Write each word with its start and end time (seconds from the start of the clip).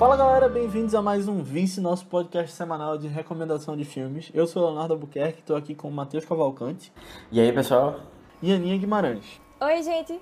Fala 0.00 0.16
galera, 0.16 0.48
bem-vindos 0.48 0.94
a 0.94 1.02
mais 1.02 1.28
um 1.28 1.42
Vince, 1.42 1.78
nosso 1.78 2.06
podcast 2.06 2.52
semanal 2.56 2.96
de 2.96 3.06
recomendação 3.06 3.76
de 3.76 3.84
filmes. 3.84 4.30
Eu 4.32 4.46
sou 4.46 4.62
o 4.62 4.66
Leonardo 4.68 4.94
Albuquerque, 4.94 5.40
estou 5.40 5.54
aqui 5.54 5.74
com 5.74 5.88
o 5.88 5.92
Matheus 5.92 6.24
Cavalcante 6.24 6.90
E 7.30 7.38
aí, 7.38 7.52
pessoal? 7.52 8.00
e 8.40 8.50
Aninha 8.50 8.78
Guimarães. 8.78 9.38
Oi, 9.60 9.82
gente. 9.82 10.18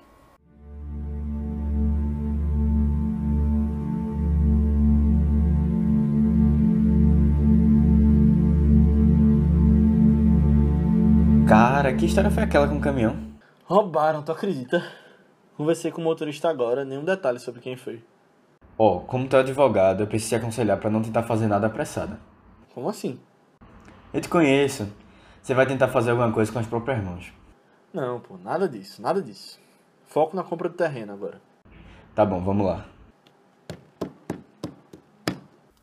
Cara, 11.47 11.95
que 11.95 12.05
história 12.05 12.33
foi 12.33 12.43
aquela 12.43 12.67
com 12.67 12.79
o 12.79 12.81
caminhão? 12.81 13.17
Roubaram, 13.65 14.25
tu 14.25 14.33
acredita? 14.33 14.85
Conversei 15.57 15.93
com 15.93 16.01
o 16.01 16.05
motorista 16.05 16.49
agora, 16.49 16.85
nenhum 16.85 17.05
detalhe 17.05 17.39
sobre 17.39 17.61
quem 17.61 17.77
foi. 17.77 18.03
Ó, 18.79 19.01
como 19.01 19.27
tu 19.29 19.37
é 19.37 19.41
advogado, 19.41 20.03
eu 20.03 20.07
preciso 20.07 20.31
te 20.31 20.35
aconselhar 20.37 20.79
pra 20.79 20.89
não 20.89 21.03
tentar 21.03 21.25
fazer 21.25 21.49
nada 21.49 21.67
apressado. 21.67 22.17
Como 22.73 22.89
assim? 22.89 23.19
Eu 24.15 24.21
te 24.21 24.29
conheço. 24.29 24.89
Você 25.43 25.53
vai 25.53 25.67
tentar 25.67 25.89
fazer 25.89 26.11
alguma 26.13 26.31
coisa 26.33 26.53
com 26.53 26.59
as 26.59 26.67
próprias 26.67 27.03
mãos. 27.03 27.33
Não, 27.93 28.21
pô, 28.21 28.37
nada 28.39 28.69
disso, 28.69 29.03
nada 29.03 29.21
disso. 29.21 29.59
Foco 30.07 30.37
na 30.37 30.45
compra 30.45 30.69
do 30.69 30.75
terreno 30.77 31.13
agora. 31.13 31.41
Tá 32.15 32.25
bom, 32.25 32.41
vamos 32.41 32.67
lá. 32.67 32.87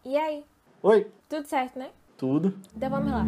E 0.04 0.16
aí? 0.16 0.46
Oi, 0.84 1.08
Tudo 1.28 1.48
certo, 1.48 1.80
né? 1.80 1.90
tudo? 2.18 2.54
Então 2.76 2.90
vamos 2.90 3.12
lá. 3.12 3.26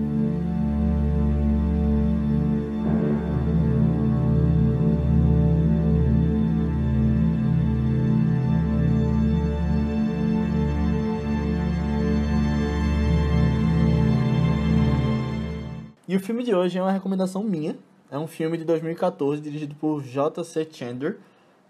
E 16.07 16.15
o 16.15 16.21
filme 16.21 16.41
de 16.41 16.55
hoje 16.55 16.77
é 16.77 16.81
uma 16.81 16.91
recomendação 16.91 17.43
minha. 17.43 17.75
É 18.09 18.17
um 18.17 18.27
filme 18.27 18.57
de 18.57 18.63
2014 18.63 19.41
dirigido 19.41 19.75
por 19.75 20.01
J.C. 20.01 20.65
Chandler, 20.71 21.17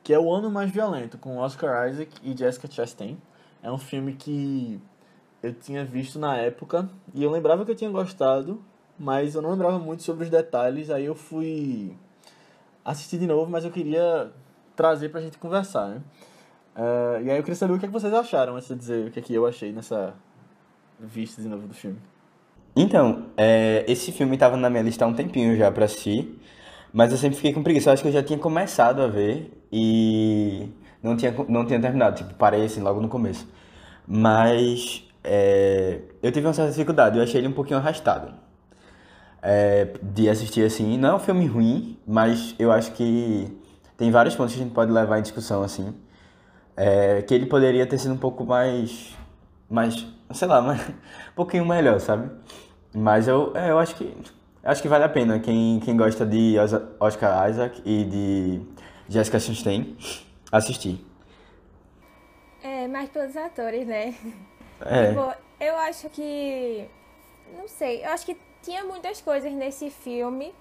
que 0.04 0.14
é 0.14 0.20
O 0.20 0.32
Ano 0.32 0.52
Mais 0.52 0.70
Violento, 0.70 1.18
com 1.18 1.38
Oscar 1.38 1.90
Isaac 1.90 2.12
e 2.22 2.38
Jessica 2.38 2.70
Chastain. 2.70 3.18
É 3.64 3.72
um 3.72 3.80
filme 3.80 4.14
que 4.14 4.80
eu 5.42 5.52
tinha 5.56 5.84
visto 5.84 6.20
na 6.20 6.38
época 6.38 6.88
e 7.16 7.24
eu 7.24 7.32
lembrava 7.32 7.66
que 7.66 7.72
eu 7.72 7.76
tinha 7.76 7.90
gostado, 7.90 8.62
mas 9.00 9.34
eu 9.34 9.42
não 9.42 9.50
lembrava 9.50 9.80
muito 9.80 10.04
sobre 10.04 10.26
os 10.26 10.30
detalhes. 10.30 10.92
Aí 10.92 11.06
eu 11.06 11.16
fui 11.16 11.98
assistir 12.86 13.18
de 13.18 13.26
novo, 13.26 13.50
mas 13.50 13.66
eu 13.66 13.72
queria 13.72 14.32
trazer 14.76 15.10
pra 15.10 15.20
gente 15.20 15.40
conversar, 15.40 15.88
né? 15.88 16.02
Eh, 16.76 17.22
e 17.24 17.32
aí 17.32 17.38
eu 17.38 17.44
queria 17.44 17.56
saber 17.56 17.74
o 17.74 17.80
que, 17.80 17.86
é 17.86 17.88
que 17.88 17.94
vocês 17.94 18.14
acharam, 18.14 18.56
antes 18.56 18.68
de 18.68 18.76
dizer 18.76 19.08
o 19.08 19.12
que, 19.12 19.18
é 19.18 19.22
que 19.24 19.34
eu 19.34 19.48
achei 19.48 19.72
nessa 19.72 20.14
vista 21.00 21.42
de 21.42 21.48
novo 21.48 21.68
do 21.68 21.74
filme. 21.74 22.00
Então, 22.80 23.24
é, 23.36 23.84
esse 23.88 24.12
filme 24.12 24.38
tava 24.38 24.56
na 24.56 24.70
minha 24.70 24.84
lista 24.84 25.04
há 25.04 25.08
um 25.08 25.14
tempinho 25.14 25.58
já 25.58 25.72
pra 25.72 25.86
assistir, 25.86 26.40
mas 26.94 27.12
eu 27.12 27.18
sempre 27.18 27.36
fiquei 27.36 27.52
com 27.52 27.64
preguiça. 27.64 27.90
Eu 27.90 27.94
acho 27.94 28.04
que 28.04 28.08
eu 28.08 28.14
já 28.14 28.22
tinha 28.22 28.38
começado 28.38 29.02
a 29.02 29.08
ver 29.08 29.52
e 29.72 30.70
não 31.02 31.18
tinha, 31.18 31.34
não 31.50 31.66
tinha 31.66 31.82
terminado, 31.82 32.18
tipo, 32.18 32.36
parei 32.36 32.66
assim 32.66 32.80
logo 32.82 33.02
no 33.02 33.10
começo. 33.10 33.48
Mas 34.08 35.04
é, 35.24 36.02
eu 36.22 36.32
tive 36.32 36.46
uma 36.46 36.54
certa 36.54 36.70
dificuldade, 36.70 37.18
eu 37.18 37.24
achei 37.24 37.42
ele 37.42 37.48
um 37.48 37.52
pouquinho 37.52 37.80
arrastado. 37.80 38.32
É, 39.42 39.88
de 40.04 40.30
assistir 40.30 40.64
assim, 40.64 41.00
não 41.00 41.10
é 41.10 41.16
um 41.16 41.20
filme 41.20 41.48
ruim, 41.48 41.98
mas 42.06 42.54
eu 42.60 42.72
acho 42.72 42.92
que 42.92 43.52
tem 43.98 44.12
vários 44.12 44.36
pontos 44.36 44.54
que 44.54 44.60
a 44.62 44.64
gente 44.64 44.74
pode 44.74 44.92
levar 44.92 45.18
em 45.18 45.24
discussão 45.24 45.64
assim. 45.64 45.96
É, 46.76 47.24
que 47.24 47.34
ele 47.34 47.48
poderia 47.48 47.88
ter 47.88 47.98
sido 47.98 48.14
um 48.14 48.18
pouco 48.18 48.46
mais, 48.46 49.16
mais, 49.68 50.06
sei 50.32 50.48
lá, 50.48 50.62
mais, 50.62 50.80
um 51.34 51.36
pouquinho 51.36 51.66
melhor, 51.66 52.00
sabe? 52.00 52.30
Mas 52.98 53.28
eu, 53.28 53.56
é, 53.56 53.72
eu 53.72 53.80
acho 53.80 53.96
que 53.96 54.14
acho 54.64 54.82
que 54.82 54.88
vale 54.88 55.04
a 55.04 55.10
pena 55.10 55.40
quem, 55.40 55.80
quem 55.80 55.96
gosta 55.96 56.26
de 56.26 56.58
Os- 56.60 56.74
Oscar 57.00 57.50
Isaac 57.50 57.82
e 57.86 58.04
de 58.06 58.62
Jessica 59.10 59.40
Chastain 59.40 59.96
assistir. 60.52 61.06
É, 62.62 62.88
mais 62.88 63.10
pelos 63.10 63.36
atores, 63.38 63.86
né? 63.88 64.16
É, 64.82 65.08
Tipo, 65.08 65.34
eu 65.60 65.76
acho 65.78 66.10
que. 66.10 66.88
Não 67.58 67.68
sei, 67.68 68.04
eu 68.06 68.10
acho 68.12 68.26
que 68.26 68.38
tinha 68.64 68.84
muitas 68.84 69.22
coisas 69.22 69.52
nesse 69.54 69.90
filme 69.90 70.54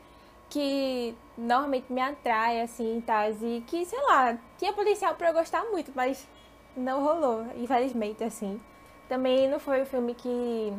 que 0.51 1.15
normalmente 1.37 1.93
me 1.93 2.01
atrai, 2.01 2.61
assim, 2.63 3.03
tal. 3.07 3.31
E 3.33 3.63
que, 3.67 3.85
sei 3.85 4.01
lá, 4.03 4.39
tinha 4.59 4.73
potencial 4.73 5.15
pra 5.17 5.31
eu 5.31 5.35
gostar 5.35 5.65
muito, 5.67 5.93
mas 5.95 6.29
não 6.77 7.03
rolou, 7.05 7.47
infelizmente, 7.57 8.23
assim. 8.25 8.61
Também 9.09 9.49
não 9.49 9.59
foi 9.61 9.83
um 9.83 9.87
filme 9.87 10.15
que. 10.15 10.73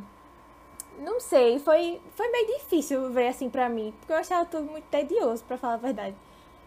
Não 0.97 1.19
sei, 1.19 1.59
foi, 1.59 2.01
foi 2.15 2.27
meio 2.31 2.47
difícil 2.57 3.11
ver 3.11 3.27
assim 3.27 3.49
pra 3.49 3.69
mim, 3.69 3.93
porque 3.99 4.11
eu 4.11 4.17
achava 4.17 4.45
tudo 4.45 4.63
muito 4.71 4.85
tedioso, 4.85 5.43
pra 5.43 5.57
falar 5.57 5.75
a 5.75 5.77
verdade. 5.77 6.15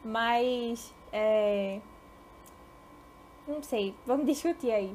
Mas. 0.05 0.95
É. 1.13 1.81
Não 3.49 3.63
sei, 3.63 3.95
vamos 4.07 4.27
discutir 4.27 4.71
aí. 4.71 4.95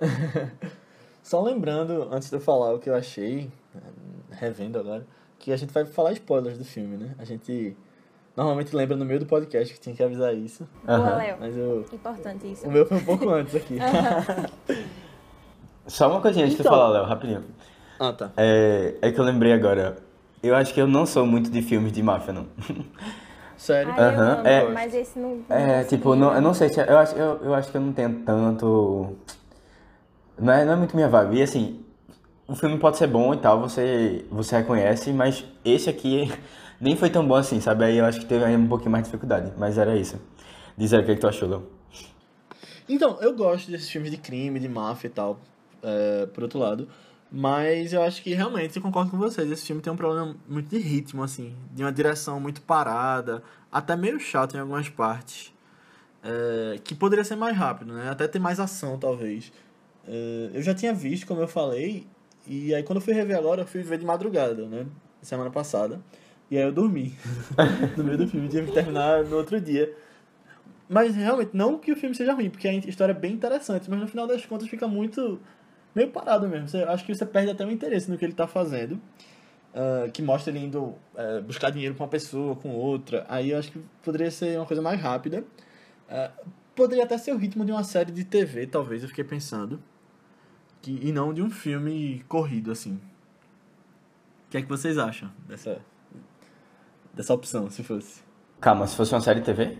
Só 1.22 1.42
lembrando, 1.42 2.08
antes 2.10 2.30
de 2.30 2.36
eu 2.36 2.40
falar 2.40 2.72
o 2.74 2.78
que 2.78 2.88
eu 2.90 2.94
achei, 2.94 3.50
revendo 4.30 4.78
agora, 4.78 5.06
que 5.38 5.52
a 5.52 5.56
gente 5.56 5.72
vai 5.72 5.84
falar 5.84 6.12
spoilers 6.12 6.58
do 6.58 6.64
filme, 6.64 6.96
né? 6.96 7.14
A 7.18 7.24
gente 7.24 7.76
normalmente 8.36 8.74
lembra 8.74 8.96
no 8.96 9.04
meio 9.04 9.20
do 9.20 9.26
podcast 9.26 9.72
que 9.74 9.80
tinha 9.80 9.94
que 9.94 10.02
avisar 10.02 10.34
isso, 10.34 10.66
Boa, 10.84 10.98
Aham. 10.98 11.16
Léo. 11.16 11.36
mas 11.38 11.56
eu, 11.56 11.84
Importante 11.92 12.50
isso. 12.50 12.66
o 12.66 12.70
meu 12.70 12.86
foi 12.86 12.96
um 12.96 13.04
pouco 13.04 13.28
antes 13.28 13.54
aqui. 13.54 13.76
só 15.86 16.10
uma 16.10 16.20
coisinha 16.20 16.46
antes 16.46 16.56
de 16.56 16.62
Então. 16.62 16.72
falar, 16.72 16.88
Léo, 16.88 17.04
rapidinho. 17.04 17.44
Ah, 17.98 18.12
tá. 18.12 18.30
É, 18.36 18.94
é 19.02 19.12
que 19.12 19.18
eu 19.18 19.24
lembrei 19.24 19.52
agora. 19.52 19.96
Eu 20.42 20.54
acho 20.54 20.72
que 20.72 20.80
eu 20.80 20.86
não 20.86 21.04
sou 21.04 21.26
muito 21.26 21.50
de 21.50 21.60
filmes 21.62 21.92
de 21.92 22.02
máfia, 22.02 22.32
não. 22.32 22.46
Sério? 23.56 23.92
Eu 23.92 24.00
Aham, 24.02 24.32
amo, 24.38 24.48
é. 24.48 24.70
mas 24.70 24.94
esse 24.94 25.18
não. 25.18 25.36
não 25.48 25.56
É, 25.56 25.82
consegui, 25.82 25.88
tipo, 25.96 26.14
não, 26.14 26.34
eu 26.34 26.40
não 26.40 26.54
sei 26.54 26.68
se. 26.68 26.80
Eu 26.80 26.98
acho, 26.98 27.14
eu, 27.16 27.40
eu 27.42 27.54
acho 27.54 27.70
que 27.70 27.76
eu 27.76 27.80
não 27.80 27.92
tenho 27.92 28.22
tanto. 28.24 29.16
Não 30.38 30.52
é, 30.52 30.64
não 30.64 30.74
é 30.74 30.76
muito 30.76 30.94
minha 30.94 31.08
vibe. 31.08 31.38
E 31.38 31.42
assim, 31.42 31.80
o 32.46 32.54
filme 32.54 32.78
pode 32.78 32.96
ser 32.96 33.08
bom 33.08 33.34
e 33.34 33.38
tal, 33.38 33.60
você, 33.60 34.24
você 34.30 34.56
reconhece, 34.58 35.12
mas 35.12 35.44
esse 35.64 35.90
aqui 35.90 36.32
nem 36.80 36.94
foi 36.96 37.10
tão 37.10 37.26
bom 37.26 37.34
assim, 37.34 37.60
sabe? 37.60 37.84
Aí 37.84 37.98
eu 37.98 38.04
acho 38.04 38.20
que 38.20 38.26
teve 38.26 38.44
um 38.56 38.68
pouquinho 38.68 38.92
mais 38.92 39.04
de 39.04 39.10
dificuldade. 39.10 39.52
Mas 39.58 39.76
era 39.76 39.96
isso. 39.96 40.20
Diz 40.76 40.92
aí 40.94 41.00
o 41.00 41.04
que, 41.04 41.10
é 41.10 41.14
que 41.16 41.20
tu 41.20 41.26
achou, 41.26 41.48
Léo. 41.48 41.66
Então, 42.88 43.18
eu 43.20 43.34
gosto 43.34 43.70
desses 43.70 43.90
filmes 43.90 44.10
de 44.10 44.16
crime, 44.16 44.58
de 44.60 44.68
máfia 44.68 45.08
e 45.08 45.10
tal, 45.10 45.38
é, 45.82 46.26
por 46.26 46.44
outro 46.44 46.58
lado. 46.58 46.88
Mas 47.30 47.92
eu 47.92 48.02
acho 48.02 48.22
que 48.22 48.32
realmente 48.34 48.76
eu 48.76 48.82
concordo 48.82 49.10
com 49.10 49.18
vocês. 49.18 49.50
Esse 49.50 49.66
filme 49.66 49.82
tem 49.82 49.92
um 49.92 49.96
problema 49.96 50.34
muito 50.48 50.68
de 50.70 50.78
ritmo, 50.78 51.22
assim, 51.22 51.54
de 51.72 51.82
uma 51.84 51.92
direção 51.92 52.40
muito 52.40 52.62
parada, 52.62 53.42
até 53.70 53.94
meio 53.96 54.18
chato 54.18 54.56
em 54.56 54.60
algumas 54.60 54.88
partes. 54.88 55.52
é, 56.22 56.78
que 56.84 56.94
poderia 56.94 57.24
ser 57.24 57.36
mais 57.36 57.56
rápido, 57.56 57.92
né? 57.94 58.10
Até 58.10 58.26
ter 58.28 58.38
mais 58.38 58.58
ação, 58.60 58.98
talvez. 58.98 59.52
É, 60.06 60.50
eu 60.54 60.62
já 60.62 60.74
tinha 60.74 60.92
visto, 60.92 61.26
como 61.26 61.40
eu 61.40 61.48
falei, 61.48 62.06
e 62.46 62.74
aí 62.74 62.82
quando 62.82 62.98
eu 62.98 63.02
fui 63.02 63.14
rever 63.14 63.36
agora, 63.38 63.62
eu 63.62 63.66
fui 63.66 63.82
ver 63.82 63.98
de 63.98 64.04
madrugada, 64.06 64.66
né? 64.66 64.86
Semana 65.22 65.50
passada. 65.50 66.00
E 66.50 66.56
aí 66.56 66.64
eu 66.64 66.72
dormi 66.72 67.14
no 67.96 68.04
meio 68.04 68.18
do 68.18 68.26
filme, 68.28 68.48
tive 68.48 68.66
que 68.68 68.72
terminar 68.72 69.24
no 69.24 69.36
outro 69.36 69.60
dia. 69.60 69.92
Mas 70.88 71.14
realmente, 71.14 71.50
não 71.52 71.78
que 71.78 71.92
o 71.92 71.96
filme 71.96 72.14
seja 72.14 72.32
ruim, 72.32 72.48
porque 72.50 72.66
a 72.66 72.72
história 72.72 73.12
é 73.12 73.14
bem 73.14 73.34
interessante, 73.34 73.90
mas 73.90 74.00
no 74.00 74.08
final 74.08 74.26
das 74.26 74.44
contas 74.46 74.68
fica 74.68 74.88
muito. 74.88 75.38
Meio 75.98 76.10
parado 76.10 76.48
mesmo. 76.48 76.68
Você, 76.68 76.78
acho 76.84 77.04
que 77.04 77.14
você 77.14 77.26
perde 77.26 77.50
até 77.50 77.66
o 77.66 77.70
interesse 77.70 78.10
no 78.10 78.16
que 78.16 78.24
ele 78.24 78.32
tá 78.32 78.46
fazendo. 78.46 79.00
ah, 79.74 80.08
que 80.12 80.22
mostra 80.22 80.52
ele 80.52 80.64
indo 80.64 80.94
eh, 81.16 81.40
buscar 81.40 81.70
dinheiro 81.70 81.94
com 81.94 82.04
uma 82.04 82.08
pessoa, 82.08 82.56
com 82.56 82.70
outra. 82.70 83.26
Aí 83.28 83.50
eu 83.50 83.58
acho 83.58 83.70
que 83.72 83.80
poderia 84.02 84.30
ser 84.30 84.58
uma 84.58 84.66
coisa 84.66 84.82
mais 84.82 85.00
rápida. 85.00 85.44
Ah, 86.08 86.30
poderia 86.74 87.04
até 87.04 87.18
ser 87.18 87.32
o 87.32 87.36
ritmo 87.36 87.64
de 87.64 87.72
uma 87.72 87.84
série 87.84 88.12
de 88.12 88.24
TV, 88.24 88.66
talvez, 88.66 89.02
eu 89.02 89.08
fiquei 89.08 89.24
pensando. 89.24 89.82
Que, 90.80 90.98
e 91.02 91.12
não 91.12 91.34
de 91.34 91.42
um 91.42 91.50
filme 91.50 92.24
corrido, 92.28 92.70
assim. 92.70 92.94
O 94.46 94.50
que 94.50 94.58
é 94.58 94.62
que 94.62 94.68
vocês 94.68 94.96
acham 94.96 95.30
dessa, 95.48 95.80
dessa 97.12 97.34
opção, 97.34 97.68
se 97.68 97.82
fosse? 97.82 98.22
Calma, 98.60 98.86
se 98.86 98.96
fosse 98.96 99.12
uma 99.12 99.20
série 99.20 99.40
de 99.40 99.46
TV? 99.46 99.76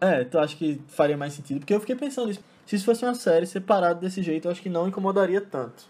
É, 0.00 0.24
tu 0.24 0.38
acha 0.38 0.56
que 0.56 0.80
faria 0.88 1.16
mais 1.16 1.34
sentido? 1.34 1.60
Porque 1.60 1.74
eu 1.74 1.80
fiquei 1.80 1.94
pensando 1.94 2.28
nisso. 2.28 2.40
Se 2.66 2.76
isso 2.76 2.84
fosse 2.84 3.04
uma 3.04 3.14
série 3.14 3.46
separada 3.46 3.94
desse 4.00 4.22
jeito, 4.22 4.46
eu 4.48 4.52
acho 4.52 4.60
que 4.60 4.68
não 4.68 4.88
incomodaria 4.88 5.40
tanto. 5.40 5.84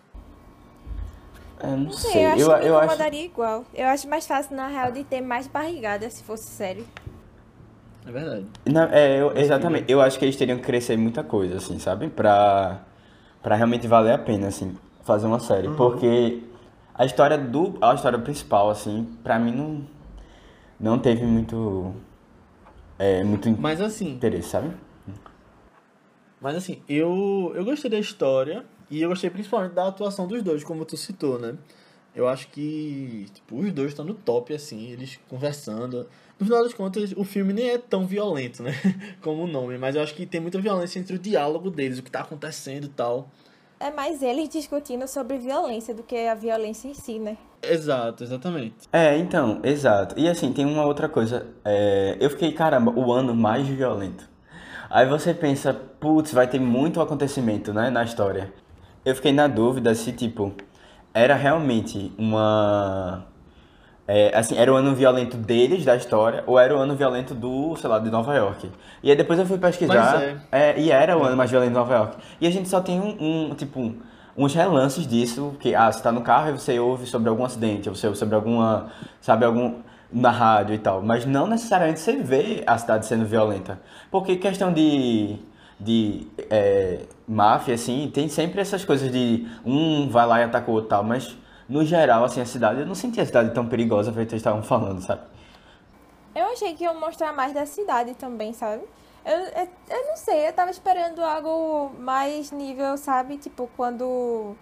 É, 1.59 1.69
não 1.69 1.79
Não 1.79 1.91
sei. 1.93 2.11
sei, 2.13 2.25
eu 2.25 2.31
acho 2.31 2.41
eu, 2.43 2.49
que 2.51 2.61
me 2.61 2.67
eu 2.69 2.77
acho. 2.77 2.85
incomodaria 2.87 3.25
igual. 3.25 3.65
Eu 3.75 3.87
acho 3.89 4.09
mais 4.09 4.27
fácil, 4.27 4.55
na 4.55 4.69
real, 4.69 4.93
de 4.93 5.03
ter 5.03 5.23
mais 5.23 5.47
barrigada 5.47 6.09
se 6.11 6.23
fosse 6.23 6.45
sério. 6.45 6.87
É 8.07 8.13
verdade. 8.13 8.47
Não, 8.67 8.83
é, 8.85 9.21
eu- 9.21 9.37
exatamente. 9.37 9.91
Eu 9.91 10.01
acho 10.03 10.19
que 10.19 10.25
eles 10.27 10.37
teriam 10.37 10.59
que 10.59 10.65
crescer 10.65 10.97
muita 10.99 11.25
coisa, 11.25 11.57
assim, 11.57 11.79
sabe? 11.79 12.09
Pra, 12.09 12.81
pra 13.43 13.57
realmente 13.57 13.89
valer 13.89 14.13
a 14.13 14.19
pena, 14.19 14.49
assim, 14.49 14.77
fazer 15.03 15.27
uma 15.27 15.41
série. 15.41 15.69
Porque 15.71 16.43
a 16.95 17.05
história 17.07 17.39
do. 17.39 17.79
A 17.81 17.95
história 17.95 18.19
principal, 18.19 18.69
assim, 18.69 19.09
pra 19.25 19.39
mim 19.39 19.51
não. 19.53 19.83
Não 20.79 20.99
teve 20.99 21.25
muito. 21.25 21.95
É, 22.99 23.25
muito 23.25 23.51
Mas 23.59 23.81
assim, 23.81 24.11
interesse, 24.11 24.51
sabe? 24.51 24.71
Mas 26.41 26.57
assim, 26.57 26.83
eu, 26.89 27.53
eu 27.55 27.65
gostei 27.65 27.91
da 27.91 27.99
história 27.99 28.65
e 28.91 29.03
eu 29.03 29.09
gostei 29.09 29.31
principalmente 29.31 29.73
da 29.73 29.89
atuação 29.89 30.27
dos 30.27 30.43
dois, 30.43 30.63
como 30.63 30.85
tu 30.85 30.97
citou, 30.97 31.39
né? 31.39 31.57
Eu 32.15 32.27
acho 32.27 32.49
que 32.49 33.27
tipo, 33.35 33.59
os 33.59 33.73
dois 33.73 33.89
estão 33.91 34.05
no 34.05 34.15
top, 34.15 34.55
assim, 34.55 34.91
eles 34.91 35.19
conversando. 35.29 36.09
No 36.39 36.47
final 36.47 36.63
das 36.63 36.73
contas, 36.73 37.13
o 37.17 37.25
filme 37.25 37.53
nem 37.53 37.71
é 37.71 37.79
tão 37.79 38.07
violento, 38.07 38.63
né? 38.63 38.73
Como 39.21 39.45
o 39.45 39.47
nome, 39.47 39.77
mas 39.79 39.97
eu 39.97 40.03
acho 40.03 40.15
que 40.15 40.25
tem 40.25 40.41
muita 40.41 40.61
violência 40.61 40.99
entre 40.99 41.17
o 41.17 41.19
diálogo 41.19 41.71
deles, 41.71 41.99
o 41.99 42.03
que 42.03 42.11
tá 42.11 42.21
acontecendo 42.21 42.85
e 42.85 42.89
tal. 42.89 43.29
É 43.79 43.91
mais 43.91 44.23
eles 44.23 44.49
discutindo 44.49 45.07
sobre 45.07 45.37
violência 45.37 45.95
do 45.95 46.03
que 46.03 46.17
a 46.17 46.35
violência 46.35 46.89
em 46.89 46.95
si, 46.95 47.19
né? 47.19 47.37
Exato, 47.63 48.25
exatamente. 48.25 48.89
É, 48.91 49.19
então, 49.19 49.61
exato. 49.63 50.19
E 50.19 50.29
assim, 50.29 50.53
tem 50.53 50.65
uma 50.65 50.87
outra 50.87 51.09
coisa. 51.09 51.47
É, 51.63 52.17
eu 52.19 52.31
fiquei, 52.31 52.53
caramba, 52.53 52.91
o 52.99 53.13
ano 53.13 53.35
mais 53.35 53.67
violento. 53.67 54.36
Aí 54.89 55.07
você 55.07 55.35
pensa, 55.35 55.75
putz, 55.75 56.33
vai 56.33 56.47
ter 56.47 56.61
muito 56.61 57.01
acontecimento, 57.01 57.73
né, 57.73 57.91
na 57.91 58.05
história. 58.05 58.53
Eu 59.05 59.15
fiquei 59.15 59.33
na 59.33 59.47
dúvida 59.47 59.95
se, 59.95 60.13
tipo, 60.13 60.53
era 61.15 61.35
realmente 61.35 62.13
uma. 62.19 63.25
É, 64.09 64.37
assim, 64.39 64.57
era 64.57 64.73
o 64.73 64.77
ano 64.77 64.95
violento 64.95 65.37
deles, 65.37 65.85
da 65.85 65.97
história, 65.97 66.45
ou 66.47 66.59
era 66.59 66.77
o 66.77 66.79
ano 66.79 66.95
violento 66.95 67.35
do, 67.35 67.75
sei 67.77 67.91
lá, 67.91 67.99
de 67.99 68.09
Nova 68.09 68.35
York. 68.37 68.71
E 69.03 69.11
aí 69.11 69.17
depois 69.17 69.37
eu 69.39 69.47
fui 69.47 69.59
pesquisar, 69.59 69.95
é. 70.53 70.71
é, 70.71 70.81
e 70.81 70.93
era 70.93 71.19
o 71.19 71.25
ano 71.25 71.37
mais 71.37 71.51
violento 71.51 71.71
de 71.71 71.77
Nova 71.77 71.93
York. 71.95 72.17
E 72.41 72.47
a 72.47 72.51
gente 72.51 72.69
só 72.69 72.81
tem 72.81 73.01
um, 73.01 73.51
um 73.51 73.55
tipo, 73.55 73.81
um- 73.81 73.97
uns 74.37 74.55
relances 74.55 75.07
disso, 75.09 75.57
que, 75.59 75.75
ah, 75.75 75.91
você 75.91 76.01
tá 76.03 76.13
no 76.13 76.21
carro 76.21 76.51
e 76.51 76.53
você 76.53 76.79
ouve 76.79 77.07
sobre 77.07 77.29
algum 77.29 77.45
acidente, 77.45 77.89
ou 77.89 77.97
você 77.97 78.07
ouve 78.07 78.19
sobre 78.19 78.35
alguma, 78.37 78.87
sabe, 79.21 79.45
algum, 79.45 79.75
na 80.13 80.31
rádio 80.31 80.75
e 80.75 80.79
tal. 80.79 81.03
Mas 81.03 81.25
não 81.27 81.47
necessariamente 81.47 82.01
você 82.01 82.17
vê 82.17 82.63
a 82.67 82.79
cidade 82.79 83.07
sendo 83.07 83.25
violenta. 83.25 83.81
Porque 84.11 84.37
questão 84.37 84.73
de, 84.73 85.39
de 85.79 86.27
é, 86.51 87.07
máfia, 87.27 87.75
assim, 87.75 88.11
tem 88.13 88.29
sempre 88.29 88.61
essas 88.61 88.85
coisas 88.85 89.11
de 89.11 89.47
um 89.65 90.09
vai 90.09 90.27
lá 90.27 90.41
e 90.41 90.45
ataca 90.45 90.71
o 90.71 90.75
outro 90.75 90.91
tal, 90.91 91.03
mas 91.03 91.37
no 91.69 91.85
geral, 91.85 92.25
assim, 92.25 92.41
a 92.41 92.47
cidade, 92.47 92.81
eu 92.81 92.87
não 92.87 92.95
senti 92.95 93.21
a 93.21 93.27
cidade 93.27 93.53
tão 93.53 93.67
perigosa 93.67 94.13
feito 94.13 94.33
eles 94.33 94.41
estavam 94.41 94.63
falando, 94.63 95.01
sabe? 95.01 95.23
Eu 96.35 96.47
achei 96.47 96.75
que 96.75 96.85
iam 96.85 96.99
mostrar 97.01 97.33
mais 97.33 97.53
da 97.53 97.67
cidade 97.67 98.15
também, 98.15 98.53
sabe? 98.53 98.83
Eu, 99.25 99.39
eu, 99.39 99.69
eu 99.91 100.07
não 100.07 100.17
sei, 100.17 100.47
eu 100.47 100.53
tava 100.53 100.71
esperando 100.71 101.21
algo 101.21 101.91
mais 101.99 102.53
nível, 102.53 102.97
sabe? 102.97 103.39
Tipo, 103.39 103.69
quando. 103.77 104.55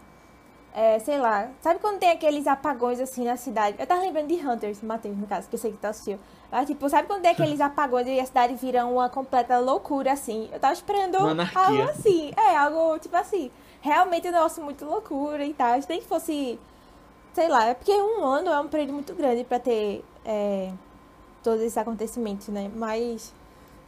É, 0.75 0.99
sei 0.99 1.19
lá. 1.19 1.49
Sabe 1.62 1.79
quando 1.79 2.00
tem 2.00 2.11
aqueles 2.11 2.49
apagões 2.49 2.99
assim 2.99 3.25
na 3.25 3.37
cidade? 3.37 3.76
Eu 3.79 3.87
tava 3.87 4.00
lembrando 4.00 4.26
de 4.26 4.35
Hunters, 4.35 4.82
Matheus, 4.82 5.17
no 5.17 5.26
caso, 5.26 5.49
que 5.49 5.55
eu 5.55 5.59
sei 5.59 5.71
que 5.71 5.79
tu 5.79 5.85
assistiu. 5.85 6.19
Mas, 6.50 6.67
tipo, 6.67 6.88
sabe 6.88 7.06
quando 7.06 7.23
tem 7.23 7.31
aqueles 7.32 7.61
apagões 7.61 8.09
e 8.09 8.19
a 8.19 8.26
cidade 8.26 8.56
vira 8.56 8.85
uma 8.85 9.09
completa 9.09 9.56
loucura, 9.59 10.12
assim? 10.12 10.49
Eu 10.53 10.59
tava 10.59 10.73
esperando 10.73 11.17
algo 11.17 11.82
assim. 11.82 12.32
É, 12.37 12.56
algo, 12.56 12.99
tipo 12.99 13.17
assim. 13.17 13.53
Realmente 13.81 14.29
um 14.29 14.32
negócio 14.32 14.65
muito 14.65 14.85
loucura 14.85 15.44
e 15.44 15.55
tal. 15.55 15.79
Nem 15.88 16.00
que 16.00 16.09
fosse. 16.09 16.59
Sei 17.32 17.49
lá, 17.49 17.67
é 17.67 17.75
porque 17.75 17.93
um 17.93 18.25
ano 18.25 18.50
é 18.50 18.61
um 18.61 18.69
período 18.69 18.94
muito 18.94 19.15
grande 19.15 19.44
pra 19.44 19.61
ter. 19.61 20.05
É, 20.25 20.73
todos 21.44 21.61
esses 21.61 21.76
acontecimentos, 21.76 22.49
né? 22.49 22.69
Mas 22.75 23.32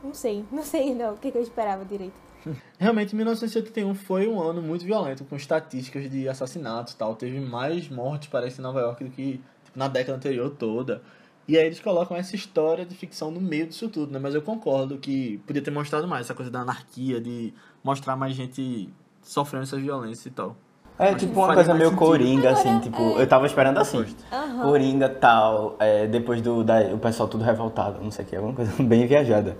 não 0.05 0.15
sei, 0.15 0.45
não 0.53 0.63
sei 0.63 0.95
não 0.95 1.15
o 1.15 1.17
que, 1.17 1.33
que 1.33 1.39
eu 1.39 1.43
esperava 1.43 1.85
direito. 1.85 2.26
Realmente, 2.79 3.15
1981 3.15 3.95
foi 3.95 4.29
um 4.29 4.41
ano 4.41 4.63
muito 4.63 4.85
violento, 4.85 5.25
com 5.25 5.37
estatísticas 5.37 6.11
de 6.11 6.29
assassinatos 6.29 6.93
e 6.93 6.97
tal. 6.97 7.15
Teve 7.15 7.41
mais 7.41 7.89
mortes, 7.89 8.29
parece, 8.29 8.61
em 8.61 8.63
Nova 8.63 8.81
York 8.81 9.05
do 9.05 9.11
que 9.11 9.41
tipo, 9.65 9.79
na 9.79 9.89
década 9.89 10.17
anterior 10.17 10.51
toda. 10.51 11.03
E 11.49 11.57
aí 11.57 11.67
eles 11.67 11.79
colocam 11.79 12.17
essa 12.17 12.35
história 12.35 12.85
de 12.85 12.95
ficção 12.95 13.31
no 13.31 13.41
meio 13.41 13.67
disso 13.67 13.89
tudo, 13.89 14.13
né? 14.13 14.19
Mas 14.19 14.35
eu 14.35 14.43
concordo 14.43 14.99
que 14.99 15.39
podia 15.47 15.63
ter 15.63 15.71
mostrado 15.71 16.09
mais 16.09 16.27
essa 16.27 16.35
coisa 16.35 16.51
da 16.51 16.61
anarquia, 16.61 17.21
de 17.21 17.55
mostrar 17.85 18.17
mais 18.17 18.35
gente 18.35 18.93
sofrendo 19.23 19.63
essa 19.63 19.77
violência 19.77 20.29
e 20.29 20.33
tal. 20.33 20.57
É 20.99 21.09
Acho 21.09 21.19
tipo 21.19 21.39
uma 21.39 21.55
coisa 21.55 21.75
meio 21.75 21.91
sentido. 21.91 21.99
coringa, 21.99 22.51
assim, 22.51 22.69
Agora, 22.69 22.83
tipo, 22.83 23.03
é. 23.03 23.23
eu 23.23 23.27
tava 23.29 23.47
esperando 23.47 23.79
assim. 23.79 24.05
Aham. 24.33 24.63
Coringa 24.63 25.09
tal, 25.09 25.77
é, 25.79 26.07
depois 26.07 26.41
do 26.41 26.65
da, 26.65 26.81
o 26.95 26.99
pessoal 26.99 27.29
tudo 27.29 27.45
revoltado, 27.45 28.03
não 28.03 28.11
sei 28.11 28.25
o 28.25 28.29
que, 28.29 28.37
alguma 28.37 28.55
coisa 28.55 28.73
bem 28.83 29.07
viajada. 29.07 29.57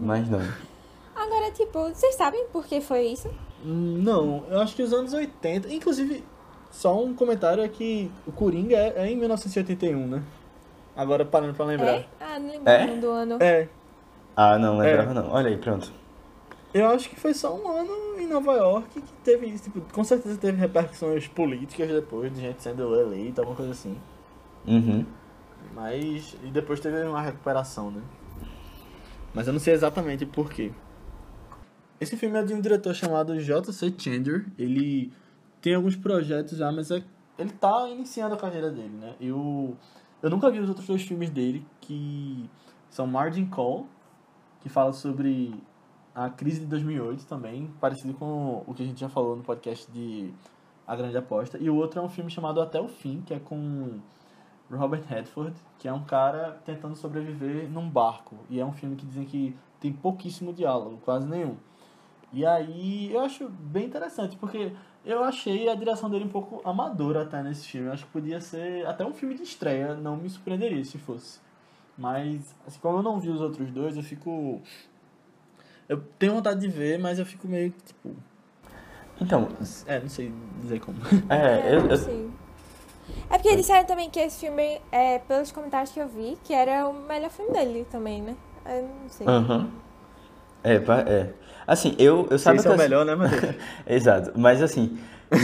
Mas 0.00 0.28
não. 0.28 0.40
Agora, 1.24 1.50
tipo, 1.52 1.88
vocês 1.88 2.14
sabem 2.14 2.46
por 2.52 2.64
que 2.66 2.80
foi 2.80 3.06
isso? 3.06 3.30
Não, 3.64 4.44
eu 4.50 4.60
acho 4.60 4.74
que 4.76 4.82
os 4.82 4.92
anos 4.92 5.12
80. 5.12 5.72
Inclusive, 5.72 6.24
só 6.70 7.02
um 7.02 7.14
comentário 7.14 7.62
é 7.62 7.68
que 7.68 8.10
o 8.26 8.32
Coringa 8.32 8.76
é, 8.76 8.92
é 8.96 9.10
em 9.10 9.16
1981, 9.16 10.06
né? 10.06 10.22
Agora 10.96 11.24
parando 11.24 11.54
pra 11.54 11.64
lembrar. 11.64 11.92
É? 11.94 12.06
Ah, 12.20 12.38
não 12.38 12.48
lembro 12.50 12.70
É? 12.70 12.86
do 12.96 13.08
ano. 13.10 13.36
É, 13.40 13.68
Ah, 14.36 14.58
não 14.58 14.78
lembrava 14.78 15.14
não. 15.14 15.30
Olha 15.32 15.48
aí, 15.48 15.56
pronto. 15.56 15.92
eu 16.72 16.86
acho 16.88 17.08
que 17.08 17.16
foi 17.18 17.32
só 17.34 17.54
um 17.54 17.68
ano 17.68 18.18
em 18.20 18.26
Nova 18.26 18.52
York 18.52 19.00
que 19.00 19.12
teve 19.24 19.46
isso. 19.46 19.64
Tipo, 19.64 19.80
com 19.92 20.04
certeza 20.04 20.36
teve 20.38 20.58
repercussões 20.58 21.26
políticas 21.28 21.88
depois, 21.88 22.32
de 22.34 22.40
gente 22.40 22.62
sendo 22.62 22.94
eleita, 22.98 23.40
alguma 23.42 23.56
coisa 23.56 23.72
assim. 23.72 23.96
Uhum. 24.66 25.04
Mas. 25.74 26.36
E 26.44 26.48
depois 26.48 26.80
teve 26.80 27.02
uma 27.04 27.22
recuperação, 27.22 27.90
né? 27.90 28.02
Mas 29.32 29.46
eu 29.46 29.52
não 29.52 29.60
sei 29.60 29.74
exatamente 29.74 30.24
por 30.26 30.48
quê. 30.50 30.70
Esse 32.00 32.16
filme 32.16 32.38
é 32.38 32.42
de 32.42 32.52
um 32.52 32.60
diretor 32.60 32.94
chamado 32.94 33.38
J.C. 33.40 33.94
Chandler. 33.96 34.46
Ele 34.58 35.12
tem 35.60 35.74
alguns 35.74 35.96
projetos 35.96 36.58
já, 36.58 36.70
mas 36.70 36.90
é, 36.90 37.02
ele 37.38 37.50
tá 37.50 37.88
iniciando 37.88 38.34
a 38.34 38.38
carreira 38.38 38.70
dele, 38.70 38.96
né? 38.96 39.14
Eu, 39.20 39.76
eu 40.22 40.30
nunca 40.30 40.50
vi 40.50 40.60
os 40.60 40.68
outros 40.68 40.86
dois 40.86 41.02
filmes 41.02 41.30
dele, 41.30 41.66
que 41.80 42.48
são 42.90 43.06
Margin 43.06 43.46
Call, 43.46 43.86
que 44.60 44.68
fala 44.68 44.92
sobre 44.92 45.54
a 46.14 46.30
crise 46.30 46.60
de 46.60 46.66
2008 46.66 47.26
também, 47.26 47.70
parecido 47.80 48.14
com 48.14 48.62
o 48.66 48.72
que 48.74 48.82
a 48.82 48.86
gente 48.86 49.00
já 49.00 49.08
falou 49.08 49.34
no 49.36 49.42
podcast 49.42 49.90
de 49.90 50.32
A 50.86 50.94
Grande 50.94 51.16
Aposta. 51.16 51.58
E 51.58 51.68
o 51.68 51.74
outro 51.74 52.00
é 52.00 52.02
um 52.02 52.08
filme 52.08 52.30
chamado 52.30 52.60
Até 52.60 52.80
o 52.80 52.86
Fim, 52.86 53.20
que 53.22 53.34
é 53.34 53.40
com 53.40 53.98
Robert 54.70 55.02
Redford, 55.08 55.54
que 55.78 55.88
é 55.88 55.92
um 55.92 56.04
cara 56.04 56.60
tentando 56.64 56.94
sobreviver 56.94 57.68
num 57.68 57.88
barco. 57.88 58.36
E 58.48 58.60
é 58.60 58.64
um 58.64 58.72
filme 58.72 58.94
que 58.94 59.04
dizem 59.04 59.24
que 59.24 59.56
tem 59.80 59.92
pouquíssimo 59.92 60.52
diálogo, 60.52 60.98
quase 61.04 61.26
nenhum. 61.26 61.56
E 62.34 62.44
aí 62.44 63.12
eu 63.12 63.20
acho 63.20 63.48
bem 63.48 63.86
interessante, 63.86 64.36
porque 64.36 64.72
eu 65.06 65.22
achei 65.22 65.68
a 65.68 65.74
direção 65.76 66.10
dele 66.10 66.24
um 66.24 66.28
pouco 66.28 66.60
amadora 66.68 67.22
até 67.22 67.42
nesse 67.42 67.68
filme. 67.68 67.86
Eu 67.86 67.92
acho 67.92 68.04
que 68.04 68.10
podia 68.10 68.40
ser 68.40 68.84
até 68.86 69.04
um 69.06 69.14
filme 69.14 69.36
de 69.36 69.44
estreia, 69.44 69.94
não 69.94 70.16
me 70.16 70.28
surpreenderia 70.28 70.84
se 70.84 70.98
fosse. 70.98 71.38
Mas, 71.96 72.54
assim, 72.66 72.80
como 72.80 72.98
eu 72.98 73.02
não 73.04 73.20
vi 73.20 73.28
os 73.30 73.40
outros 73.40 73.70
dois, 73.70 73.96
eu 73.96 74.02
fico. 74.02 74.60
Eu 75.88 76.02
tenho 76.18 76.34
vontade 76.34 76.60
de 76.60 76.68
ver, 76.68 76.98
mas 76.98 77.20
eu 77.20 77.26
fico 77.26 77.46
meio 77.46 77.70
tipo. 77.70 78.16
Então, 79.20 79.48
É, 79.86 80.00
não 80.00 80.08
sei 80.08 80.32
dizer 80.60 80.80
como. 80.80 80.98
é, 81.30 81.76
eu, 81.76 81.82
não 81.82 81.90
eu, 81.90 81.96
sei. 81.96 82.30
É 83.30 83.36
porque 83.38 83.54
disseram 83.56 83.86
também 83.86 84.10
que 84.10 84.18
esse 84.18 84.40
filme, 84.40 84.80
é, 84.90 85.18
pelos 85.20 85.52
comentários 85.52 85.92
que 85.92 86.00
eu 86.00 86.08
vi, 86.08 86.36
que 86.42 86.52
era 86.52 86.88
o 86.88 86.92
melhor 86.92 87.30
filme 87.30 87.52
dele 87.52 87.86
também, 87.90 88.22
né? 88.22 88.34
Eu 88.66 88.82
não 88.82 89.08
sei. 89.08 89.26
Aham. 89.26 89.70
É, 90.64 90.78
pa- 90.80 91.00
é. 91.00 91.34
Assim, 91.66 91.94
eu, 91.98 92.26
eu 92.30 92.38
sabe 92.38 92.56
Esse 92.58 92.66
que 92.66 92.68
é 92.68 92.70
o 92.72 92.74
eu- 92.74 92.78
melhor, 92.78 93.04
né, 93.04 93.14
Matheus? 93.14 93.54
Exato, 93.86 94.32
mas 94.36 94.62
assim, 94.62 94.98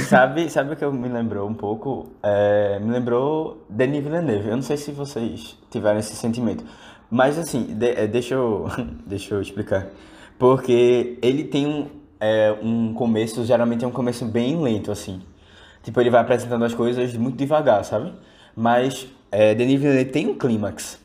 sabe, 0.09 0.49
sabe 0.53 0.73
o 0.75 0.77
que 0.77 0.85
eu 0.85 0.93
me 0.93 1.09
lembrou 1.09 1.49
um 1.49 1.55
pouco? 1.55 2.11
É, 2.23 2.79
me 2.79 2.91
lembrou 2.93 3.65
Denis 3.69 4.03
Villeneuve. 4.05 4.49
Eu 4.49 4.57
não 4.57 4.63
sei 4.63 4.77
se 4.77 4.91
vocês 4.93 5.57
tiveram 5.71 5.99
esse 5.99 6.15
sentimento, 6.15 6.65
mas 7.11 7.39
assim, 7.39 7.65
de- 7.75 7.91
é, 7.91 8.07
deixa 8.07 8.35
eu, 8.35 8.67
deixa 9.07 9.35
eu 9.35 9.41
explicar. 9.41 9.87
Porque 10.39 11.19
ele 11.23 11.45
tem 11.45 11.67
um, 11.67 11.87
é, 12.21 12.55
um 12.63 12.93
começo, 12.95 13.45
geralmente 13.45 13.85
é 13.85 13.89
um 13.89 13.91
começo 13.93 14.25
bem 14.25 14.61
lento, 14.61 14.91
assim. 14.93 15.21
Tipo, 15.83 16.01
ele 16.01 16.11
vai 16.11 16.21
apresentando 16.21 16.65
as 16.65 16.75
coisas 16.75 17.15
muito 17.17 17.37
devagar, 17.39 17.83
sabe? 17.85 18.13
Mas 18.55 19.07
é, 19.33 19.55
Denis 19.55 19.81
Villeneuve 19.81 20.11
tem 20.11 20.29
um 20.29 20.35
clímax. 20.37 21.00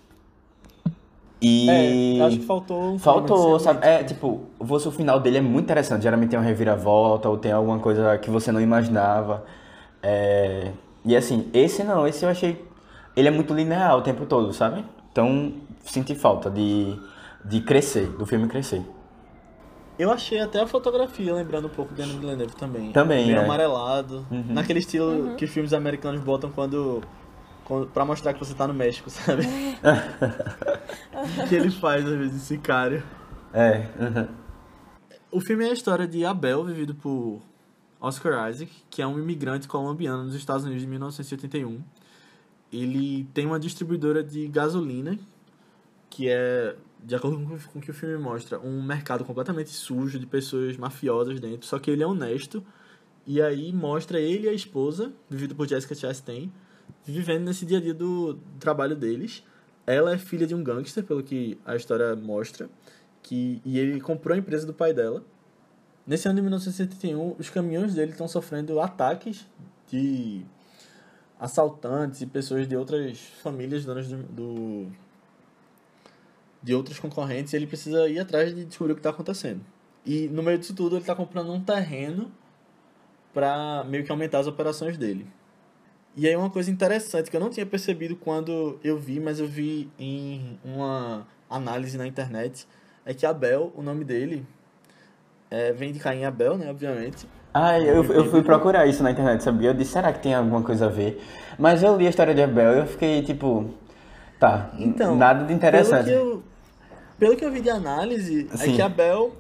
E... 1.42 1.70
É, 1.70 2.22
eu 2.22 2.26
acho 2.26 2.40
que 2.40 2.46
faltou 2.46 2.94
um 2.94 3.00
Faltou, 3.00 3.60
sabe? 3.60 3.86
É, 3.86 4.04
tipo, 4.04 4.42
você, 4.60 4.88
o 4.88 4.92
final 4.92 5.20
dele 5.20 5.38
é 5.38 5.42
muito 5.42 5.66
interessante. 5.66 6.04
Geralmente 6.04 6.30
tem 6.30 6.40
uma 6.40 6.46
reviravolta 6.46 7.30
ou 7.30 7.38
tem 7.38 7.52
alguma 7.52 7.80
coisa 7.80 8.18
que 8.18 8.30
você 8.30 8.52
não 8.52 8.62
imaginava. 8.62 9.46
É, 10.02 10.72
E 11.04 11.16
assim, 11.16 11.50
esse 11.54 11.84
não, 11.84 12.08
esse 12.08 12.26
eu 12.26 12.30
achei. 12.30 12.66
Ele 13.16 13.28
é 13.28 13.32
muito 13.32 13.54
linear 13.54 13.96
o 13.98 14.02
tempo 14.02 14.26
todo, 14.26 14.52
sabe? 14.54 14.84
Então, 15.12 15.54
senti 15.86 16.16
falta 16.16 16.50
de, 16.50 17.00
de 17.44 17.62
crescer, 17.62 18.08
do 18.18 18.26
filme 18.26 18.48
crescer. 18.48 18.82
Eu 19.98 20.12
achei 20.12 20.42
até 20.42 20.60
a 20.62 20.68
fotografia, 20.68 21.34
lembrando 21.34 21.68
um 21.68 21.70
pouco 21.70 21.94
de 21.94 22.02
Denis 22.02 22.18
Villeneuve 22.18 22.56
também. 22.56 22.92
Também, 22.92 23.28
Meio 23.28 23.38
é. 23.40 23.44
amarelado. 23.46 24.26
Uhum. 24.30 24.46
Naquele 24.50 24.80
estilo 24.80 25.36
que 25.36 25.48
filmes 25.48 25.72
americanos 25.72 26.22
botam 26.22 26.52
quando, 26.52 27.02
pra 27.94 28.06
mostrar 28.06 28.34
que 28.34 28.40
você 28.40 28.54
tá 28.54 28.68
no 28.68 28.74
México, 28.74 29.10
sabe? 29.10 29.44
que 31.50 31.56
ele 31.56 31.72
faz, 31.72 32.06
às 32.06 32.18
vezes, 32.18 32.42
sicário. 32.44 33.04
É, 33.54 33.88
uhum. 34.00 34.28
O 35.32 35.42
filme 35.42 35.66
é 35.66 35.70
a 35.70 35.74
história 35.74 36.08
de 36.08 36.26
Abel, 36.26 36.64
vivido 36.64 36.96
por 36.96 37.42
Oscar 38.00 38.50
Isaac, 38.50 38.72
que 38.90 39.02
é 39.02 39.08
um 39.08 39.20
imigrante 39.20 39.68
colombiano 39.68 40.24
nos 40.24 40.36
Estados 40.36 40.64
Unidos 40.64 40.82
de 40.82 40.88
1981. 40.88 41.82
Ele 42.72 43.26
tem 43.34 43.46
uma 43.46 43.60
distribuidora 43.60 44.24
de 44.24 44.48
gasolina, 44.48 45.18
que 46.10 46.30
é 46.30 46.76
de 47.04 47.16
acordo 47.16 47.38
com, 47.38 47.58
com 47.58 47.80
o 47.80 47.82
que 47.82 47.92
o 47.92 47.94
filme 47.94 48.18
mostra, 48.18 48.60
um 48.60 48.82
mercado 48.82 49.24
completamente 49.24 49.70
sujo 49.70 50.18
de 50.18 50.26
pessoas 50.26 50.76
mafiosas 50.76 51.40
dentro, 51.40 51.68
só 51.68 51.78
que 51.78 51.92
ele 51.92 52.04
é 52.04 52.08
honesto. 52.08 52.64
E 53.28 53.42
aí 53.42 53.74
mostra 53.74 54.20
ele 54.20 54.46
e 54.46 54.50
a 54.50 54.54
esposa, 54.54 55.12
vivido 55.30 55.56
por 55.56 55.68
Jessica 55.68 55.96
Chastain, 55.96 56.52
vivendo 57.12 57.46
nesse 57.46 57.66
dia 57.66 57.78
a 57.78 57.82
dia 57.82 57.94
do, 57.94 58.40
trabalho 58.60 58.96
deles. 58.96 59.44
Ela 59.86 60.14
é 60.14 60.18
filha 60.18 60.48
de 60.48 60.56
um 60.56 60.64
gangster, 60.64 61.04
pelo 61.04 61.22
que 61.22 61.60
a 61.66 61.76
história 61.76 62.16
mostra, 62.16 62.70
que 63.22 63.62
e 63.64 63.78
ele 63.78 64.02
comprou 64.02 64.36
a 64.36 64.38
empresa 64.38 64.66
do 64.66 64.74
pai 64.74 64.94
dela. 64.94 65.24
Nesse 66.08 66.28
ano 66.28 66.36
de 66.36 66.42
1971, 66.42 67.36
os 67.38 67.50
caminhões 67.50 67.94
dele 67.94 68.12
estão 68.12 68.28
sofrendo 68.28 68.80
ataques 68.80 69.46
de 69.88 70.44
assaltantes 71.40 72.22
e 72.22 72.26
pessoas 72.26 72.68
de 72.68 72.76
outras 72.76 73.20
famílias 73.42 73.86
donas 73.86 74.08
do, 74.08 74.18
do 74.24 74.92
de 76.64 76.74
outros 76.74 76.98
concorrentes 76.98 77.54
ele 77.54 77.68
precisa 77.68 78.10
ir 78.10 78.20
atrás 78.20 78.56
de 78.56 78.66
descobrir 78.66 78.94
o 78.94 78.96
que 78.96 79.00
está 79.00 79.12
acontecendo. 79.12 79.62
E 80.04 80.28
no 80.30 80.42
meio 80.42 80.58
disso 80.58 80.74
tudo 80.74 80.96
ele 80.96 81.04
está 81.04 81.16
comprando 81.16 81.52
um 81.52 81.62
terreno 81.62 82.32
para 83.34 83.84
meio 83.84 84.04
que 84.04 84.12
aumentar 84.12 84.40
as 84.40 84.48
operações 84.48 84.98
dele. 84.98 85.28
E 86.16 86.28
aí 86.28 86.36
uma 86.36 86.50
coisa 86.50 86.72
interessante 86.72 87.30
que 87.30 87.36
eu 87.36 87.42
não 87.42 87.50
tinha 87.50 87.66
percebido 87.66 88.16
quando 88.16 88.80
eu 88.84 88.98
vi, 88.98 89.20
mas 89.20 89.40
eu 89.40 89.48
vi 89.48 89.90
em 90.00 90.58
uma 90.64 91.28
análise 91.50 91.98
na 91.98 92.08
internet, 92.08 92.66
é 93.06 93.14
que 93.14 93.26
Abel, 93.26 93.74
o 93.76 93.82
nome 93.82 94.06
dele, 94.06 94.46
é, 95.52 95.74
vem 95.74 95.92
de 95.92 96.00
Caim 96.00 96.24
Abel, 96.24 96.58
né, 96.58 96.70
obviamente. 96.70 97.28
Ah, 97.54 97.80
eu, 97.80 98.04
eu 98.14 98.30
fui 98.30 98.42
procurar 98.44 98.86
isso 98.86 99.04
na 99.04 99.12
internet, 99.12 99.44
sabia? 99.44 99.70
Eu 99.70 99.74
disse, 99.74 99.92
será 99.92 100.12
que 100.12 100.20
tem 100.20 100.34
alguma 100.34 100.62
coisa 100.62 100.88
a 100.88 100.90
ver? 100.90 101.22
Mas 101.58 101.84
eu 101.84 101.96
li 101.96 102.08
a 102.08 102.10
história 102.10 102.34
de 102.34 102.42
Abel 102.42 102.76
e 102.76 102.80
eu 102.80 102.86
fiquei 102.86 103.22
tipo, 103.22 103.70
tá, 104.40 104.72
Então, 104.78 105.16
nada 105.16 105.46
de 105.46 105.54
interessante. 105.54 106.06
Pelo 106.06 106.18
que 106.18 106.36
eu, 106.36 106.44
pelo 107.18 107.36
que 107.38 107.46
eu 107.46 107.52
vi 107.52 107.62
de 107.62 107.70
análise, 107.70 108.50
é 108.54 108.58
Sim. 108.58 108.76
que 108.76 108.82
Abel 108.82 109.34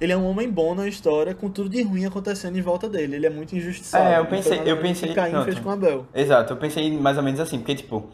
ele 0.00 0.12
é 0.12 0.16
um 0.16 0.26
homem 0.28 0.48
bom 0.50 0.74
na 0.74 0.86
história, 0.88 1.34
com 1.34 1.48
tudo 1.50 1.68
de 1.68 1.82
ruim 1.82 2.04
acontecendo 2.06 2.56
em 2.56 2.62
volta 2.62 2.88
dele. 2.88 3.16
Ele 3.16 3.26
é 3.26 3.30
muito 3.30 3.54
injustiçado. 3.54 4.04
É, 4.04 4.16
eu 4.16 4.22
Então, 4.22 4.30
pensei- 4.30 4.56
mais 4.58 4.68
eu 4.68 4.76
pensei- 4.78 5.08
que 5.10 5.14
Caim 5.14 5.30
pronto. 5.32 5.44
fez 5.44 5.58
com 5.58 5.70
Abel. 5.70 6.06
Exato, 6.14 6.52
eu 6.52 6.56
pensei 6.56 6.90
mais 6.98 7.16
ou 7.16 7.22
menos 7.22 7.40
assim, 7.40 7.58
porque 7.58 7.74
tipo, 7.74 8.08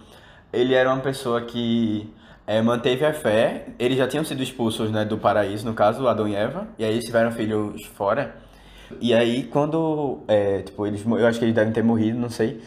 ele 0.52 0.75
era 0.75 0.93
uma 0.93 1.00
pessoa 1.00 1.40
que 1.43 2.12
é, 2.47 2.61
manteve 2.62 3.05
a 3.05 3.12
fé, 3.12 3.66
eles 3.78 3.99
já 3.99 4.07
tinham 4.07 4.25
sido 4.25 4.43
expulsos 4.43 4.90
né, 4.90 5.05
do 5.05 5.19
paraíso, 5.19 5.66
no 5.66 5.75
caso, 5.75 6.07
Adão 6.07 6.28
e 6.28 6.35
Eva, 6.35 6.69
e 6.78 6.85
aí 6.85 6.93
eles 6.93 7.05
tiveram 7.05 7.33
filhos 7.33 7.85
fora. 7.87 8.37
E 9.00 9.12
aí 9.12 9.43
quando, 9.45 10.21
é, 10.28 10.62
tipo, 10.62 10.87
eles, 10.87 11.05
eu 11.05 11.26
acho 11.26 11.38
que 11.40 11.45
eles 11.45 11.55
devem 11.55 11.73
ter 11.73 11.83
morrido, 11.83 12.19
não 12.19 12.31
sei. 12.31 12.61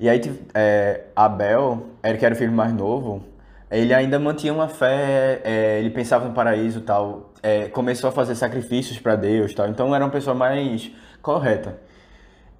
E 0.00 0.08
aí 0.08 0.20
é, 0.54 1.04
Abel, 1.14 1.86
era 2.02 2.16
que 2.16 2.24
era 2.24 2.34
o 2.34 2.38
filho 2.38 2.52
mais 2.52 2.72
novo, 2.72 3.22
ele 3.70 3.92
ainda 3.92 4.18
mantinha 4.18 4.52
uma 4.52 4.68
fé, 4.68 5.40
é, 5.44 5.78
ele 5.78 5.90
pensava 5.90 6.26
no 6.26 6.34
paraíso 6.34 6.78
e 6.78 6.82
tal, 6.82 7.32
é, 7.42 7.68
começou 7.68 8.08
a 8.08 8.12
fazer 8.12 8.34
sacrifícios 8.34 8.98
para 8.98 9.16
Deus 9.16 9.52
e 9.52 9.54
tal, 9.54 9.68
então 9.68 9.94
era 9.94 10.04
uma 10.04 10.10
pessoa 10.10 10.34
mais 10.34 10.90
correta. 11.22 11.78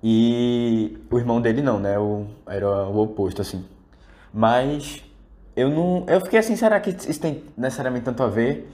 E 0.02 0.98
o 1.10 1.18
irmão 1.18 1.40
dele 1.40 1.62
não, 1.62 1.78
né? 1.78 1.98
O, 1.98 2.26
era 2.46 2.68
o 2.68 2.98
oposto, 3.02 3.40
assim. 3.42 3.64
Mas 4.32 5.02
eu 5.56 5.70
não. 5.70 6.04
Eu 6.06 6.20
fiquei 6.20 6.38
assim, 6.38 6.54
será 6.54 6.78
que 6.78 6.90
isso 6.90 7.20
tem 7.20 7.42
necessariamente 7.56 8.04
tanto 8.04 8.22
a 8.22 8.28
ver 8.28 8.70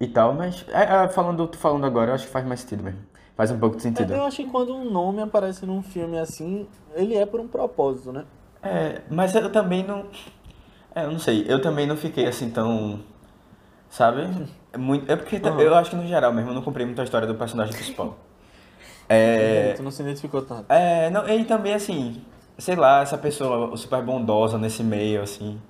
e 0.00 0.06
tal? 0.06 0.32
Mas 0.34 0.64
é, 0.68 1.04
é, 1.04 1.08
falando, 1.08 1.46
tô 1.48 1.58
falando 1.58 1.84
agora, 1.84 2.12
eu 2.12 2.14
acho 2.14 2.26
que 2.26 2.30
faz 2.32 2.46
mais 2.46 2.60
sentido 2.60 2.84
mesmo. 2.84 3.00
Faz 3.36 3.50
um 3.50 3.58
pouco 3.58 3.76
de 3.76 3.82
sentido. 3.82 4.12
É, 4.12 4.18
Eu 4.18 4.24
acho 4.24 4.36
que 4.36 4.48
quando 4.48 4.74
um 4.74 4.90
nome 4.90 5.20
aparece 5.20 5.66
num 5.66 5.82
filme 5.82 6.18
assim, 6.18 6.66
ele 6.94 7.16
é 7.16 7.26
por 7.26 7.40
um 7.40 7.48
propósito, 7.48 8.12
né? 8.12 8.24
É, 8.62 9.00
mas 9.10 9.34
eu 9.34 9.50
também 9.50 9.84
não. 9.84 10.06
É, 10.94 11.04
eu 11.04 11.10
não 11.10 11.18
sei, 11.18 11.44
eu 11.48 11.60
também 11.60 11.86
não 11.86 11.96
fiquei 11.96 12.26
assim 12.26 12.50
tão. 12.50 13.00
Sabe? 13.90 14.26
É 14.72 14.78
Muito, 14.78 15.10
é 15.10 15.16
porque 15.16 15.36
Aham. 15.36 15.60
eu 15.60 15.74
acho 15.74 15.90
que 15.90 15.96
no 15.96 16.06
geral 16.06 16.32
mesmo 16.32 16.50
eu 16.50 16.54
não 16.54 16.62
comprei 16.62 16.86
muito 16.86 17.00
a 17.00 17.04
história 17.04 17.26
do 17.26 17.34
personagem 17.34 17.74
principal. 17.74 18.18
É. 19.08 19.74
Tu 19.76 19.82
não 19.82 19.90
se 19.90 20.00
identificou 20.00 20.40
tanto. 20.40 20.64
É, 20.70 21.10
não, 21.10 21.28
e 21.28 21.44
também 21.44 21.74
assim, 21.74 22.22
sei 22.56 22.76
lá, 22.76 23.02
essa 23.02 23.18
pessoa 23.18 23.76
super 23.76 24.02
bondosa 24.02 24.56
nesse 24.56 24.82
meio, 24.82 25.20
assim, 25.20 25.60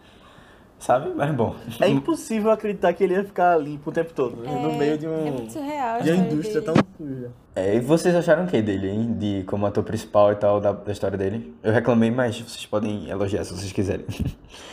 sabe? 0.79 1.11
Mas 1.17 1.35
bom. 1.35 1.57
É 1.81 1.89
impossível 1.89 2.53
acreditar 2.53 2.93
que 2.93 3.03
ele 3.03 3.15
ia 3.15 3.25
ficar 3.25 3.57
limpo 3.57 3.91
o 3.91 3.93
tempo 3.93 4.13
todo, 4.15 4.37
né? 4.37 4.61
no 4.63 4.71
É, 4.71 4.77
meio 4.77 4.99
de 4.99 5.09
um. 5.09 5.27
É 5.27 5.31
muito 5.33 5.53
surreal 5.53 5.97
a 5.97 6.01
de 6.01 6.13
uma 6.13 6.25
indústria 6.25 6.61
dele. 6.61 6.73
tão 6.73 6.85
suja. 6.97 7.31
É, 7.57 7.75
e 7.75 7.81
vocês 7.81 8.15
acharam 8.15 8.45
o 8.45 8.47
que 8.47 8.63
dele, 8.63 8.89
hein? 8.89 9.13
De 9.19 9.43
como 9.45 9.67
ator 9.67 9.83
principal 9.83 10.31
e 10.31 10.37
tal, 10.37 10.61
da, 10.61 10.71
da 10.71 10.93
história 10.93 11.19
dele? 11.19 11.53
Eu 11.65 11.73
reclamei, 11.73 12.13
mas 12.13 12.39
vocês 12.39 12.65
podem 12.67 13.09
elogiar 13.09 13.43
se 13.45 13.55
vocês 13.55 13.73
quiserem. 13.73 14.07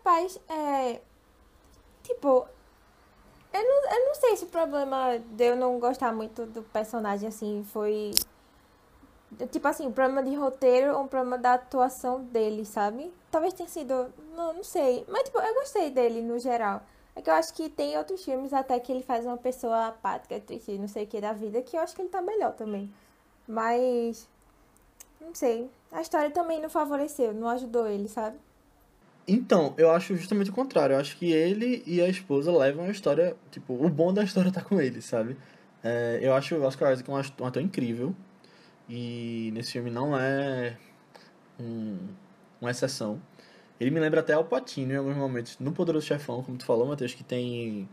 Rapaz, 0.00 0.40
é. 0.48 1.00
Tipo. 2.02 2.46
Eu 3.52 3.62
não, 3.62 3.92
eu 3.92 4.06
não 4.06 4.14
sei 4.14 4.36
se 4.36 4.44
o 4.44 4.48
problema 4.48 5.18
de 5.18 5.44
eu 5.44 5.56
não 5.56 5.78
gostar 5.80 6.12
muito 6.12 6.46
do 6.46 6.62
personagem, 6.62 7.28
assim, 7.28 7.64
foi. 7.72 8.12
Tipo 9.50 9.68
assim, 9.68 9.90
problema 9.92 10.22
de 10.22 10.34
roteiro 10.34 10.96
ou 10.96 11.06
problema 11.06 11.38
da 11.38 11.54
atuação 11.54 12.22
dele, 12.24 12.64
sabe? 12.64 13.12
Talvez 13.30 13.54
tenha 13.54 13.68
sido. 13.68 14.12
Não, 14.34 14.54
não 14.54 14.64
sei. 14.64 15.04
Mas, 15.08 15.24
tipo, 15.24 15.38
eu 15.38 15.54
gostei 15.54 15.90
dele 15.90 16.22
no 16.22 16.38
geral. 16.38 16.82
É 17.14 17.20
que 17.20 17.28
eu 17.28 17.34
acho 17.34 17.52
que 17.54 17.68
tem 17.68 17.98
outros 17.98 18.24
filmes 18.24 18.52
até 18.52 18.78
que 18.80 18.90
ele 18.90 19.02
faz 19.02 19.26
uma 19.26 19.36
pessoa 19.36 19.88
apática, 19.88 20.40
triste, 20.40 20.78
não 20.78 20.88
sei 20.88 21.04
o 21.04 21.06
que 21.06 21.20
da 21.20 21.32
vida, 21.32 21.60
que 21.62 21.76
eu 21.76 21.80
acho 21.80 21.94
que 21.94 22.02
ele 22.02 22.08
tá 22.08 22.22
melhor 22.22 22.54
também. 22.54 22.92
Mas. 23.46 24.28
Não 25.20 25.34
sei. 25.34 25.70
A 25.92 26.00
história 26.00 26.30
também 26.30 26.60
não 26.60 26.70
favoreceu, 26.70 27.34
não 27.34 27.48
ajudou 27.48 27.86
ele, 27.86 28.08
sabe? 28.08 28.38
Então, 29.32 29.74
eu 29.78 29.92
acho 29.92 30.16
justamente 30.16 30.50
o 30.50 30.52
contrário. 30.52 30.94
Eu 30.94 30.98
acho 30.98 31.16
que 31.16 31.30
ele 31.30 31.84
e 31.86 32.00
a 32.00 32.08
esposa 32.08 32.50
levam 32.50 32.86
a 32.86 32.90
história. 32.90 33.36
Tipo, 33.52 33.74
o 33.74 33.88
bom 33.88 34.12
da 34.12 34.24
história 34.24 34.50
tá 34.52 34.60
com 34.60 34.80
ele, 34.80 35.00
sabe? 35.00 35.36
É, 35.84 36.18
eu 36.20 36.34
acho 36.34 36.56
o 36.56 36.62
Oscar 36.64 36.92
Isaac 36.92 37.08
um 37.08 37.46
ator 37.46 37.62
incrível. 37.62 38.14
E 38.88 39.52
nesse 39.54 39.72
filme 39.72 39.88
não 39.88 40.18
é 40.18 40.76
um, 41.60 41.98
uma 42.60 42.72
exceção. 42.72 43.22
Ele 43.78 43.92
me 43.92 44.00
lembra 44.00 44.18
até 44.18 44.32
Al 44.32 44.44
Pacino 44.44 44.92
em 44.92 44.96
alguns 44.96 45.16
momentos. 45.16 45.58
No 45.60 45.70
Poderoso 45.70 46.06
Chefão, 46.06 46.42
como 46.42 46.58
tu 46.58 46.64
falou, 46.64 46.86
Matheus, 46.88 47.14
que 47.14 47.22
tem, 47.22 47.88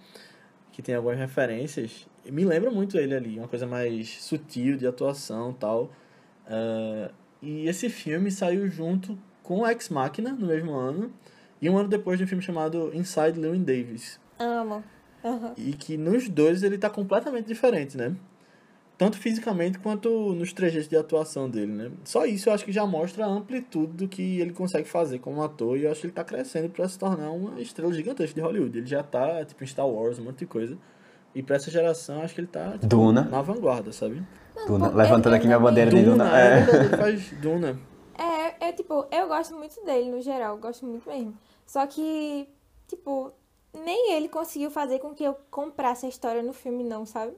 que 0.72 0.82
tem 0.82 0.96
algumas 0.96 1.20
referências. 1.20 2.08
Me 2.26 2.46
lembra 2.46 2.72
muito 2.72 2.98
ele 2.98 3.14
ali. 3.14 3.38
Uma 3.38 3.48
coisa 3.48 3.68
mais 3.68 4.24
sutil 4.24 4.76
de 4.76 4.88
atuação 4.88 5.54
tal. 5.54 5.92
É, 6.48 7.12
e 7.44 7.68
esse 7.68 7.90
filme 7.90 8.32
saiu 8.32 8.68
junto 8.68 9.16
com 9.48 9.66
Ex 9.66 9.88
Machina 9.88 10.34
no 10.34 10.46
mesmo 10.48 10.74
ano. 10.74 11.10
E 11.62 11.70
um 11.70 11.78
ano 11.78 11.88
depois 11.88 12.18
de 12.20 12.26
um 12.26 12.28
filme 12.28 12.44
chamado 12.44 12.92
Inside 12.94 13.40
Llewyn 13.40 13.64
Davis. 13.64 14.20
Amo. 14.38 14.84
Aham. 15.24 15.54
E 15.58 15.72
que 15.72 15.96
nos 15.98 16.28
dois 16.28 16.64
ele 16.64 16.78
tá 16.78 16.90
completamente 16.90 17.48
diferente, 17.48 17.96
né? 17.98 18.14
Tanto 18.98 19.18
fisicamente 19.18 19.80
quanto 19.80 20.10
nos 20.34 20.52
trejeitos 20.52 20.90
de 20.90 20.98
atuação 20.98 21.50
dele, 21.50 21.72
né? 21.72 21.92
Só 22.04 22.26
isso 22.26 22.50
eu 22.50 22.54
acho 22.54 22.66
que 22.66 22.72
já 22.74 22.86
mostra 22.86 23.26
a 23.26 23.28
amplitude 23.30 23.94
do 23.94 24.08
que 24.08 24.40
ele 24.42 24.52
consegue 24.52 24.88
fazer 24.88 25.20
como 25.20 25.42
ator. 25.42 25.78
E 25.78 25.86
eu 25.86 25.92
acho 25.92 26.02
que 26.02 26.08
ele 26.08 26.14
tá 26.14 26.24
crescendo 26.26 26.70
para 26.70 26.88
se 26.90 27.00
tornar 27.00 27.32
uma 27.32 27.62
estrela 27.62 27.94
gigantesca 27.94 28.36
de 28.36 28.42
Hollywood. 28.42 28.78
Ele 28.78 28.88
já 28.88 29.02
tá, 29.02 29.46
tipo, 29.46 29.64
em 29.64 29.68
Star 29.68 29.88
Wars, 29.88 30.20
um 30.20 30.24
monte 30.26 30.40
de 30.40 30.46
coisa. 30.48 30.78
E 31.34 31.42
pra 31.42 31.56
essa 31.56 31.72
geração, 31.72 32.22
acho 32.22 32.34
que 32.36 32.42
ele 32.42 32.48
tá 32.48 32.72
tipo, 32.74 32.88
Duna. 32.88 33.22
na 33.24 33.42
vanguarda, 33.42 33.92
sabe? 33.94 34.22
Duna, 34.68 34.90
levantando 34.90 35.36
aqui 35.36 35.46
minha 35.46 35.58
eu 35.58 35.62
bandeira 35.62 35.90
de 35.92 36.02
Duna, 36.04 36.26
Duna. 36.26 36.40
é 36.40 36.60
É. 36.60 36.76
ele 36.86 36.98
faz 36.98 37.32
Duna. 37.40 37.80
É, 38.60 38.70
é 38.70 38.72
tipo, 38.74 39.06
eu 39.12 39.28
gosto 39.28 39.56
muito 39.56 39.84
dele 39.86 40.12
no 40.12 40.22
geral, 40.22 40.56
eu 40.56 40.62
gosto 40.62 40.86
muito 40.86 41.08
mesmo. 41.10 41.38
Só 41.66 41.86
que, 41.88 42.48
tipo, 42.88 43.32
nem 43.74 44.14
ele 44.14 44.30
conseguiu 44.30 44.72
fazer 44.72 45.00
com 45.00 45.14
que 45.14 45.24
eu 45.24 45.36
comprasse 45.52 46.06
a 46.06 46.10
história 46.10 46.42
no 46.44 46.54
filme, 46.54 46.84
não, 46.84 47.06
sabe? 47.06 47.34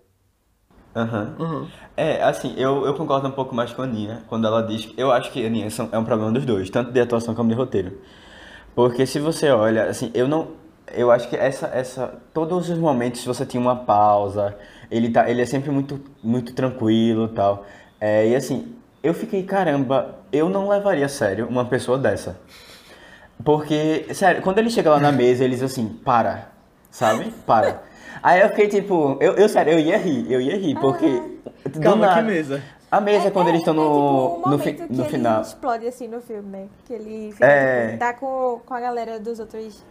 Aham. 0.96 1.36
Uhum. 1.40 1.68
É, 1.96 2.22
assim, 2.24 2.54
eu, 2.58 2.86
eu 2.86 2.94
concordo 2.96 3.28
um 3.28 3.32
pouco 3.32 3.54
mais 3.54 3.72
com 3.72 3.82
a 3.82 3.86
Aninha 3.86 4.24
quando 4.28 4.48
ela 4.48 4.62
diz 4.64 4.86
que. 4.86 5.00
Eu 5.00 5.12
acho 5.12 5.32
que, 5.32 5.46
Aninha, 5.46 5.70
são- 5.70 5.90
é 5.92 5.98
um 5.98 6.04
problema 6.06 6.32
dos 6.32 6.46
dois, 6.46 6.70
tanto 6.70 6.92
de 6.92 7.00
atuação 7.00 7.36
como 7.36 7.50
de 7.50 7.56
roteiro. 7.56 8.00
Porque 8.76 9.06
se 9.06 9.20
você 9.20 9.52
olha, 9.52 9.86
assim, 9.86 10.12
eu 10.16 10.28
não. 10.28 10.50
Eu 10.94 11.12
acho 11.12 11.30
que 11.30 11.36
essa. 11.38 11.68
essa 11.68 12.22
todos 12.34 12.70
os 12.70 12.80
momentos 12.80 13.26
você 13.26 13.46
tinha 13.46 13.62
uma 13.62 13.76
pausa, 13.78 14.58
ele, 14.92 15.12
tá, 15.12 15.30
ele 15.30 15.42
é 15.42 15.46
sempre 15.46 15.72
muito, 15.72 16.02
muito 16.24 16.54
tranquilo 16.56 17.26
e 17.26 17.30
tal. 17.36 17.66
É, 18.02 18.28
e 18.30 18.36
assim, 18.36 18.76
eu 19.04 19.14
fiquei, 19.14 19.44
caramba, 19.44 20.19
eu 20.32 20.50
não 20.50 20.68
levaria 20.70 21.06
a 21.06 21.10
sério 21.10 21.48
uma 21.48 21.66
pessoa 21.66 21.98
dessa. 21.98 22.40
Porque, 23.44 24.08
sério, 24.14 24.42
quando 24.42 24.60
ele 24.60 24.70
chega 24.70 24.90
lá 24.92 25.00
na 25.00 25.12
mesa, 25.12 25.44
eles 25.44 25.64
assim, 25.64 25.88
para, 25.88 26.50
sabe? 26.92 27.32
Para. 27.46 27.82
Aí 28.22 28.42
eu 28.42 28.50
fiquei 28.50 28.68
tipo, 28.68 29.18
eu, 29.22 29.34
eu 29.36 29.48
sério, 29.48 29.74
eu 29.74 29.80
ia 29.80 29.98
rir, 29.98 30.30
eu 30.30 30.42
ia 30.42 30.58
rir, 30.58 30.76
porque. 30.80 31.08
do 31.70 31.80
Calma, 31.80 32.08
que 32.10 32.16
nada- 32.16 32.22
mesa? 32.24 32.62
A 32.92 33.00
mesa 33.00 33.28
é 33.28 33.32
quando 33.32 33.50
eles 33.50 33.60
estão 33.62 33.76
é, 33.76 33.78
no, 33.78 33.84
tipo, 33.84 34.48
o 34.48 34.52
no, 34.52 34.58
no 34.58 34.60
que 34.64 34.70
ele 34.70 35.04
final. 35.06 35.42
explode 35.44 35.88
assim 35.88 36.08
no 36.08 36.20
filme, 36.22 36.50
né? 36.50 36.68
Que 36.86 36.94
ele 36.94 37.32
fica, 37.32 37.46
É. 37.46 37.86
tipo, 37.90 38.00
tá 38.00 38.14
com, 38.14 38.60
com 38.66 38.74
a 38.74 38.80
galera 38.80 39.20
dos 39.20 39.40
outros 39.40 39.86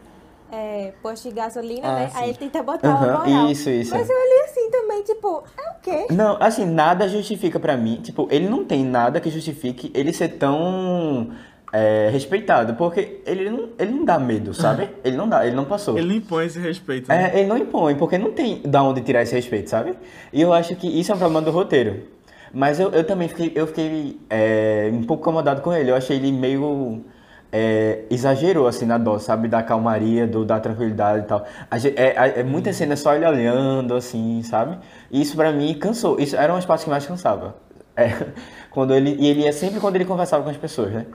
é, 0.50 0.92
postos 1.02 1.30
de 1.30 1.36
gasolina, 1.36 1.88
Ah, 1.88 1.94
né? 1.94 2.08
sim. 2.08 2.18
Aí 2.18 2.28
ele 2.30 2.38
tenta 2.38 2.62
botar 2.62 2.88
uma 2.88 3.06
Aham, 3.06 3.18
moral. 3.26 3.50
isso, 3.50 3.68
isso. 3.70 3.94
Mas 3.94 4.08
eu 4.08 4.16
olhei 4.16 4.40
assim 4.44 4.70
também, 4.70 5.02
tipo, 5.02 5.44
é 5.58 5.70
o 5.70 5.74
quê? 5.82 6.06
Não, 6.12 6.36
assim, 6.40 6.64
nada 6.64 7.08
justifica 7.08 7.60
pra 7.60 7.76
mim. 7.76 8.00
Tipo, 8.02 8.28
ele 8.30 8.48
não 8.48 8.64
tem 8.64 8.84
nada 8.84 9.20
que 9.20 9.30
justifique 9.30 9.90
ele 9.94 10.12
ser 10.12 10.28
tão 10.38 11.30
é, 11.72 12.08
respeitado, 12.10 12.74
porque 12.74 13.20
ele 13.26 13.50
não, 13.50 13.68
ele 13.78 13.92
não 13.92 14.04
dá 14.04 14.18
medo, 14.18 14.54
sabe? 14.54 14.88
Ele 15.04 15.16
não 15.16 15.28
dá, 15.28 15.46
ele 15.46 15.54
não 15.54 15.64
passou. 15.66 15.96
Ele 15.98 16.06
não 16.08 16.14
impõe 16.14 16.46
esse 16.46 16.58
respeito. 16.58 17.08
Né? 17.08 17.30
É, 17.34 17.40
ele 17.40 17.48
não 17.48 17.58
impõe, 17.58 17.94
porque 17.94 18.16
não 18.16 18.32
tem 18.32 18.62
da 18.62 18.82
onde 18.82 19.00
tirar 19.02 19.22
esse 19.22 19.34
respeito, 19.34 19.68
sabe? 19.68 19.94
E 20.32 20.40
eu 20.40 20.52
acho 20.52 20.74
que 20.76 20.86
isso 20.86 21.12
é 21.12 21.14
um 21.14 21.18
problema 21.18 21.42
do 21.42 21.50
roteiro. 21.50 22.04
Mas 22.52 22.80
eu, 22.80 22.90
eu 22.90 23.04
também 23.04 23.28
fiquei, 23.28 23.52
eu 23.54 23.66
fiquei 23.66 24.18
é, 24.30 24.90
um 24.92 25.02
pouco 25.04 25.22
incomodado 25.22 25.60
com 25.60 25.72
ele. 25.72 25.90
Eu 25.90 25.94
achei 25.96 26.16
ele 26.16 26.32
meio. 26.32 27.04
É, 27.50 28.04
exagerou 28.10 28.66
assim 28.66 28.84
na 28.84 28.98
dose, 28.98 29.24
sabe? 29.24 29.48
Da 29.48 29.62
calmaria, 29.62 30.26
do, 30.26 30.44
da 30.44 30.60
tranquilidade 30.60 31.24
e 31.24 31.26
tal. 31.26 31.46
Gente- 31.76 31.98
é, 31.98 32.14
é, 32.16 32.40
é 32.40 32.44
muita 32.44 32.72
cena 32.72 32.94
só 32.94 33.14
ele 33.14 33.24
olhando, 33.26 33.94
assim, 33.94 34.42
sabe? 34.42 34.78
E 35.10 35.22
isso 35.22 35.34
pra 35.34 35.50
mim 35.50 35.72
cansou. 35.78 36.20
Isso 36.20 36.36
era 36.36 36.52
uma 36.52 36.58
das 36.58 36.66
partes 36.66 36.84
que 36.84 36.90
mais 36.90 37.06
cansava. 37.06 37.56
É, 37.96 38.10
quando 38.70 38.94
ele, 38.94 39.16
e 39.18 39.28
ele 39.28 39.40
ia 39.42 39.52
sempre 39.52 39.80
quando 39.80 39.96
ele 39.96 40.04
conversava 40.04 40.44
com 40.44 40.50
as 40.50 40.56
pessoas, 40.58 40.92
né? 40.92 41.06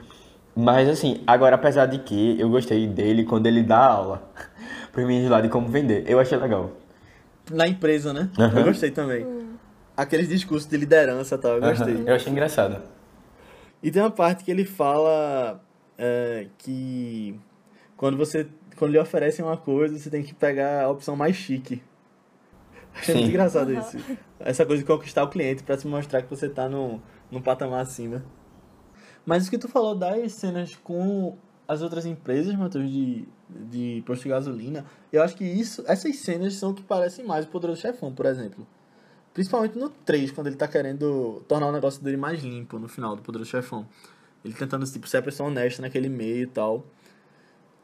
Mas 0.56 0.88
assim, 0.88 1.22
agora 1.26 1.54
apesar 1.56 1.86
de 1.86 1.98
que 1.98 2.38
eu 2.40 2.48
gostei 2.48 2.86
dele 2.86 3.24
quando 3.24 3.46
ele 3.46 3.62
dá 3.62 3.78
aula 3.84 4.22
pros 4.92 5.06
meninos 5.06 5.30
lá 5.30 5.40
de 5.40 5.48
como 5.48 5.68
vender. 5.68 6.04
Eu 6.08 6.18
achei 6.18 6.36
legal. 6.38 6.70
Na 7.50 7.66
empresa, 7.68 8.12
né? 8.12 8.28
Aham. 8.38 8.58
Eu 8.58 8.64
gostei 8.64 8.90
também. 8.90 9.26
Aqueles 9.96 10.28
discursos 10.28 10.68
de 10.68 10.76
liderança 10.76 11.36
e 11.36 11.38
tal, 11.38 11.52
eu 11.52 11.60
gostei. 11.60 12.02
Eu 12.06 12.14
achei 12.14 12.32
engraçado. 12.32 12.82
E 13.82 13.90
tem 13.90 14.02
uma 14.02 14.10
parte 14.10 14.42
que 14.42 14.50
ele 14.50 14.64
fala 14.64 15.60
é, 15.98 16.48
que 16.58 17.38
quando 17.96 18.16
você 18.16 18.46
quando 18.76 18.90
lhe 18.90 18.98
oferecem 18.98 19.44
uma 19.44 19.56
coisa, 19.56 19.96
você 19.96 20.10
tem 20.10 20.22
que 20.22 20.34
pegar 20.34 20.84
a 20.84 20.90
opção 20.90 21.14
mais 21.14 21.36
chique. 21.36 21.80
Achei 22.92 23.14
muito 23.14 23.26
Sim. 23.26 23.32
engraçado 23.32 23.70
Uhum. 23.70 23.78
isso. 23.78 23.98
Essa 24.40 24.66
coisa 24.66 24.82
de 24.82 24.86
conquistar 24.86 25.22
o 25.24 25.28
cliente 25.28 25.62
pra 25.62 25.76
se 25.78 25.86
mostrar 25.86 26.22
que 26.22 26.30
você 26.30 26.48
tá 26.48 26.68
num, 26.68 27.00
num 27.30 27.40
patamar 27.40 27.80
acima. 27.80 28.24
Mas 29.24 29.46
o 29.46 29.50
que 29.50 29.58
tu 29.58 29.68
falou 29.68 29.94
das 29.94 30.32
cenas 30.32 30.76
com 30.76 31.36
as 31.66 31.82
outras 31.82 32.04
empresas, 32.04 32.54
Matheus, 32.54 32.90
de, 32.90 33.26
de 33.48 34.02
posto 34.06 34.24
de 34.24 34.28
gasolina, 34.28 34.84
eu 35.12 35.22
acho 35.22 35.34
que 35.36 35.44
isso, 35.44 35.82
essas 35.86 36.16
cenas 36.16 36.54
são 36.54 36.70
o 36.70 36.74
que 36.74 36.82
parecem 36.82 37.24
mais 37.24 37.46
o 37.46 37.48
Poderoso 37.48 37.80
Chefão, 37.80 38.12
por 38.12 38.26
exemplo. 38.26 38.66
Principalmente 39.32 39.78
no 39.78 39.88
3, 39.88 40.30
quando 40.30 40.48
ele 40.48 40.56
tá 40.56 40.68
querendo 40.68 41.42
tornar 41.48 41.66
o 41.68 41.72
negócio 41.72 42.02
dele 42.02 42.16
mais 42.16 42.42
limpo 42.42 42.78
no 42.78 42.86
final 42.86 43.16
do 43.16 43.22
Poderoso 43.22 43.50
Chefão. 43.50 43.86
Ele 44.44 44.54
tentando, 44.54 44.84
tipo, 44.84 45.08
ser 45.08 45.18
a 45.18 45.22
pessoa 45.22 45.48
honesta 45.48 45.80
naquele 45.82 46.08
meio 46.08 46.42
e 46.42 46.46
tal. 46.46 46.84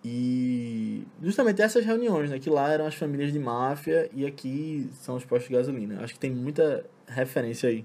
E 0.05 1.07
justamente 1.23 1.61
essas 1.61 1.85
reuniões, 1.85 2.31
né? 2.31 2.39
Que 2.39 2.51
lá 2.51 2.71
eram 2.71 2.87
as 2.87 2.95
famílias 2.95 3.33
de 3.33 3.39
máfia 3.39 4.09
e 4.13 4.27
aqui 4.27 4.91
são 4.95 5.17
os 5.17 5.25
postos 5.25 5.49
de 5.49 5.55
gasolina. 5.55 6.03
Acho 6.03 6.15
que 6.15 6.21
tem 6.21 6.31
muita 6.31 6.85
referência 7.07 7.69
aí. 7.69 7.85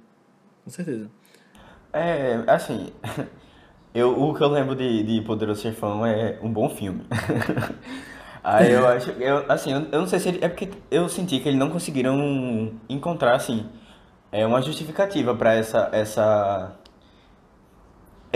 Com 0.63 0.69
certeza. 0.69 1.09
É, 1.91 2.43
assim, 2.47 2.91
eu, 3.93 4.21
o 4.21 4.33
que 4.33 4.41
eu 4.41 4.49
lembro 4.49 4.75
de, 4.75 5.03
de 5.03 5.21
Poderoso 5.21 5.61
Chefão 5.61 6.05
é 6.05 6.37
um 6.41 6.51
bom 6.51 6.69
filme. 6.69 7.05
Aí 8.45 8.73
eu 8.73 8.87
acho, 8.87 9.09
eu, 9.09 9.43
assim, 9.51 9.73
eu, 9.73 9.79
eu 9.91 9.99
não 10.01 10.07
sei 10.07 10.19
se 10.19 10.29
ele, 10.29 10.37
é 10.39 10.47
porque 10.47 10.69
eu 10.91 11.09
senti 11.09 11.39
que 11.39 11.49
eles 11.49 11.59
não 11.59 11.71
conseguiram 11.71 12.71
encontrar, 12.87 13.33
assim, 13.33 13.67
é 14.31 14.45
uma 14.45 14.61
justificativa 14.61 15.33
pra 15.33 15.55
essa, 15.55 15.89
essa, 15.91 16.75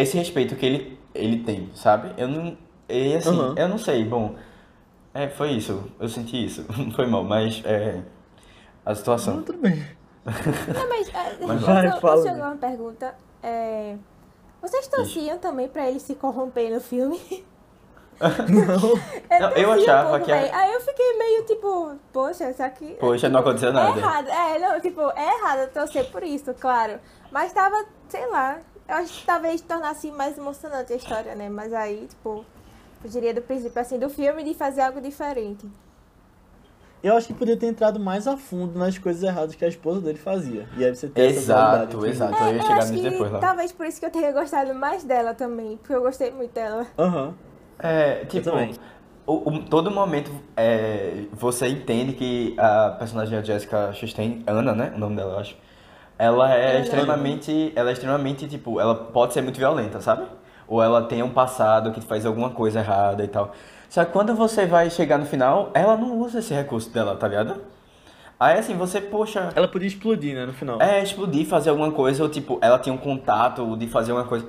esse 0.02 0.18
respeito 0.18 0.56
que 0.56 0.66
ele, 0.66 1.00
ele 1.14 1.44
tem, 1.44 1.70
sabe? 1.76 2.14
Eu 2.18 2.28
não, 2.28 2.58
e 2.88 3.16
assim, 3.16 3.30
Aham. 3.30 3.56
eu 3.58 3.68
não 3.68 3.78
sei, 3.78 4.04
bom, 4.06 4.36
é, 5.14 5.28
foi 5.30 5.52
isso, 5.52 5.84
eu 6.00 6.08
senti 6.10 6.44
isso, 6.46 6.66
foi 6.96 7.06
mal, 7.08 7.24
mas 7.24 7.62
é, 7.66 8.02
a 8.86 8.96
situação. 8.96 9.38
Não, 9.38 9.44
tudo 9.44 9.60
bem. 9.60 9.86
Não, 10.26 10.90
mas, 10.90 11.10
é, 11.10 11.38
Mas 11.46 11.62
vai, 11.62 11.90
posso, 11.90 12.02
fala, 12.02 12.14
posso 12.16 12.26
né? 12.28 12.34
jogar 12.34 12.48
uma 12.50 12.58
pergunta? 12.58 13.16
É, 13.42 13.96
vocês 14.62 14.88
torciam 14.88 15.38
também 15.38 15.68
pra 15.68 15.88
ele 15.90 16.00
se 16.00 16.16
corromper 16.16 16.72
no 16.74 16.82
filme? 16.82 17.20
Não, 18.20 19.50
eu 19.52 19.70
torcia 19.70 19.70
um 19.70 19.72
achava 19.72 20.10
pouco, 20.10 20.26
que 20.26 20.32
a- 20.32 20.36
véi. 20.36 20.50
Aí 20.52 20.74
eu 20.74 20.82
fiquei 20.82 21.18
meio 21.18 21.46
tipo, 21.46 21.96
poxa, 22.12 22.50
isso 22.50 22.62
aqui. 22.62 22.98
Poxa, 23.00 23.30
não 23.30 23.40
aconteceu 23.40 23.72
nada. 23.72 23.98
É 23.98 23.98
errado, 23.98 24.28
é, 24.28 24.60
não, 24.60 24.82
tipo, 24.82 25.02
é 25.16 25.36
errado 25.38 25.60
eu 25.60 25.70
torcer 25.72 26.06
por 26.12 26.22
isso, 26.22 26.54
claro. 26.56 27.00
Mas 27.32 27.54
tava, 27.54 27.86
sei 28.10 28.28
lá, 28.28 28.60
eu 28.90 28.96
acho 28.96 29.14
que 29.22 29.26
talvez 29.26 29.62
tornasse 29.62 30.12
mais 30.12 30.38
emocionante 30.38 30.92
a 30.94 30.96
história, 30.96 31.36
né? 31.36 31.50
Mas 31.50 31.74
aí, 31.74 32.08
tipo, 32.08 32.46
fugiria 33.02 33.34
do 33.34 33.42
princípio 33.42 33.80
assim 33.82 34.00
do 34.00 34.10
filme 34.10 34.44
de 34.44 34.54
fazer 34.54 34.82
algo 34.82 35.00
diferente. 35.02 35.66
Eu 37.02 37.16
acho 37.16 37.28
que 37.28 37.34
podia 37.34 37.56
ter 37.56 37.68
entrado 37.68 37.98
mais 38.00 38.28
a 38.28 38.36
fundo 38.36 38.78
nas 38.78 38.98
coisas 38.98 39.24
erradas 39.24 39.56
que 39.56 39.64
a 39.64 39.70
esposa 39.70 40.02
dele 40.02 40.18
fazia. 40.18 40.68
E 40.76 40.84
aí 40.84 40.94
você 40.94 41.08
tem 41.08 41.28
essa 41.28 41.40
Exato, 41.40 41.98
entre- 41.98 42.10
exato, 42.10 42.34
É, 42.36 42.42
eu 42.42 42.48
ia 42.48 42.58
eu 42.58 42.62
chegar 42.62 42.78
acho 42.84 42.92
nisso 42.92 43.04
depois 43.10 43.32
lá. 43.32 43.40
talvez 43.40 43.72
por 43.72 43.86
isso 43.86 44.00
que 44.02 44.06
eu 44.06 44.12
tenha 44.12 44.32
gostado 44.34 44.76
mais 44.76 45.04
dela 45.06 45.34
também, 45.34 45.78
porque 45.78 45.94
eu 45.94 46.02
gostei 46.02 46.30
muito 46.32 46.52
dela. 46.52 46.86
Aham. 46.98 47.34
É, 47.82 48.26
tipo, 48.26 48.50
o, 49.26 49.50
o- 49.50 49.64
todo 49.70 49.90
momento 49.90 50.30
é, 50.58 51.24
você 51.32 51.68
entende 51.70 52.14
que 52.14 52.56
a 52.60 52.92
personagem 53.00 53.34
da 53.40 53.42
Jessica 53.46 53.94
Chastain, 53.94 54.44
Ana, 54.46 54.74
né? 54.76 54.92
O 54.94 55.00
nome 55.00 55.16
dela, 55.16 55.36
eu 55.36 55.40
acho. 55.40 55.56
Ela 56.20 56.54
é 56.54 56.82
extremamente, 56.82 57.72
ela 57.78 57.92
é 57.92 57.94
extremamente, 57.94 58.46
tipo, 58.46 58.78
ela 58.78 58.94
pode 58.94 59.34
ser 59.34 59.42
muito 59.42 59.58
violenta, 59.58 60.02
sabe? 60.02 60.26
Ou 60.68 60.84
ela 60.84 61.02
tem 61.04 61.24
um 61.24 61.30
passado 61.30 61.94
que 61.94 62.02
faz 62.02 62.26
alguma 62.26 62.50
coisa 62.50 62.80
errada 62.82 63.24
e 63.24 63.28
tal. 63.30 63.54
Só 63.88 64.04
que 64.04 64.12
quando 64.12 64.36
você 64.36 64.66
vai 64.66 64.90
chegar 64.90 65.18
no 65.18 65.26
final, 65.26 65.72
ela 65.74 65.96
não 65.96 66.18
usa 66.20 66.40
esse 66.40 66.54
recurso 66.54 66.90
dela, 66.90 67.16
tá 67.16 67.26
ligado? 67.26 67.62
Aí 68.38 68.60
assim, 68.60 68.76
você, 68.76 69.00
poxa, 69.00 69.50
Ela 69.56 69.70
podia 69.70 69.88
explodir, 69.88 70.36
né, 70.36 70.46
no 70.46 70.52
final. 70.52 70.82
é, 70.82 71.02
explodir, 71.02 71.48
fazer 71.48 71.70
alguma 71.70 71.92
coisa, 71.92 72.22
ou 72.22 72.28
tipo, 72.28 72.60
ela 72.62 72.78
tinha 72.78 72.94
um 72.94 72.98
contato 72.98 73.78
de 73.78 73.88
fazer 73.88 74.12
alguma 74.12 74.28
coisa. 74.28 74.46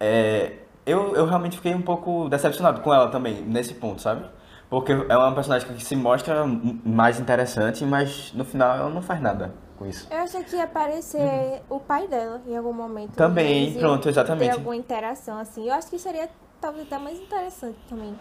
É, 0.00 0.52
eu, 0.86 1.14
eu 1.14 1.26
realmente 1.26 1.56
fiquei 1.56 1.74
um 1.74 1.82
pouco 1.82 2.30
decepcionado 2.30 2.80
com 2.80 2.92
ela 2.94 3.08
também, 3.08 3.42
nesse 3.42 3.74
ponto, 3.74 4.00
sabe? 4.00 4.24
Porque 4.70 4.92
é 4.92 5.16
uma 5.18 5.32
personagem 5.32 5.68
que 5.68 5.84
se 5.84 5.94
mostra 5.96 6.46
mais 6.82 7.20
interessante, 7.20 7.84
mas 7.84 8.32
no 8.32 8.44
final 8.44 8.74
ela 8.74 8.88
não 8.88 9.02
faz 9.02 9.20
nada 9.20 9.52
com 9.76 9.86
isso. 9.86 10.06
Eu 10.10 10.18
achei 10.18 10.42
que 10.44 10.56
ia 10.56 10.64
aparecer 10.64 11.62
o 11.68 11.80
pai 11.80 12.06
dela 12.08 12.40
em 12.46 12.56
algum 12.56 12.72
momento. 12.72 13.12
Também, 13.12 13.64
Eles 13.64 13.78
pronto, 13.78 14.08
exatamente. 14.08 14.50
Ter 14.50 14.54
alguma 14.54 14.76
interação 14.76 15.38
assim. 15.38 15.68
Eu 15.68 15.74
acho 15.74 15.88
que 15.88 15.98
seria 15.98 16.28
talvez 16.60 16.86
até 16.86 16.98
mais 16.98 17.18
interessante 17.18 17.78
também. 17.88 18.14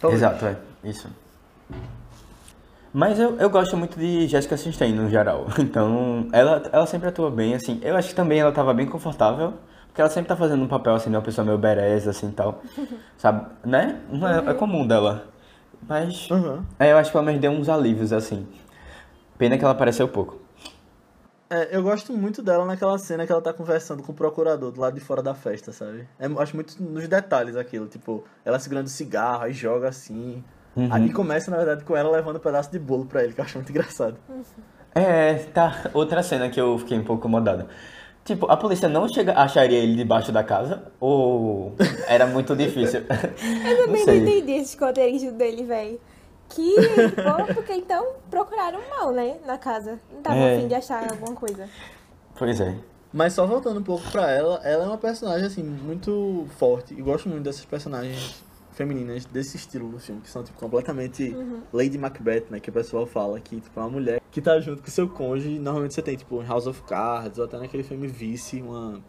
Talvez. 0.00 0.22
Exato, 0.22 0.46
é, 0.46 0.56
isso. 0.84 1.08
Mas 2.92 3.18
eu, 3.18 3.36
eu 3.38 3.50
gosto 3.50 3.76
muito 3.76 3.98
de 3.98 4.26
Jessica 4.26 4.56
Chastain 4.56 4.92
no 4.92 5.08
geral. 5.10 5.46
Então, 5.58 6.28
ela, 6.32 6.62
ela 6.72 6.86
sempre 6.86 7.08
atua 7.08 7.30
bem, 7.30 7.54
assim. 7.54 7.78
Eu 7.82 7.94
acho 7.96 8.08
que 8.08 8.14
também 8.14 8.40
ela 8.40 8.52
tava 8.52 8.72
bem 8.72 8.86
confortável. 8.86 9.52
Porque 9.88 10.00
ela 10.00 10.10
sempre 10.10 10.28
tá 10.28 10.36
fazendo 10.36 10.62
um 10.62 10.68
papel, 10.68 10.94
assim, 10.94 11.10
de 11.10 11.16
uma 11.16 11.22
pessoa 11.22 11.44
meio 11.44 11.58
bereza, 11.58 12.10
assim, 12.10 12.30
tal. 12.30 12.62
Sabe? 13.18 13.46
Né? 13.64 14.00
Não 14.10 14.28
é, 14.28 14.50
é 14.50 14.54
comum 14.54 14.86
dela. 14.86 15.26
Mas, 15.86 16.28
Aham. 16.30 16.64
é, 16.78 16.92
eu 16.92 16.98
acho 16.98 17.10
que 17.10 17.16
ela 17.16 17.30
me 17.30 17.38
deu 17.38 17.50
uns 17.50 17.68
alívios, 17.68 18.12
assim. 18.12 18.46
Pena 19.38 19.56
que 19.58 19.64
ela 19.64 19.72
apareceu 19.72 20.08
pouco. 20.08 20.40
É, 21.48 21.76
eu 21.76 21.82
gosto 21.82 22.12
muito 22.12 22.42
dela 22.42 22.64
naquela 22.64 22.98
cena 22.98 23.24
que 23.24 23.30
ela 23.30 23.40
tá 23.40 23.52
conversando 23.52 24.02
com 24.02 24.10
o 24.10 24.14
procurador 24.14 24.72
do 24.72 24.80
lado 24.80 24.94
de 24.94 25.00
fora 25.00 25.22
da 25.22 25.32
festa, 25.34 25.72
sabe? 25.72 26.08
É, 26.18 26.26
acho 26.26 26.56
muito 26.56 26.82
nos 26.82 27.06
detalhes 27.06 27.54
aquilo, 27.54 27.86
tipo, 27.86 28.24
ela 28.44 28.58
segurando 28.58 28.88
cigarro, 28.88 29.44
aí 29.44 29.52
joga 29.52 29.88
assim. 29.88 30.42
Uhum. 30.74 30.88
Aí 30.90 31.12
começa, 31.12 31.50
na 31.50 31.56
verdade, 31.56 31.84
com 31.84 31.96
ela 31.96 32.10
levando 32.10 32.36
um 32.36 32.40
pedaço 32.40 32.70
de 32.70 32.78
bolo 32.78 33.06
pra 33.06 33.22
ele, 33.22 33.32
que 33.32 33.40
eu 33.40 33.44
acho 33.44 33.56
muito 33.58 33.70
engraçado. 33.72 34.16
É, 34.94 35.34
tá. 35.34 35.90
Outra 35.94 36.22
cena 36.22 36.50
que 36.50 36.60
eu 36.60 36.78
fiquei 36.78 36.98
um 36.98 37.04
pouco 37.04 37.20
incomodado. 37.20 37.66
Tipo, 38.24 38.50
a 38.50 38.56
polícia 38.56 38.88
não 38.88 39.08
chega, 39.08 39.34
acharia 39.34 39.78
ele 39.78 39.94
debaixo 39.94 40.32
da 40.32 40.42
casa? 40.42 40.90
Ou 40.98 41.76
era 42.08 42.26
muito 42.26 42.56
difícil? 42.56 43.04
Eu 43.08 43.84
também 43.84 44.04
não, 44.04 44.04
sei. 44.04 44.18
entendi 44.18 44.52
esse 44.52 44.70
esconderijo 44.70 45.30
dele, 45.30 45.62
velho. 45.62 46.00
Que 46.48 46.74
bom, 46.76 47.54
porque 47.54 47.72
então 47.74 48.14
procuraram 48.30 48.80
mal, 48.90 49.12
né? 49.12 49.38
Na 49.46 49.58
casa. 49.58 49.98
Não 50.12 50.22
tava 50.22 50.36
É. 50.36 50.56
afim 50.56 50.68
de 50.68 50.74
achar 50.74 51.10
alguma 51.10 51.34
coisa. 51.34 51.68
Pois 52.38 52.60
é. 52.60 52.76
Mas 53.12 53.32
só 53.32 53.46
voltando 53.46 53.80
um 53.80 53.82
pouco 53.82 54.08
pra 54.10 54.30
ela, 54.30 54.60
ela 54.62 54.84
é 54.84 54.86
uma 54.86 54.98
personagem, 54.98 55.46
assim, 55.46 55.62
muito 55.62 56.46
forte. 56.58 56.92
E 56.94 57.00
gosto 57.02 57.28
muito 57.28 57.42
dessas 57.44 57.64
personagens 57.64 58.42
femininas 58.72 59.24
desse 59.24 59.56
estilo 59.56 59.88
no 59.88 59.98
filme, 59.98 60.20
que 60.20 60.28
são, 60.28 60.44
tipo, 60.44 60.58
completamente 60.58 61.34
Lady 61.72 61.96
Macbeth, 61.96 62.44
né? 62.50 62.60
Que 62.60 62.68
o 62.68 62.72
pessoal 62.72 63.06
fala 63.06 63.40
que, 63.40 63.58
tipo, 63.60 63.80
é 63.80 63.82
uma 63.82 63.88
mulher 63.88 64.20
que 64.30 64.40
tá 64.42 64.60
junto 64.60 64.82
com 64.82 64.90
seu 64.90 65.08
cônjuge. 65.08 65.58
Normalmente 65.58 65.94
você 65.94 66.02
tem, 66.02 66.14
tipo, 66.16 66.42
em 66.42 66.46
House 66.46 66.66
of 66.66 66.82
Cards, 66.82 67.38
ou 67.38 67.46
até 67.46 67.58
naquele 67.58 67.82
filme 67.82 68.06
Vice, 68.06 68.60
uma 68.60 69.00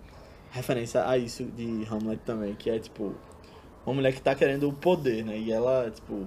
referência 0.51 1.05
a 1.05 1.17
isso 1.17 1.43
de 1.43 1.85
Hamlet 1.91 2.21
também, 2.25 2.55
que 2.55 2.69
é, 2.69 2.79
tipo, 2.79 3.13
uma 3.85 3.93
mulher 3.95 4.13
que 4.13 4.21
tá 4.21 4.33
querendo 4.33 4.69
o 4.69 4.73
poder, 4.73 5.25
né? 5.25 5.37
E 5.37 5.51
ela, 5.51 5.91
tipo, 5.91 6.25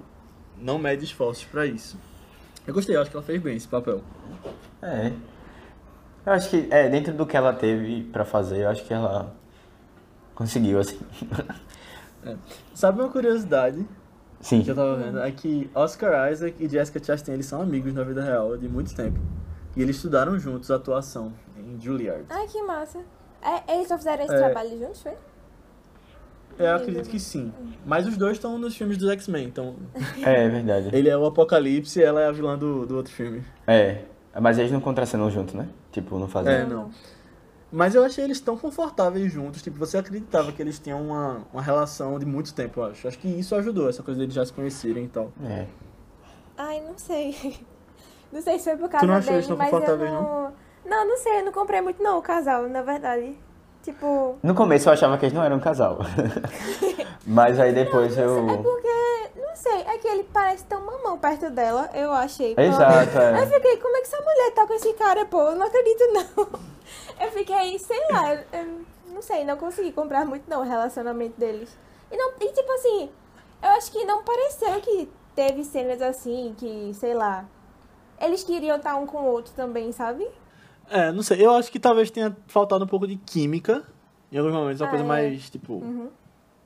não 0.61 0.77
mede 0.77 1.03
esforços 1.05 1.43
pra 1.45 1.65
isso. 1.65 1.97
Eu 2.65 2.73
gostei, 2.73 2.95
eu 2.95 3.01
acho 3.01 3.09
que 3.09 3.17
ela 3.17 3.25
fez 3.25 3.41
bem 3.41 3.57
esse 3.57 3.67
papel. 3.67 4.01
É. 4.81 5.11
Eu 6.25 6.33
acho 6.33 6.49
que, 6.49 6.67
é, 6.69 6.87
dentro 6.87 7.13
do 7.13 7.25
que 7.25 7.35
ela 7.35 7.51
teve 7.53 8.03
pra 8.03 8.23
fazer, 8.23 8.63
eu 8.63 8.69
acho 8.69 8.85
que 8.85 8.93
ela 8.93 9.35
conseguiu, 10.35 10.79
assim. 10.79 10.99
Sabe 12.75 13.01
uma 13.01 13.09
curiosidade 13.09 13.85
Sim. 14.39 14.61
que 14.61 14.69
eu 14.69 14.75
tava 14.75 14.95
vendo 14.95 15.19
é 15.19 15.31
que 15.31 15.69
Oscar 15.73 16.31
Isaac 16.31 16.55
e 16.63 16.69
Jessica 16.69 17.03
Chastain 17.03 17.33
eles 17.33 17.47
são 17.47 17.61
amigos 17.61 17.93
na 17.93 18.03
vida 18.03 18.23
real 18.23 18.55
de 18.57 18.69
muito 18.69 18.93
tempo. 18.95 19.19
E 19.75 19.81
eles 19.81 19.95
estudaram 19.95 20.37
juntos 20.37 20.69
atuação 20.69 21.33
em 21.57 21.79
Juilliard. 21.81 22.25
Ai, 22.29 22.45
que 22.47 22.61
massa. 22.61 22.99
É, 23.41 23.73
eles 23.73 23.87
só 23.87 23.97
fizeram 23.97 24.23
esse 24.23 24.33
É. 24.35 24.37
trabalho 24.37 24.77
juntos, 24.77 25.01
foi? 25.01 25.13
Eu 26.57 26.75
acredito 26.75 27.09
que 27.09 27.19
sim. 27.19 27.51
Mas 27.85 28.07
os 28.07 28.17
dois 28.17 28.33
estão 28.33 28.57
nos 28.57 28.75
filmes 28.75 28.97
dos 28.97 29.09
X-Men, 29.09 29.47
então. 29.47 29.75
É, 30.23 30.45
é 30.45 30.49
verdade. 30.49 30.89
Ele 30.93 31.09
é 31.09 31.17
o 31.17 31.25
Apocalipse 31.25 31.99
e 31.99 32.03
ela 32.03 32.21
é 32.21 32.27
a 32.27 32.31
vilã 32.31 32.57
do, 32.57 32.85
do 32.85 32.95
outro 32.97 33.11
filme. 33.11 33.43
É. 33.65 34.03
Mas 34.39 34.57
eles 34.57 34.71
não 34.71 34.79
contracenam 34.79 35.29
junto, 35.29 35.57
né? 35.57 35.67
Tipo, 35.91 36.17
não 36.17 36.27
fazem. 36.27 36.53
É, 36.53 36.65
não. 36.65 36.89
Mas 37.71 37.95
eu 37.95 38.03
achei 38.03 38.23
eles 38.23 38.39
tão 38.41 38.57
confortáveis 38.57 39.31
juntos, 39.31 39.61
tipo, 39.61 39.77
você 39.77 39.97
acreditava 39.97 40.51
que 40.51 40.61
eles 40.61 40.77
tinham 40.77 41.01
uma, 41.01 41.41
uma 41.53 41.61
relação 41.61 42.19
de 42.19 42.25
muito 42.25 42.53
tempo, 42.53 42.81
eu 42.81 42.85
acho. 42.85 43.07
Acho 43.07 43.17
que 43.17 43.29
isso 43.29 43.55
ajudou, 43.55 43.87
essa 43.87 44.03
coisa 44.03 44.19
deles 44.19 44.33
já 44.33 44.45
se 44.45 44.51
conhecerem 44.51 45.05
e 45.05 45.07
tal. 45.07 45.31
É. 45.45 45.65
Ai, 46.57 46.81
não 46.81 46.97
sei. 46.97 47.35
Não 48.31 48.41
sei 48.41 48.57
se 48.59 48.63
foi 48.63 48.77
por 48.77 48.87
causa 48.87 49.05
Tu 49.05 49.09
não 49.09 49.15
achou 49.15 49.25
dele, 49.25 49.37
eles 49.39 49.47
tão 49.47 49.57
mas 49.57 49.67
eu 49.67 49.79
confortáveis, 49.79 50.09
não... 50.09 50.53
Não, 50.85 51.05
não 51.05 51.17
sei, 51.17 51.39
eu 51.41 51.45
não 51.45 51.51
comprei 51.51 51.81
muito 51.81 52.01
não 52.01 52.17
o 52.17 52.21
casal, 52.21 52.69
na 52.69 52.81
verdade. 52.81 53.37
Tipo... 53.83 54.37
No 54.43 54.53
começo 54.53 54.87
eu 54.89 54.93
achava 54.93 55.17
que 55.17 55.25
eles 55.25 55.33
não 55.33 55.43
eram 55.43 55.57
um 55.57 55.59
casal. 55.59 55.97
Mas 57.25 57.59
aí 57.59 57.73
depois 57.73 58.17
É 58.17 58.25
eu. 58.25 58.59
porque, 58.61 59.39
não 59.39 59.55
sei, 59.55 59.81
é 59.81 59.97
que 59.97 60.07
ele 60.07 60.23
parece 60.31 60.63
tão 60.65 60.81
mamão 60.85 61.17
perto 61.17 61.49
dela, 61.49 61.89
eu 61.93 62.11
achei. 62.11 62.53
Exato, 62.57 63.17
é. 63.17 63.33
Aí 63.35 63.41
eu 63.43 63.47
fiquei, 63.49 63.77
como 63.77 63.95
é 63.97 64.01
que 64.01 64.07
essa 64.07 64.21
mulher 64.21 64.51
tá 64.53 64.67
com 64.67 64.73
esse 64.73 64.93
cara, 64.93 65.25
pô? 65.25 65.41
Eu 65.41 65.55
não 65.55 65.65
acredito, 65.65 66.03
não. 66.13 66.47
Eu 67.19 67.31
fiquei, 67.31 67.77
sei 67.79 67.99
lá, 68.11 68.33
eu 68.33 68.81
não 69.13 69.21
sei, 69.21 69.45
não 69.45 69.55
consegui 69.55 69.91
comprar 69.93 70.25
muito, 70.25 70.49
não, 70.49 70.61
o 70.61 70.63
relacionamento 70.63 71.39
deles. 71.39 71.69
E, 72.11 72.17
não, 72.17 72.31
e, 72.41 72.51
tipo 72.51 72.69
assim, 72.73 73.09
eu 73.63 73.69
acho 73.69 73.91
que 73.91 74.03
não 74.03 74.23
pareceu 74.23 74.81
que 74.81 75.07
teve 75.35 75.63
cenas 75.63 76.01
assim, 76.01 76.53
que, 76.57 76.91
sei 76.95 77.13
lá, 77.13 77.45
eles 78.19 78.43
queriam 78.43 78.75
estar 78.75 78.95
um 78.95 79.05
com 79.05 79.19
o 79.19 79.25
outro 79.25 79.53
também, 79.55 79.91
sabe? 79.91 80.27
É, 80.91 81.11
não 81.11 81.23
sei, 81.23 81.43
eu 81.45 81.51
acho 81.55 81.71
que 81.71 81.79
talvez 81.79 82.11
tenha 82.11 82.35
faltado 82.47 82.83
um 82.83 82.87
pouco 82.87 83.07
de 83.07 83.15
química 83.15 83.83
em 84.31 84.37
alguns 84.37 84.53
momentos, 84.53 84.79
uma 84.81 84.87
Ah, 84.87 84.89
coisa 84.89 85.03
é. 85.03 85.07
mais, 85.07 85.49
tipo. 85.49 85.73
Uhum. 85.73 86.09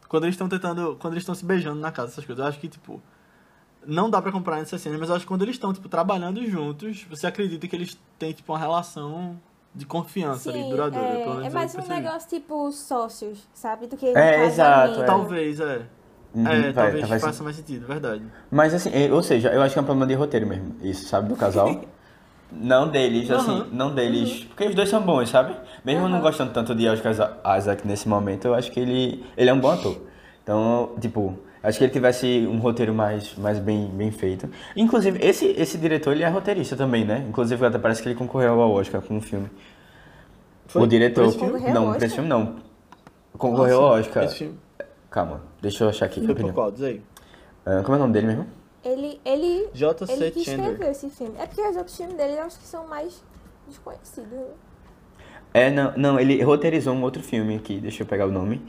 Quando 0.07 0.23
eles 0.25 0.35
estão 0.35 0.47
tentando. 0.47 0.97
Quando 0.99 1.13
eles 1.13 1.23
estão 1.23 1.33
se 1.33 1.43
beijando 1.43 1.79
na 1.79 1.91
casa, 1.91 2.11
essas 2.11 2.25
coisas, 2.25 2.41
eu 2.43 2.47
acho 2.49 2.59
que, 2.59 2.67
tipo. 2.67 3.01
Não 3.87 4.09
dá 4.09 4.19
pra 4.19 4.31
comprar 4.31 4.57
nessas 4.57 4.81
cenas, 4.81 4.99
mas 4.99 5.09
eu 5.09 5.15
acho 5.15 5.25
que 5.25 5.27
quando 5.27 5.43
eles 5.43 5.55
estão, 5.55 5.71
tipo, 5.71 5.87
trabalhando 5.87 6.43
juntos, 6.49 7.05
você 7.07 7.27
acredita 7.27 7.67
que 7.67 7.75
eles 7.75 7.95
têm, 8.17 8.33
tipo, 8.33 8.51
uma 8.51 8.57
relação 8.57 9.39
de 9.75 9.85
confiança 9.85 10.49
ali, 10.49 10.63
duradoura. 10.69 11.07
pelo 11.19 11.31
é, 11.33 11.35
menos 11.37 11.47
é 11.47 11.49
mais 11.55 11.75
um 11.75 11.87
negócio 11.87 12.29
tipo 12.29 12.71
sócios, 12.71 13.47
sabe? 13.53 13.85
Do 13.85 13.95
que 13.95 14.07
É, 14.07 14.45
exato, 14.45 15.01
é. 15.01 15.05
Talvez, 15.05 15.59
é. 15.59 15.85
Uhum, 16.33 16.47
é, 16.47 16.61
vai, 16.61 16.73
talvez 16.73 17.01
tá, 17.01 17.07
vai 17.07 17.19
faça 17.19 17.37
ser- 17.37 17.43
mais 17.43 17.55
sentido, 17.57 17.85
verdade. 17.85 18.23
Mas 18.49 18.73
assim, 18.73 18.89
é, 18.91 19.11
ou 19.13 19.21
seja, 19.21 19.53
eu 19.53 19.61
acho 19.61 19.73
que 19.73 19.79
é 19.79 19.81
um 19.81 19.85
problema 19.85 20.07
de 20.07 20.15
roteiro 20.15 20.47
mesmo. 20.47 20.75
Isso, 20.81 21.05
sabe, 21.07 21.29
do 21.29 21.35
casal. 21.35 21.81
Não 22.51 22.87
deles, 22.87 23.29
assim, 23.31 23.51
Aham. 23.51 23.67
não 23.71 23.93
deles. 23.93 24.43
Porque 24.45 24.65
os 24.65 24.75
dois 24.75 24.87
são 24.89 25.01
bons, 25.01 25.29
sabe? 25.29 25.55
Mesmo 25.83 26.03
não 26.07 26.15
Aham. 26.17 26.21
gostando 26.21 26.51
tanto 26.53 26.73
de 26.73 26.87
Oscar 26.87 27.11
Isaac 27.57 27.85
nesse 27.87 28.07
momento, 28.07 28.45
eu 28.45 28.53
acho 28.53 28.71
que 28.71 28.79
ele, 28.79 29.25
ele 29.35 29.49
é 29.49 29.53
um 29.53 29.59
bom 29.59 29.71
ator. 29.71 29.97
Então, 30.43 30.91
tipo, 31.01 31.37
acho 31.63 31.77
que 31.77 31.83
ele 31.83 31.91
tivesse 31.91 32.47
um 32.49 32.59
roteiro 32.59 32.93
mais, 32.93 33.35
mais 33.35 33.59
bem, 33.59 33.87
bem 33.87 34.11
feito. 34.11 34.47
Inclusive, 34.75 35.19
esse, 35.25 35.47
esse 35.57 35.77
diretor, 35.77 36.11
ele 36.13 36.23
é 36.23 36.29
roteirista 36.29 36.75
também, 36.75 37.03
né? 37.03 37.25
Inclusive, 37.27 37.65
até 37.65 37.77
parece 37.79 38.01
que 38.01 38.07
ele 38.09 38.15
concorreu 38.15 38.61
ao 38.61 38.71
Oscar 38.71 39.01
com 39.01 39.17
o 39.17 39.21
filme. 39.21 39.49
Foi? 40.67 40.83
o 40.83 40.87
diretor. 40.87 41.25
Ao 41.25 41.73
Não, 41.73 41.93
pra 41.93 42.05
esse 42.05 42.15
filme 42.15 42.29
não. 42.29 42.55
Concorreu 43.37 43.81
ao 43.83 43.95
Ah, 43.95 44.03
sim. 44.03 44.09
Oscar. 44.27 44.29
Calma, 45.09 45.41
deixa 45.61 45.83
eu 45.83 45.89
achar 45.89 46.05
aqui. 46.05 46.25
foi 46.25 46.35
por 46.35 46.53
qual? 46.53 46.71
Diz 46.71 46.83
aí. 46.83 47.01
Ah, 47.65 47.81
como 47.83 47.95
é 47.95 47.97
o 47.97 48.01
nome 48.01 48.13
dele 48.13 48.27
mesmo? 48.27 48.47
Ele, 48.85 49.19
ele, 49.25 49.67
J.C. 49.73 50.13
ele 50.13 50.31
que 50.31 50.43
Chandler. 50.45 50.69
escreveu 50.71 50.91
esse 50.91 51.09
filme. 51.09 51.33
É 51.39 51.45
porque 51.47 51.61
os 51.61 51.75
outros 51.75 51.97
filmes 51.97 52.15
dele 52.15 52.33
eu 52.37 52.43
acho 52.43 52.59
que 52.59 52.65
são 52.67 52.87
mais 52.87 53.23
desconhecidos. 53.67 54.29
né? 54.31 54.45
É, 55.53 55.71
não, 55.71 55.93
não, 55.97 56.19
ele 56.19 56.41
roteirizou 56.43 56.93
um 56.93 57.01
outro 57.01 57.23
filme 57.23 57.55
aqui, 57.55 57.79
deixa 57.79 58.03
eu 58.03 58.07
pegar 58.07 58.27
o 58.27 58.31
nome, 58.31 58.61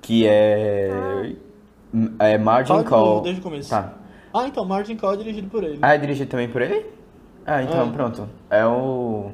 que 0.00 0.26
é. 0.26 1.34
É 2.18 2.38
Margin 2.38 2.68
Fala 2.68 2.84
Call. 2.84 3.20
desde 3.22 3.40
o 3.40 3.44
começo. 3.44 3.70
Tá. 3.70 3.94
Ah, 4.32 4.46
então, 4.46 4.64
Martin 4.64 4.96
Call 4.96 5.14
é 5.14 5.16
dirigido 5.16 5.48
por 5.48 5.64
ele. 5.64 5.78
Ah, 5.82 5.94
é 5.94 5.98
dirigido 5.98 6.30
também 6.30 6.48
por 6.48 6.60
ele? 6.62 6.86
Ah, 7.46 7.62
então 7.62 7.88
É. 7.88 7.92
pronto. 7.92 8.28
É 8.50 8.64
o, 8.66 9.32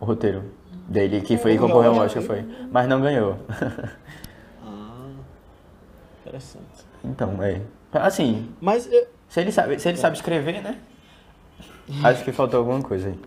o 0.00 0.04
roteiro 0.04 0.44
dele 0.88 1.20
que 1.20 1.36
foi 1.36 1.52
Concorreu 1.58 1.68
concorreu 1.68 1.90
ao 1.92 1.98
ao 2.00 2.06
Oscar, 2.06 2.22
foi. 2.22 2.44
Mas 2.70 2.88
não 2.88 3.00
ganhou. 3.00 3.36
Ah, 4.64 5.10
interessante. 6.20 6.64
então, 7.04 7.42
é. 7.42 7.60
Assim, 8.02 8.52
Mas 8.60 8.90
eu, 8.90 9.06
se 9.28 9.40
ele 9.40 9.52
sabe, 9.52 9.78
se 9.78 9.88
ele 9.88 9.98
sabe 9.98 10.16
escrever, 10.16 10.62
né? 10.62 10.80
Acho 12.02 12.24
que 12.24 12.32
faltou 12.32 12.60
alguma 12.60 12.82
coisa 12.82 13.08
aí. 13.08 13.18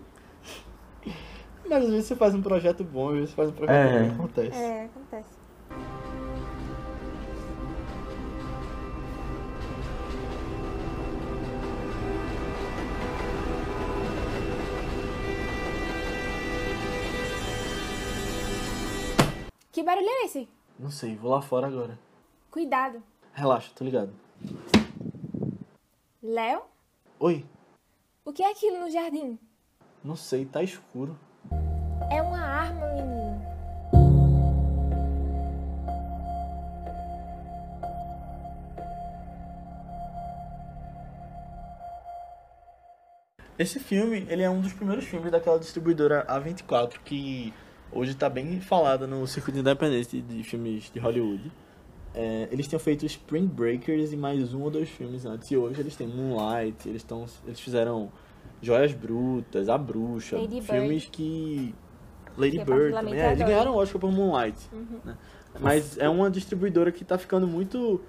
Mas 1.68 1.84
às 1.84 1.90
vezes 1.90 2.06
você 2.06 2.16
faz 2.16 2.34
um 2.34 2.42
projeto 2.42 2.82
bom, 2.82 3.08
às 3.10 3.14
vezes 3.14 3.30
você 3.30 3.36
faz 3.36 3.48
um 3.50 3.52
projeto 3.52 3.76
É. 3.76 4.02
bom, 4.04 4.14
acontece. 4.14 4.58
É, 4.58 4.84
acontece. 4.86 5.38
Que 19.72 19.82
barulho 19.82 20.08
é 20.08 20.24
esse? 20.24 20.48
Não 20.78 20.90
sei, 20.90 21.16
vou 21.16 21.30
lá 21.30 21.40
fora 21.40 21.66
agora. 21.66 21.98
Cuidado. 22.50 23.02
Relaxa, 23.32 23.70
tô 23.74 23.84
ligado. 23.84 24.12
Léo? 26.22 26.62
Oi, 27.20 27.44
O 28.24 28.32
que 28.32 28.42
é 28.42 28.50
aquilo 28.50 28.80
no 28.80 28.90
jardim? 28.90 29.38
não 30.04 30.16
sei, 30.16 30.44
tá 30.46 30.62
escuro. 30.62 31.18
É 32.10 32.22
uma 32.22 32.38
arma, 32.40 32.86
menino. 32.94 33.38
Esse 43.58 43.80
filme, 43.80 44.24
ele 44.28 44.42
é 44.42 44.48
um 44.50 44.60
dos 44.60 44.72
primeiros 44.72 45.04
filmes 45.04 45.32
daquela 45.32 45.58
distribuidora 45.58 46.24
A24 46.28 46.98
que 47.04 47.52
hoje 47.90 48.14
tá 48.14 48.28
bem 48.30 48.60
falada 48.60 49.06
no 49.06 49.26
circuito 49.26 49.58
independente 49.58 50.20
de 50.22 50.44
filmes 50.44 50.90
de 50.90 50.98
Hollywood. 51.00 51.50
É, 52.14 52.48
eles 52.50 52.66
tinham 52.66 52.80
feito 52.80 53.04
Spring 53.06 53.46
Breakers 53.46 54.12
e 54.12 54.16
mais 54.16 54.52
um 54.54 54.62
ou 54.62 54.70
dois 54.70 54.88
filmes 54.88 55.24
antes. 55.24 55.50
E 55.50 55.56
hoje 55.56 55.80
eles 55.80 55.94
têm 55.94 56.08
Moonlight, 56.08 56.88
eles, 56.88 57.02
tão, 57.02 57.26
eles 57.46 57.60
fizeram 57.60 58.10
Joias 58.60 58.92
Brutas, 58.92 59.68
A 59.68 59.78
Bruxa, 59.78 60.36
Lady 60.36 60.54
Bird. 60.60 60.66
filmes 60.66 61.08
que. 61.10 61.74
Lady 62.36 62.52
Que 62.52 62.58
eu 62.58 62.64
Bird 62.64 62.92
particularmente 62.92 63.16
também. 63.16 63.20
É, 63.20 63.32
eles 63.32 63.46
ganharam 63.46 63.72
o 63.72 63.76
Oscar 63.76 64.00
por 64.00 64.10
Moonlight. 64.12 64.58
né? 65.04 65.16
Mas 65.60 65.98
é 65.98 66.08
uma 66.08 66.30
distribuidora 66.30 66.92
que 66.92 67.04
tá 67.04 67.18
ficando 67.18 67.46
muito 67.46 68.00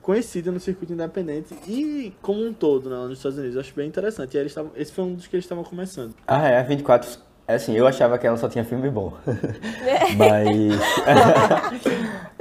conhecida 0.00 0.52
no 0.52 0.60
circuito 0.60 0.92
independente 0.92 1.54
e 1.66 2.12
como 2.20 2.44
um 2.44 2.52
todo 2.52 2.90
né, 2.90 2.96
nos 2.96 3.18
Estados 3.18 3.38
Unidos. 3.38 3.54
Eu 3.56 3.60
acho 3.62 3.74
bem 3.74 3.88
interessante. 3.88 4.36
E 4.36 4.38
eles 4.38 4.52
tavam, 4.54 4.70
esse 4.76 4.92
foi 4.92 5.04
um 5.04 5.14
dos 5.14 5.26
que 5.26 5.34
eles 5.34 5.44
estavam 5.44 5.64
começando. 5.64 6.14
Ah, 6.26 6.46
é, 6.46 6.58
a 6.58 6.62
24. 6.62 7.18
É 7.46 7.54
assim, 7.54 7.74
eu 7.76 7.86
achava 7.86 8.16
que 8.18 8.26
ela 8.26 8.36
só 8.36 8.48
tinha 8.48 8.64
filme 8.64 8.88
bom. 8.90 9.12
Mas. 10.16 10.80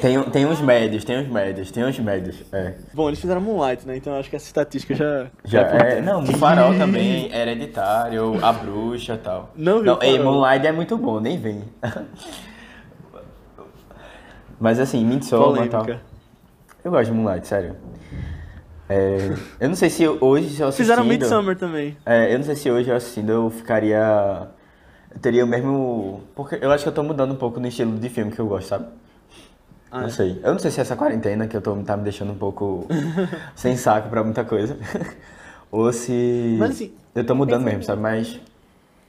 tem, 0.00 0.22
tem 0.30 0.46
uns 0.46 0.60
médios, 0.60 1.04
tem 1.04 1.18
uns 1.18 1.28
médios, 1.28 1.70
tem 1.70 1.84
uns 1.84 1.98
médios. 1.98 2.42
É. 2.52 2.74
Bom, 2.92 3.08
eles 3.08 3.20
fizeram 3.20 3.40
Moonlight, 3.40 3.86
né? 3.86 3.96
Então 3.96 4.14
acho 4.18 4.30
que 4.30 4.36
essa 4.36 4.46
estatística 4.46 4.94
já. 4.94 5.26
Já, 5.44 5.60
é, 5.60 6.00
não, 6.00 6.22
o 6.22 6.26
Farol 6.36 6.74
também, 6.76 7.32
Hereditário, 7.34 8.44
A 8.44 8.52
Bruxa 8.52 9.14
e 9.14 9.18
tal. 9.18 9.52
Não 9.54 9.80
vi 9.80 9.86
não 9.86 10.02
ei. 10.02 10.18
Moonlight 10.18 10.66
é 10.66 10.72
muito 10.72 10.96
bom, 10.96 11.20
nem 11.20 11.38
vem. 11.38 11.64
Mas 14.60 14.80
assim, 14.80 15.04
Midsommar 15.04 15.66
e 15.66 15.68
tal. 15.68 15.86
Eu 16.84 16.90
gosto 16.90 17.10
de 17.10 17.16
Moonlight, 17.16 17.46
sério. 17.46 17.76
É, 18.88 19.34
eu 19.60 19.68
não 19.68 19.76
sei 19.76 19.90
se 19.90 20.08
hoje, 20.08 20.48
se 20.48 20.62
eu 20.62 20.68
assistindo... 20.68 20.86
Fizeram 20.86 21.04
Midsummer 21.04 21.56
também. 21.56 21.96
É, 22.06 22.32
eu 22.32 22.38
não 22.38 22.44
sei 22.44 22.56
se 22.56 22.70
hoje 22.70 22.88
eu 22.88 22.96
assistindo 22.96 23.30
eu 23.30 23.50
ficaria... 23.50 24.48
Eu 25.14 25.20
teria 25.20 25.44
o 25.44 25.48
mesmo... 25.48 26.22
Porque 26.34 26.58
eu 26.60 26.70
acho 26.70 26.84
que 26.84 26.88
eu 26.88 26.94
tô 26.94 27.02
mudando 27.02 27.32
um 27.32 27.36
pouco 27.36 27.60
no 27.60 27.66
estilo 27.68 27.98
de 27.98 28.08
filme 28.08 28.32
que 28.32 28.38
eu 28.38 28.46
gosto, 28.46 28.68
sabe? 28.68 28.86
Ah, 29.90 30.00
não 30.00 30.08
é? 30.08 30.10
sei. 30.10 30.40
Eu 30.42 30.52
não 30.52 30.58
sei 30.58 30.70
se 30.70 30.80
é 30.80 30.82
essa 30.82 30.96
quarentena 30.96 31.46
que 31.46 31.56
eu 31.56 31.62
tô, 31.62 31.74
tá 31.82 31.96
me 31.96 32.04
deixando 32.04 32.32
um 32.32 32.38
pouco 32.38 32.86
sem 33.54 33.76
saco 33.76 34.08
pra 34.08 34.22
muita 34.22 34.44
coisa. 34.44 34.76
Ou 35.70 35.92
se... 35.92 36.56
Mas, 36.58 36.70
assim, 36.70 36.94
Eu 37.14 37.24
tô 37.26 37.34
mudando 37.34 37.64
Pensa 37.64 37.70
mesmo, 37.70 37.82
sabe? 37.84 38.02
Mas... 38.02 38.40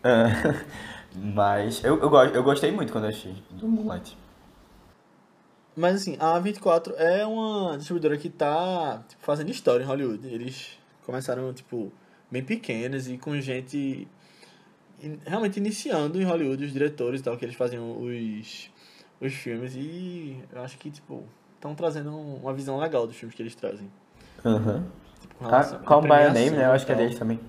é, 0.03 0.55
mas 1.15 1.83
eu, 1.83 1.99
eu, 1.99 2.13
eu 2.33 2.43
gostei 2.43 2.71
muito 2.71 2.91
quando 2.91 3.05
eu 3.05 3.09
assisti 3.09 3.33
do 3.51 3.67
Moonlight. 3.67 4.17
Mas 5.75 5.95
assim, 5.95 6.17
a 6.19 6.39
A24 6.39 6.93
é 6.97 7.25
uma 7.25 7.77
distribuidora 7.77 8.17
que 8.17 8.29
tá 8.29 9.01
tipo, 9.07 9.23
fazendo 9.23 9.49
história 9.49 9.83
em 9.83 9.87
Hollywood. 9.87 10.27
Eles 10.27 10.77
começaram, 11.05 11.53
tipo, 11.53 11.91
bem 12.29 12.43
pequenos 12.43 13.07
e 13.07 13.17
com 13.17 13.39
gente 13.39 14.05
realmente 15.25 15.57
iniciando 15.57 16.21
em 16.21 16.25
Hollywood, 16.25 16.65
os 16.65 16.73
diretores 16.73 17.21
e 17.21 17.23
tal, 17.23 17.37
que 17.37 17.45
eles 17.45 17.55
faziam 17.55 18.01
os, 18.01 18.69
os 19.21 19.33
filmes. 19.33 19.73
E 19.75 20.43
eu 20.51 20.61
acho 20.61 20.77
que, 20.77 20.89
tipo, 20.89 21.23
estão 21.55 21.75
trazendo 21.75 22.11
um- 22.11 22.35
uma 22.37 22.53
visão 22.53 22.77
legal 22.79 23.05
dos 23.07 23.15
filmes 23.15 23.35
que 23.35 23.41
eles 23.41 23.55
trazem. 23.55 23.89
Aham. 24.45 24.85
Tipo, 25.19 25.35
Ah, 25.45 25.63
Call 25.85 26.01
Me 26.01 26.07
By 26.09 26.15
Your 26.23 26.33
Name, 26.33 26.49
né? 26.51 26.65
Eu 26.65 26.71
acho 26.71 26.85
que 26.85 26.91
é 26.91 26.95
deles 26.95 27.17
também. 27.17 27.39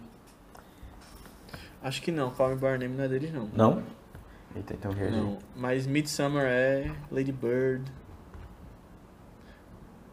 Acho 1.83 2.03
que 2.03 2.13
não, 2.13 2.31
Call 2.31 2.51
Me 2.51 2.57
By 2.57 2.67
Your 2.67 2.79
Name 2.79 2.97
não 2.97 3.05
é 3.05 3.09
deles, 3.09 3.33
não. 3.33 3.49
Não? 3.55 3.83
Eita, 4.55 4.75
então 4.75 4.91
viajei. 4.91 5.17
Não, 5.21 5.39
mas 5.57 5.87
Midsummer 5.87 6.45
é, 6.45 6.91
Lady 7.11 7.33
Bird. 7.33 7.85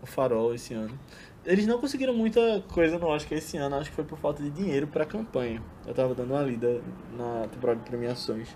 Farol 0.03 0.53
esse 0.53 0.73
ano. 0.73 0.97
Eles 1.45 1.65
não 1.67 1.79
conseguiram 1.79 2.13
muita 2.13 2.61
coisa 2.73 2.97
no 2.97 3.07
Oscar 3.07 3.37
esse 3.37 3.57
ano, 3.57 3.75
acho 3.75 3.89
que 3.89 3.95
foi 3.95 4.05
por 4.05 4.17
falta 4.17 4.41
de 4.41 4.49
dinheiro 4.49 4.87
pra 4.87 5.05
campanha. 5.05 5.61
Eu 5.85 5.93
tava 5.93 6.13
dando 6.15 6.31
uma 6.33 6.41
lida 6.41 6.81
na 7.17 7.47
temporada 7.51 7.79
de 7.79 7.89
premiações. 7.89 8.55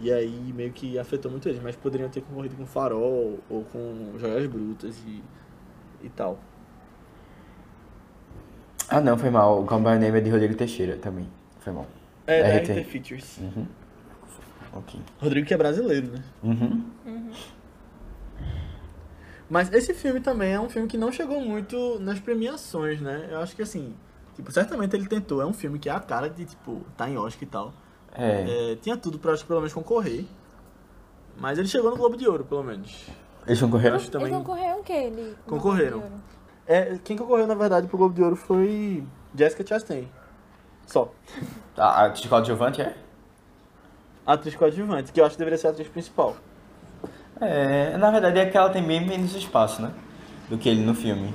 E 0.00 0.12
aí 0.12 0.52
meio 0.54 0.72
que 0.72 0.98
afetou 0.98 1.30
muito 1.30 1.48
eles, 1.48 1.60
mas 1.62 1.74
poderiam 1.74 2.08
ter 2.08 2.20
concorrido 2.20 2.54
com 2.54 2.64
Farol 2.64 3.40
ou 3.50 3.64
com 3.64 4.12
Joias 4.18 4.46
Brutas 4.46 4.96
e, 5.06 5.22
e 6.02 6.08
tal. 6.08 6.38
Ah, 8.88 9.00
não, 9.00 9.18
foi 9.18 9.28
mal. 9.28 9.62
O 9.62 9.66
Combine 9.66 9.98
Name 9.98 10.18
é 10.18 10.20
de 10.20 10.30
Rodrigo 10.30 10.54
Teixeira 10.54 10.96
também. 10.96 11.28
Foi 11.60 11.72
mal. 11.72 11.86
É, 12.26 12.42
da 12.42 12.58
RT. 12.58 12.80
RT 12.80 12.84
Features. 12.84 13.38
Uhum. 13.38 13.66
Ok. 14.72 15.00
Rodrigo 15.20 15.46
que 15.46 15.54
é 15.54 15.56
brasileiro, 15.56 16.08
né? 16.12 16.22
Uhum. 16.42 16.84
Mas 19.50 19.72
esse 19.72 19.94
filme 19.94 20.20
também 20.20 20.52
é 20.52 20.60
um 20.60 20.68
filme 20.68 20.86
que 20.86 20.98
não 20.98 21.10
chegou 21.10 21.40
muito 21.40 21.98
nas 22.00 22.20
premiações, 22.20 23.00
né? 23.00 23.28
Eu 23.30 23.40
acho 23.40 23.56
que 23.56 23.62
assim, 23.62 23.94
tipo, 24.36 24.52
certamente 24.52 24.94
ele 24.94 25.06
tentou. 25.06 25.40
É 25.40 25.46
um 25.46 25.54
filme 25.54 25.78
que 25.78 25.88
é 25.88 25.92
a 25.92 26.00
cara 26.00 26.28
de, 26.28 26.44
tipo, 26.44 26.82
tá 26.96 27.08
em 27.08 27.16
Oscar 27.16 27.42
e 27.44 27.46
tal. 27.46 27.74
É. 28.12 28.72
É, 28.72 28.76
tinha 28.76 28.96
tudo 28.96 29.18
pra, 29.18 29.32
acho 29.32 29.42
que 29.42 29.48
pelo 29.48 29.60
menos 29.60 29.72
concorrer. 29.72 30.24
Mas 31.36 31.58
ele 31.58 31.68
chegou 31.68 31.90
no 31.90 31.96
Globo 31.96 32.16
de 32.16 32.26
Ouro, 32.28 32.44
pelo 32.44 32.64
menos. 32.64 33.06
Eles 33.46 33.60
concorreram? 33.60 33.96
Acho 33.96 34.10
também. 34.10 34.28
Eles 34.28 34.38
concorreram 34.38 34.80
o 34.80 34.82
quê? 34.82 34.92
Ele, 34.92 35.36
Concorreram. 35.46 36.02
É, 36.66 36.98
quem 37.02 37.16
concorreu, 37.16 37.46
na 37.46 37.54
verdade, 37.54 37.86
pro 37.86 37.96
Globo 37.96 38.14
de 38.14 38.22
Ouro 38.22 38.36
foi 38.36 39.04
Jessica 39.34 39.64
Chastain. 39.66 40.08
Só. 40.86 41.12
A, 41.76 42.06
a 42.06 42.14
Chico 42.14 42.44
Giovanni 42.44 42.80
é? 42.80 42.96
Atriz 44.28 44.54
coadjuvante, 44.54 45.10
que 45.10 45.18
eu 45.18 45.24
acho 45.24 45.36
que 45.36 45.38
deveria 45.38 45.56
ser 45.56 45.68
a 45.68 45.70
atriz 45.70 45.88
principal. 45.88 46.36
É, 47.40 47.96
na 47.96 48.10
verdade 48.10 48.38
é 48.38 48.44
que 48.44 48.58
ela 48.58 48.68
tem 48.68 48.82
bem 48.82 49.06
menos 49.06 49.34
espaço, 49.34 49.80
né? 49.80 49.90
Do 50.50 50.58
que 50.58 50.68
ele 50.68 50.84
no 50.84 50.94
filme. 50.94 51.32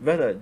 Verdade. 0.00 0.40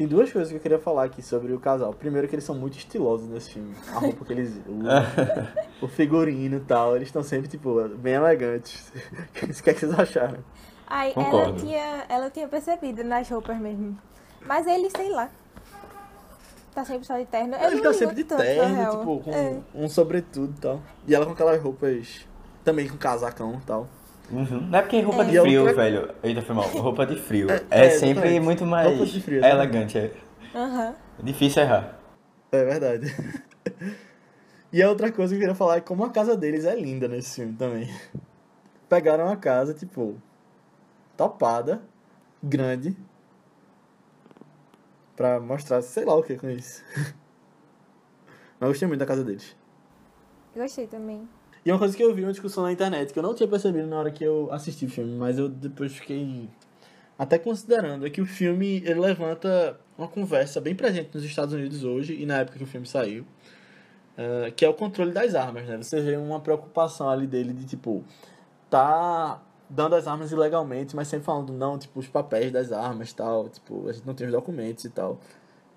Tem 0.00 0.08
duas 0.08 0.32
coisas 0.32 0.50
que 0.50 0.56
eu 0.56 0.60
queria 0.62 0.78
falar 0.78 1.04
aqui 1.04 1.20
sobre 1.20 1.52
o 1.52 1.60
casal. 1.60 1.92
Primeiro 1.92 2.26
que 2.26 2.34
eles 2.34 2.46
são 2.46 2.54
muito 2.54 2.78
estilosos 2.78 3.28
nesse 3.28 3.50
filme. 3.50 3.74
A 3.94 3.98
roupa 3.98 4.24
que 4.24 4.32
eles 4.32 4.58
usam, 4.66 5.04
o 5.82 5.86
figurino 5.86 6.56
e 6.56 6.60
tal, 6.60 6.96
eles 6.96 7.08
estão 7.08 7.22
sempre, 7.22 7.48
tipo, 7.48 7.86
bem 7.98 8.14
elegantes. 8.14 8.90
O 9.36 9.62
que 9.62 9.68
é 9.68 9.74
que 9.74 9.80
vocês 9.80 9.98
acharam? 9.98 10.38
Ai, 10.86 11.12
ela 11.14 11.52
tinha, 11.52 12.06
ela 12.08 12.30
tinha 12.30 12.48
percebido 12.48 13.04
nas 13.04 13.28
roupas 13.28 13.58
mesmo. 13.58 13.98
Mas 14.40 14.66
ele, 14.66 14.88
sei 14.88 15.10
lá. 15.10 15.28
Tá 16.74 16.82
sempre 16.82 17.06
só 17.06 17.18
de 17.18 17.26
terno. 17.26 17.54
Eu 17.56 17.70
Ele 17.70 17.82
tá 17.82 17.92
sempre 17.92 18.16
de 18.16 18.24
tanto, 18.24 18.40
terno, 18.40 18.90
tipo, 18.90 19.20
com 19.20 19.34
É. 19.34 19.58
um 19.74 19.86
sobretudo 19.86 20.54
e 20.56 20.60
tal. 20.62 20.80
E 21.06 21.14
ela 21.14 21.26
com 21.26 21.32
aquelas 21.32 21.62
roupas, 21.62 22.26
também 22.64 22.88
com 22.88 22.96
casacão 22.96 23.60
e 23.62 23.66
tal. 23.66 23.86
Uhum. 24.30 24.60
Não 24.68 24.78
é 24.78 24.82
porque 24.82 25.00
roupa 25.00 25.22
É. 25.22 25.24
de 25.26 25.38
a 25.38 25.42
frio, 25.42 25.60
outra- 25.62 25.76
velho. 25.76 26.14
Eita, 26.22 26.42
foi 26.42 26.54
mal. 26.54 26.64
Roupa 26.68 27.04
de 27.06 27.16
frio. 27.16 27.48
É, 27.70 27.82
É, 27.82 27.86
é, 27.86 27.90
sempre 27.90 28.10
exatamente. 28.12 28.40
muito 28.40 28.64
mais 28.66 28.88
Roupa 28.88 29.06
de 29.06 29.20
frio, 29.20 29.38
exatamente. 29.38 29.96
elegante. 29.98 29.98
É 30.54 30.58
Aham. 30.58 30.94
difícil 31.22 31.62
errar. 31.62 31.98
É 32.52 32.64
verdade. 32.64 33.06
e 34.72 34.82
a 34.82 34.88
outra 34.88 35.10
coisa 35.12 35.32
que 35.32 35.36
eu 35.36 35.40
queria 35.40 35.54
falar 35.54 35.76
é 35.76 35.80
como 35.80 36.04
a 36.04 36.10
casa 36.10 36.36
deles 36.36 36.64
é 36.64 36.74
linda 36.78 37.08
nesse 37.08 37.36
filme 37.36 37.54
também. 37.56 37.92
Pegaram 38.88 39.28
a 39.28 39.36
casa, 39.36 39.72
tipo, 39.74 40.20
topada, 41.16 41.82
grande, 42.42 42.96
pra 45.16 45.38
mostrar 45.40 45.82
sei 45.82 46.04
lá 46.04 46.14
o 46.14 46.22
que 46.22 46.36
com 46.36 46.48
isso. 46.48 46.82
Mas 46.96 47.14
eu 48.62 48.68
gostei 48.68 48.88
muito 48.88 49.00
da 49.00 49.06
casa 49.06 49.22
deles. 49.24 49.56
Gostei 50.56 50.86
também. 50.86 51.28
E 51.64 51.70
uma 51.70 51.78
coisa 51.78 51.96
que 51.96 52.02
eu 52.02 52.14
vi 52.14 52.22
uma 52.22 52.32
discussão 52.32 52.64
na 52.64 52.72
internet 52.72 53.12
que 53.12 53.18
eu 53.18 53.22
não 53.22 53.34
tinha 53.34 53.48
percebido 53.48 53.86
na 53.86 53.98
hora 53.98 54.10
que 54.10 54.24
eu 54.24 54.48
assisti 54.50 54.86
o 54.86 54.88
filme, 54.90 55.12
mas 55.16 55.38
eu 55.38 55.48
depois 55.48 55.92
fiquei 55.92 56.48
até 57.18 57.38
considerando, 57.38 58.06
é 58.06 58.10
que 58.10 58.20
o 58.22 58.26
filme 58.26 58.76
ele 58.78 58.98
levanta 58.98 59.78
uma 59.98 60.08
conversa 60.08 60.58
bem 60.60 60.74
presente 60.74 61.10
nos 61.12 61.22
Estados 61.22 61.52
Unidos 61.52 61.84
hoje 61.84 62.14
e 62.14 62.24
na 62.24 62.38
época 62.38 62.56
que 62.56 62.64
o 62.64 62.66
filme 62.66 62.86
saiu, 62.86 63.26
eh, 64.16 64.50
que 64.56 64.64
é 64.64 64.68
o 64.68 64.74
controle 64.74 65.12
das 65.12 65.34
armas, 65.34 65.66
né? 65.66 65.76
Você 65.76 66.00
vê 66.00 66.16
uma 66.16 66.40
preocupação 66.40 67.10
ali 67.10 67.26
dele 67.26 67.52
de 67.52 67.64
tipo 67.66 68.02
tá 68.70 69.42
dando 69.68 69.94
as 69.96 70.06
armas 70.08 70.32
ilegalmente, 70.32 70.96
mas 70.96 71.08
sempre 71.08 71.26
falando 71.26 71.52
não, 71.52 71.78
tipo 71.78 72.00
os 72.00 72.08
papéis 72.08 72.50
das 72.52 72.72
armas, 72.72 73.12
tal, 73.12 73.48
tipo 73.48 73.88
a 73.88 73.92
gente 73.92 74.06
não 74.06 74.14
tem 74.14 74.26
os 74.26 74.32
documentos 74.32 74.84
e 74.84 74.90
tal. 74.90 75.20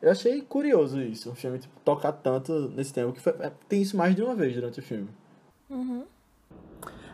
Eu 0.02 0.12
achei 0.12 0.42
curioso 0.42 1.02
isso, 1.02 1.30
o 1.32 1.36
filme 1.36 1.60
tipo, 1.60 1.80
tocar 1.82 2.12
tanto 2.14 2.70
nesse 2.76 2.94
tema, 2.94 3.12
que 3.12 3.20
foi- 3.22 3.36
é, 3.40 3.52
tem 3.70 3.82
isso 3.82 3.96
mais 3.98 4.16
de 4.16 4.22
uma 4.24 4.36
vez 4.36 4.54
durante 4.56 4.80
o 4.80 4.84
filme. 4.84 5.10
Uhum. 5.70 6.06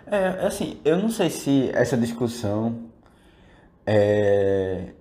É, 0.08 0.46
assim, 0.46 0.80
eu 0.84 0.98
não 0.98 1.10
sei 1.10 1.30
se 1.30 1.70
essa 1.74 1.96
discussão 1.98 2.90
é... 3.86 4.94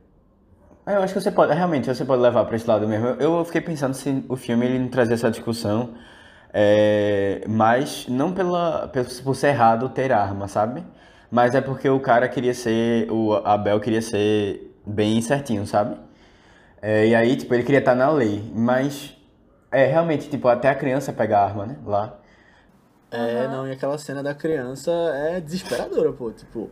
Eu 0.86 1.02
acho 1.02 1.12
que 1.12 1.20
você 1.20 1.30
pode, 1.30 1.52
realmente, 1.52 1.86
você 1.86 2.04
pode 2.04 2.22
levar 2.22 2.44
para 2.46 2.56
esse 2.56 2.66
lado 2.66 2.88
mesmo. 2.88 3.08
Eu 3.20 3.44
fiquei 3.44 3.60
pensando 3.60 3.92
se 3.94 4.24
o 4.28 4.36
filme 4.36 4.64
ele 4.66 4.78
não 4.78 4.88
trazia 4.88 5.14
essa 5.14 5.30
discussão, 5.30 5.94
é, 6.52 7.44
mas 7.46 8.06
não 8.08 8.32
pela, 8.32 8.88
por 9.22 9.34
ser 9.36 9.48
errado 9.48 9.88
ter 9.90 10.12
arma, 10.12 10.48
sabe? 10.48 10.82
Mas 11.30 11.54
é 11.54 11.60
porque 11.60 11.88
o 11.90 12.00
cara 12.00 12.26
queria 12.28 12.54
ser, 12.54 13.10
o 13.12 13.34
Abel 13.34 13.80
queria 13.80 14.00
ser 14.00 14.74
bem 14.86 15.20
certinho, 15.20 15.66
sabe? 15.66 15.96
É, 16.82 17.06
e 17.08 17.14
aí, 17.14 17.36
tipo, 17.36 17.54
ele 17.54 17.64
queria 17.64 17.80
estar 17.80 17.94
na 17.94 18.10
lei, 18.10 18.42
mas 18.54 19.16
é 19.70 19.86
realmente, 19.86 20.30
tipo, 20.30 20.48
até 20.48 20.70
a 20.70 20.74
criança 20.74 21.12
pega 21.12 21.38
a 21.38 21.44
arma, 21.44 21.66
né? 21.66 21.76
Lá. 21.84 22.18
É, 23.10 23.48
não, 23.48 23.66
e 23.66 23.72
aquela 23.72 23.96
cena 23.96 24.22
da 24.22 24.34
criança 24.34 24.90
é 24.90 25.40
desesperadora, 25.40 26.12
pô. 26.12 26.30
Tipo, 26.30 26.70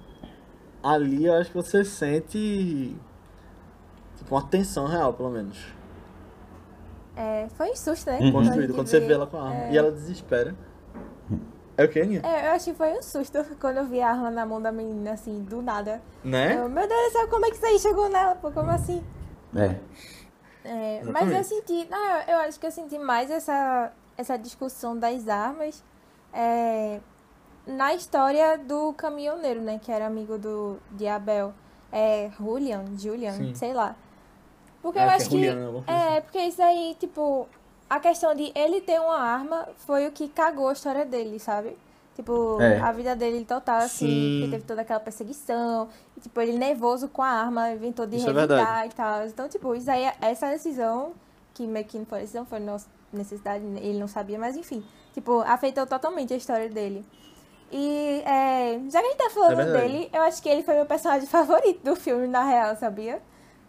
ali 0.82 1.26
eu 1.26 1.34
acho 1.34 1.50
que 1.50 1.56
você 1.56 1.84
sente. 1.84 2.94
Tipo, 4.16 4.34
uma 4.34 4.46
tensão 4.46 4.86
real, 4.86 5.14
pelo 5.14 5.30
menos. 5.30 5.58
É, 7.16 7.48
foi 7.56 7.70
um 7.70 7.76
susto, 7.76 8.10
né? 8.10 8.18
Uhum. 8.20 8.32
Construído, 8.32 8.74
quando 8.74 8.88
você 8.88 9.00
vê 9.00 9.14
ela 9.14 9.26
com 9.26 9.38
a 9.38 9.48
arma. 9.48 9.64
É. 9.64 9.72
E 9.72 9.78
ela 9.78 9.90
desespera. 9.90 10.54
É 11.78 11.84
o 11.84 11.88
que, 11.88 12.00
Aninha? 12.00 12.20
É, 12.24 12.48
eu 12.48 12.50
acho 12.52 12.66
que 12.66 12.74
foi 12.74 12.92
um 12.92 13.02
susto 13.02 13.44
quando 13.60 13.78
eu 13.78 13.86
vi 13.86 14.00
a 14.00 14.10
arma 14.10 14.30
na 14.30 14.44
mão 14.44 14.60
da 14.60 14.70
menina, 14.70 15.12
assim, 15.12 15.42
do 15.42 15.62
nada. 15.62 16.02
Né? 16.22 16.56
Eu, 16.56 16.68
meu 16.68 16.86
Deus 16.86 17.06
do 17.06 17.12
céu, 17.12 17.28
como 17.28 17.46
é 17.46 17.50
que 17.50 17.56
isso 17.56 17.66
aí 17.66 17.78
chegou 17.78 18.08
nela? 18.10 18.34
Pô, 18.34 18.50
como 18.50 18.70
assim? 18.70 19.02
É. 19.54 19.76
É, 20.64 21.02
mas 21.04 21.30
eu 21.30 21.44
senti, 21.44 21.86
não, 21.88 21.98
eu, 21.98 22.28
eu 22.28 22.36
acho 22.40 22.58
que 22.58 22.66
eu 22.66 22.70
senti 22.70 22.98
mais 22.98 23.30
essa, 23.30 23.92
essa 24.16 24.36
discussão 24.36 24.98
das 24.98 25.28
armas 25.28 25.82
é, 26.36 27.00
na 27.66 27.94
história 27.94 28.58
do 28.58 28.92
caminhoneiro, 28.92 29.60
né? 29.62 29.80
Que 29.82 29.90
era 29.90 30.06
amigo 30.06 30.36
do, 30.38 30.76
de 30.92 31.06
Abel. 31.08 31.52
É, 31.90 32.30
Julian, 32.38 32.84
Julian, 32.98 33.32
Sim. 33.32 33.54
sei 33.54 33.72
lá. 33.72 33.96
Porque 34.82 34.98
É, 34.98 35.02
eu 35.02 35.06
que 35.06 35.12
é 35.12 35.16
acho 35.16 35.30
que. 35.30 35.52
Coisa 35.54 35.84
É, 35.86 36.20
porque 36.20 36.38
isso 36.40 36.62
aí, 36.62 36.96
tipo, 37.00 37.48
a 37.88 37.98
questão 37.98 38.34
de 38.34 38.52
ele 38.54 38.80
ter 38.80 39.00
uma 39.00 39.18
arma 39.18 39.66
foi 39.78 40.06
o 40.06 40.12
que 40.12 40.28
cagou 40.28 40.68
a 40.68 40.72
história 40.72 41.04
dele, 41.06 41.38
sabe? 41.38 41.76
Tipo, 42.14 42.60
É. 42.60 42.80
a 42.80 42.92
vida 42.92 43.14
dele 43.14 43.44
total, 43.44 43.78
assim, 43.78 44.06
Sim. 44.06 44.40
que 44.44 44.50
teve 44.50 44.64
toda 44.64 44.82
aquela 44.82 45.00
perseguição. 45.00 45.88
E, 46.16 46.20
tipo, 46.20 46.40
ele 46.40 46.56
nervoso 46.56 47.08
com 47.08 47.22
a 47.22 47.28
arma, 47.28 47.70
inventou 47.72 48.06
de 48.06 48.16
Isso 48.16 48.30
é 48.30 48.32
revidar 48.32 48.56
verdade. 48.56 48.88
e 48.92 48.96
tal. 48.96 49.26
Então, 49.26 49.48
tipo, 49.48 49.74
isso 49.74 49.90
aí, 49.90 50.10
essa 50.20 50.48
decisão, 50.50 51.12
que 51.52 51.66
meio 51.66 51.84
que 51.84 51.98
não 51.98 52.06
foi 52.06 52.20
decisão, 52.20 52.44
foi 52.46 52.58
nossa 52.58 52.86
necessidade, 53.12 53.64
ele 53.64 53.98
não 53.98 54.08
sabia, 54.08 54.38
mas 54.38 54.56
enfim. 54.56 54.84
Tipo, 55.12 55.40
afetou 55.40 55.86
totalmente 55.86 56.32
a 56.34 56.36
história 56.36 56.68
dele. 56.68 57.04
E, 57.70 58.22
é, 58.24 58.80
já 58.90 59.00
que 59.00 59.06
a 59.06 59.10
gente 59.10 59.18
tá 59.18 59.30
falando 59.30 59.60
É 59.60 59.72
dele, 59.72 60.08
eu 60.12 60.22
acho 60.22 60.40
que 60.42 60.48
ele 60.48 60.62
foi 60.62 60.74
meu 60.74 60.86
personagem 60.86 61.26
favorito 61.26 61.82
do 61.82 61.96
filme, 61.96 62.26
na 62.26 62.44
real, 62.44 62.76
sabia? 62.76 63.20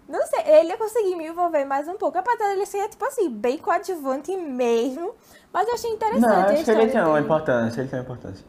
Não 0.08 0.26
sei, 0.28 0.39
ele 0.45 0.69
ia 0.69 0.78
conseguir 0.78 1.15
me 1.15 1.28
envolver 1.28 1.65
mais 1.65 1.88
um 1.88 1.95
pouco. 1.97 2.17
Apesar 2.17 2.50
dele 2.50 2.65
ser, 2.65 2.88
tipo 2.89 3.04
assim, 3.04 3.30
bem 3.30 3.58
coadjuvante 3.58 4.36
mesmo. 4.38 5.13
Mas 5.52 5.67
eu 5.67 5.73
achei 5.73 5.91
interessante 5.91 6.21
Não, 6.21 6.36
a 6.36 6.45
acho 6.45 6.63
que 6.63 6.71
ele 6.71 6.88
tem 6.88 7.02
uma 7.02 7.19
importância, 7.19 7.82
ele 7.82 7.89
tem 7.89 8.00
uma 8.00 8.04
importância. 8.06 8.45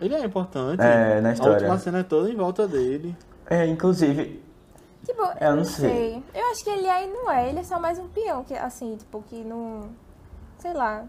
Ele 0.00 0.14
é 0.14 0.24
importante. 0.24 0.80
É, 0.80 1.20
na 1.20 1.30
A 1.30 1.32
história. 1.32 1.54
última 1.54 1.78
cena 1.78 1.98
é 1.98 2.02
toda 2.04 2.30
em 2.30 2.36
volta 2.36 2.66
dele. 2.66 3.16
É, 3.50 3.66
inclusive, 3.66 4.42
Tipo, 5.04 5.22
Eu 5.40 5.56
não 5.56 5.64
sei. 5.64 6.22
Eu 6.34 6.50
acho 6.50 6.62
que 6.64 6.70
ele 6.70 6.88
aí 6.88 7.08
não 7.10 7.30
é, 7.30 7.48
ele 7.48 7.60
é 7.60 7.64
só 7.64 7.78
mais 7.78 7.98
um 7.98 8.08
peão, 8.08 8.44
que 8.44 8.54
assim, 8.54 8.96
tipo, 8.96 9.22
que 9.22 9.36
não. 9.36 9.88
Sei 10.58 10.72
lá. 10.72 11.06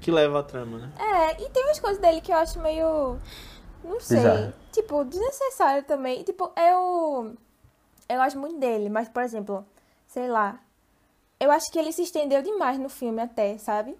Que 0.00 0.10
leva 0.10 0.40
a 0.40 0.42
trama, 0.42 0.78
né? 0.78 0.92
É, 0.98 1.42
e 1.42 1.50
tem 1.50 1.64
umas 1.64 1.80
coisas 1.80 2.00
dele 2.00 2.20
que 2.20 2.32
eu 2.32 2.36
acho 2.36 2.60
meio. 2.60 3.18
Não 3.82 4.00
sei. 4.00 4.18
Bizarro. 4.18 4.52
Tipo, 4.72 5.04
desnecessário 5.04 5.82
também. 5.84 6.22
Tipo, 6.22 6.52
eu. 6.56 7.34
Eu 8.08 8.18
gosto 8.18 8.38
muito 8.38 8.58
dele, 8.58 8.88
mas, 8.88 9.08
por 9.08 9.22
exemplo, 9.22 9.66
sei 10.06 10.28
lá. 10.28 10.60
Eu 11.40 11.50
acho 11.50 11.70
que 11.70 11.78
ele 11.78 11.92
se 11.92 12.02
estendeu 12.02 12.42
demais 12.42 12.78
no 12.78 12.88
filme 12.88 13.20
até, 13.20 13.58
sabe? 13.58 13.96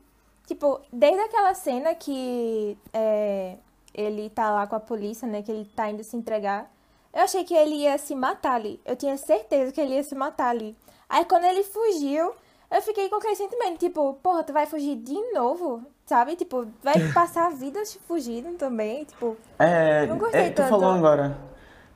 Tipo, 0.46 0.80
desde 0.92 1.20
aquela 1.20 1.54
cena 1.54 1.94
que 1.94 2.76
é, 2.92 3.58
ele 3.92 4.30
tá 4.30 4.50
lá 4.50 4.66
com 4.66 4.74
a 4.76 4.80
polícia, 4.80 5.28
né? 5.28 5.42
Que 5.42 5.52
ele 5.52 5.64
tá 5.76 5.90
indo 5.90 6.02
se 6.02 6.16
entregar. 6.16 6.70
Eu 7.12 7.22
achei 7.22 7.44
que 7.44 7.54
ele 7.54 7.76
ia 7.76 7.98
se 7.98 8.14
matar 8.14 8.54
ali. 8.54 8.80
Eu 8.84 8.96
tinha 8.96 9.16
certeza 9.16 9.72
que 9.72 9.80
ele 9.80 9.94
ia 9.94 10.02
se 10.02 10.14
matar 10.14 10.48
ali. 10.48 10.76
Aí 11.08 11.24
quando 11.24 11.44
ele 11.44 11.62
fugiu, 11.64 12.34
eu 12.70 12.82
fiquei 12.82 13.08
com 13.08 13.16
aquele 13.16 13.34
sentimento, 13.36 13.78
tipo, 13.78 14.14
porra, 14.22 14.42
tu 14.44 14.52
vai 14.52 14.66
fugir 14.66 14.96
de 14.96 15.14
novo? 15.32 15.82
Sabe? 16.06 16.36
Tipo, 16.36 16.66
vai 16.82 16.94
passar 17.12 17.46
a 17.46 17.50
vida 17.50 17.80
fugindo 18.06 18.56
também, 18.56 19.04
tipo. 19.04 19.36
é, 19.58 20.06
Não 20.06 20.18
gostei 20.18 20.40
é, 20.46 20.50
tu 20.50 20.56
tanto. 20.56 20.68
falou 20.70 20.90
agora. 20.90 21.36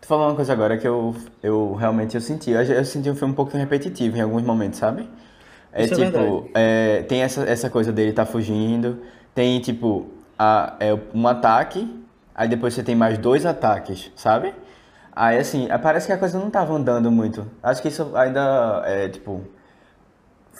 Tu 0.01 0.07
falou 0.07 0.27
uma 0.29 0.35
coisa 0.35 0.53
agora 0.53 0.77
que 0.77 0.87
eu, 0.87 1.15
eu 1.43 1.75
realmente 1.75 2.15
eu 2.17 2.21
senti. 2.21 2.51
Eu, 2.51 2.63
eu 2.63 2.85
senti 2.85 3.09
um 3.09 3.15
filme 3.15 3.33
um 3.33 3.37
pouquinho 3.37 3.63
repetitivo 3.63 4.17
em 4.17 4.21
alguns 4.21 4.43
momentos, 4.43 4.79
sabe? 4.79 5.09
É 5.73 5.85
Isso 5.85 5.95
é 5.95 5.97
tipo, 6.07 6.19
verdade. 6.19 6.51
é, 6.55 7.03
tem 7.05 7.23
essa, 7.23 7.43
essa 7.49 7.71
coisa 7.71 7.93
dele 7.93 8.13
tá 8.13 8.27
fugindo, 8.27 9.01
tem 9.35 9.61
tipo 9.61 10.07
a, 10.39 10.77
é, 10.81 10.93
um 11.15 11.27
ataque, 11.27 11.89
aí 12.35 12.49
depois 12.49 12.75
você 12.75 12.83
tem 12.83 12.95
mais 12.95 13.17
dois 13.17 13.47
ataques, 13.47 14.11
sabe? 14.17 14.55
Aí 15.15 15.39
assim, 15.39 15.69
é, 15.71 15.79
parece 15.79 16.07
que 16.07 16.13
a 16.13 16.19
coisa 16.19 16.39
não 16.39 16.51
tava 16.51 16.75
andando 16.75 17.11
muito. 17.11 17.47
Acho 17.63 17.81
que 17.81 17.89
isso 17.89 18.15
ainda 18.17 18.83
é 18.85 19.09
tipo. 19.09 19.43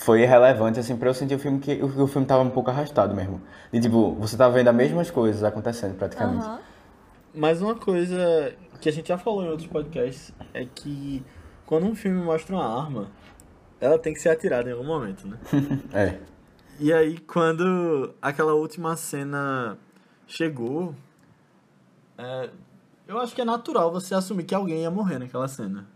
Foi 0.03 0.25
relevante, 0.25 0.81
assim, 0.81 0.97
pra 0.97 1.09
eu 1.09 1.15
sentir 1.15 1.37
o 1.37 1.39
filme 1.39 1.61
que 1.61 1.75
o, 1.81 2.03
o 2.03 2.07
filme 2.09 2.27
tava 2.27 2.43
um 2.43 2.51
pouco 2.51 2.71
arrastado 2.71 3.15
mesmo. 3.15 3.41
E 3.73 3.81
tipo, 3.81 4.15
você 4.15 4.37
tava 4.37 4.53
vendo 4.55 4.69
as 4.69 4.75
mesmas 4.75 5.11
coisas 5.11 5.45
acontecendo 5.45 5.95
praticamente. 5.97 6.45
Aham. 6.45 6.59
Mas 7.35 7.63
uma 7.63 7.77
coisa 7.77 8.53
que 8.81 8.89
a 8.89 8.93
gente 8.93 9.09
já 9.09 9.17
falou 9.17 9.45
em 9.45 9.49
outros 9.49 9.69
podcasts 9.69 10.35
é 10.53 10.67
que 10.67 11.25
quando 11.65 11.87
um 11.87 11.95
filme 11.95 12.21
mostra 12.21 12.55
uma 12.55 12.83
arma, 12.83 13.11
ela 13.81 13.99
tem 13.99 14.13
que 14.13 14.21
ser 14.21 14.29
atirada 14.29 14.69
em 14.69 14.73
algum 14.73 14.85
momento, 14.85 15.27
né? 15.27 15.39
É. 15.95 16.19
E 16.81 16.93
aí, 16.93 17.19
quando 17.19 18.13
aquela 18.21 18.55
última 18.55 18.97
cena 18.97 19.79
chegou, 20.27 20.97
é, 22.19 22.51
eu 23.07 23.21
acho 23.21 23.35
que 23.35 23.41
é 23.41 23.45
natural 23.45 23.93
você 23.93 24.15
assumir 24.15 24.43
que 24.45 24.55
alguém 24.55 24.83
ia 24.83 24.91
morrer 24.91 25.19
naquela 25.19 25.47
cena. 25.47 25.87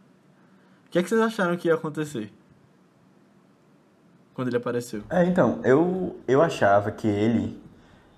O 0.87 0.91
que, 0.91 0.99
é 0.99 1.03
que 1.03 1.09
vocês 1.09 1.21
acharam 1.21 1.57
que 1.57 1.67
ia 1.67 1.75
acontecer? 1.75 2.33
Quando 4.37 4.49
ele 4.49 4.59
apareceu. 4.59 5.03
É, 5.09 5.25
então, 5.25 5.61
eu, 5.65 6.15
eu 6.29 6.43
achava 6.43 6.91
que 6.93 7.09
ele 7.09 7.59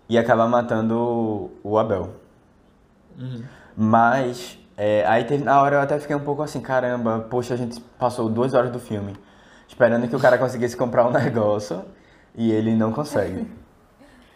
ia 0.09 0.20
acabar 0.20 0.48
matando 0.48 1.48
o 1.62 1.78
Abel. 1.78 2.11
Mas, 3.76 4.59
é, 4.76 5.07
aí 5.07 5.22
teve, 5.24 5.44
na 5.44 5.62
hora 5.62 5.76
eu 5.76 5.81
até 5.81 5.96
fiquei 6.00 6.16
um 6.16 6.20
pouco 6.24 6.42
assim, 6.42 6.61
caramba, 6.61 7.20
poxa, 7.31 7.54
a 7.54 7.57
gente 7.57 7.81
passou 7.98 8.28
duas 8.28 8.52
horas 8.52 8.72
do 8.72 8.81
filme 8.81 9.14
esperando 9.68 10.09
que 10.09 10.16
o 10.16 10.18
cara 10.18 10.37
conseguisse 10.38 10.76
comprar 10.76 11.07
um 11.07 11.12
negócio 11.14 11.85
e 12.35 12.50
ele 12.50 12.74
não 12.74 12.90
consegue. 12.92 13.46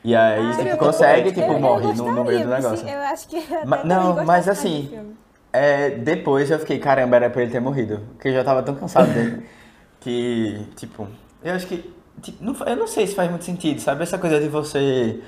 E 0.05 0.15
aí, 0.15 0.39
Ai, 0.41 0.57
tipo, 0.59 0.69
eu- 0.69 0.79
consegue, 0.79 1.29
eu- 1.31 1.35
tipo, 1.35 1.53
eu 1.53 1.59
morre 1.59 1.87
no, 1.87 1.93
gostaria, 1.95 2.13
no 2.15 2.25
meio 2.25 2.39
do 2.43 2.47
viu? 2.47 2.55
negócio. 2.55 2.89
Eu 2.89 3.01
acho 3.03 3.27
que 3.29 3.41
Ma- 3.67 3.83
não, 3.83 4.25
mas 4.25 4.49
assim. 4.49 5.13
É, 5.53 5.91
depois 5.91 6.49
eu 6.49 6.59
fiquei, 6.61 6.79
caramba, 6.79 7.17
era 7.17 7.29
pra 7.29 7.43
ele 7.43 7.51
ter 7.51 7.61
morrido. 7.61 7.99
Porque 8.13 8.29
eu 8.29 8.33
já 8.35 8.45
tava 8.45 8.63
tão 8.63 8.75
cansado 8.77 9.13
dele. 9.13 9.47
que, 10.01 10.67
tipo, 10.77 11.07
eu 11.45 11.55
acho 11.55 11.67
que. 11.67 11.93
tipo, 12.21 12.43
não 12.45 12.55
eu 12.67 12.77
não 12.77 12.87
sei 12.87 13.07
se 13.07 13.15
faz 13.15 13.29
muito 13.31 13.45
sentido, 13.45 13.81
sabe? 13.81 14.03
Essa 14.03 14.19
coisa 14.19 14.41
de 14.41 14.49
você 14.49 15.21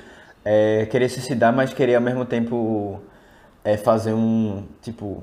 é, 0.44 0.86
querer 0.86 1.08
se 1.08 1.16
suicidar, 1.20 1.52
mas 1.52 1.72
querer 1.74 1.94
ao 1.96 2.02
mesmo 2.02 2.24
tempo 2.24 3.00
é, 3.64 3.76
fazer 3.76 4.12
um. 4.14 4.64
Tipo. 4.82 5.22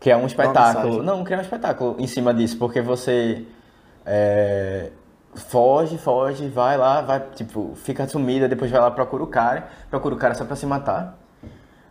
Criar 0.00 0.18
um 0.18 0.26
espetáculo. 0.26 1.02
Não, 1.02 1.24
criar 1.24 1.38
um 1.38 1.42
espetáculo 1.42 1.96
em 1.98 2.06
cima 2.06 2.34
disso, 2.34 2.58
porque 2.58 2.80
você. 2.80 3.44
é, 4.04 4.90
foge, 5.34 5.98
foge, 5.98 6.46
vai 6.48 6.76
lá, 6.76 7.00
vai, 7.00 7.20
tipo, 7.34 7.72
fica 7.74 8.06
sumida, 8.06 8.48
depois 8.48 8.70
vai 8.70 8.80
lá, 8.80 8.90
procura 8.90 9.22
o 9.24 9.26
cara, 9.26 9.66
procura 9.90 10.14
o 10.14 10.18
cara 10.18 10.34
só 10.34 10.44
pra 10.44 10.54
se 10.56 10.64
matar. 10.66 11.18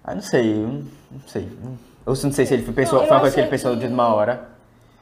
Ah, 0.03 0.15
não 0.15 0.21
sei, 0.21 0.53
eu 0.63 0.67
não, 0.67 0.83
sei. 1.27 1.49
não- 1.61 1.77
Eu 2.05 2.13
não 2.23 2.31
sei 2.33 2.45
se 2.45 2.53
ele 2.53 2.63
pensou, 2.73 2.99
Não, 2.99 3.07
foi 3.07 3.15
uma 3.15 3.21
coisa 3.21 3.33
que 3.35 3.41
ele 3.41 3.49
pensou 3.49 3.73
que- 3.73 3.79
de 3.87 3.87
uma 3.93 4.13
hora. 4.13 4.49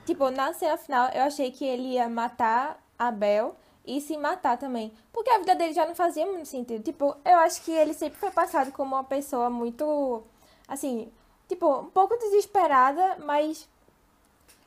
Tipo, 0.06 0.30
na 0.32 0.54
cena 0.54 0.77
final, 0.77 1.10
eu 1.13 1.23
achei 1.23 1.51
que 1.51 1.65
ele 1.65 1.93
ia 1.93 2.08
matar 2.08 2.77
Abel 3.07 3.55
e 3.85 3.99
se 3.99 4.17
matar 4.17 4.57
também. 4.57 4.93
Porque 5.11 5.29
a 5.29 5.39
vida 5.39 5.55
dele 5.55 5.73
já 5.73 5.85
não 5.85 5.95
fazia 5.95 6.25
muito 6.25 6.47
sentido. 6.47 6.83
Tipo, 6.83 7.15
eu 7.25 7.37
acho 7.39 7.61
que 7.63 7.71
ele 7.71 7.93
sempre 7.93 8.19
foi 8.19 8.31
passado 8.31 8.71
como 8.71 8.95
uma 8.95 9.03
pessoa 9.03 9.49
muito, 9.49 10.23
assim, 10.67 11.11
tipo, 11.47 11.79
um 11.79 11.89
pouco 11.89 12.17
desesperada, 12.17 13.17
mas. 13.25 13.69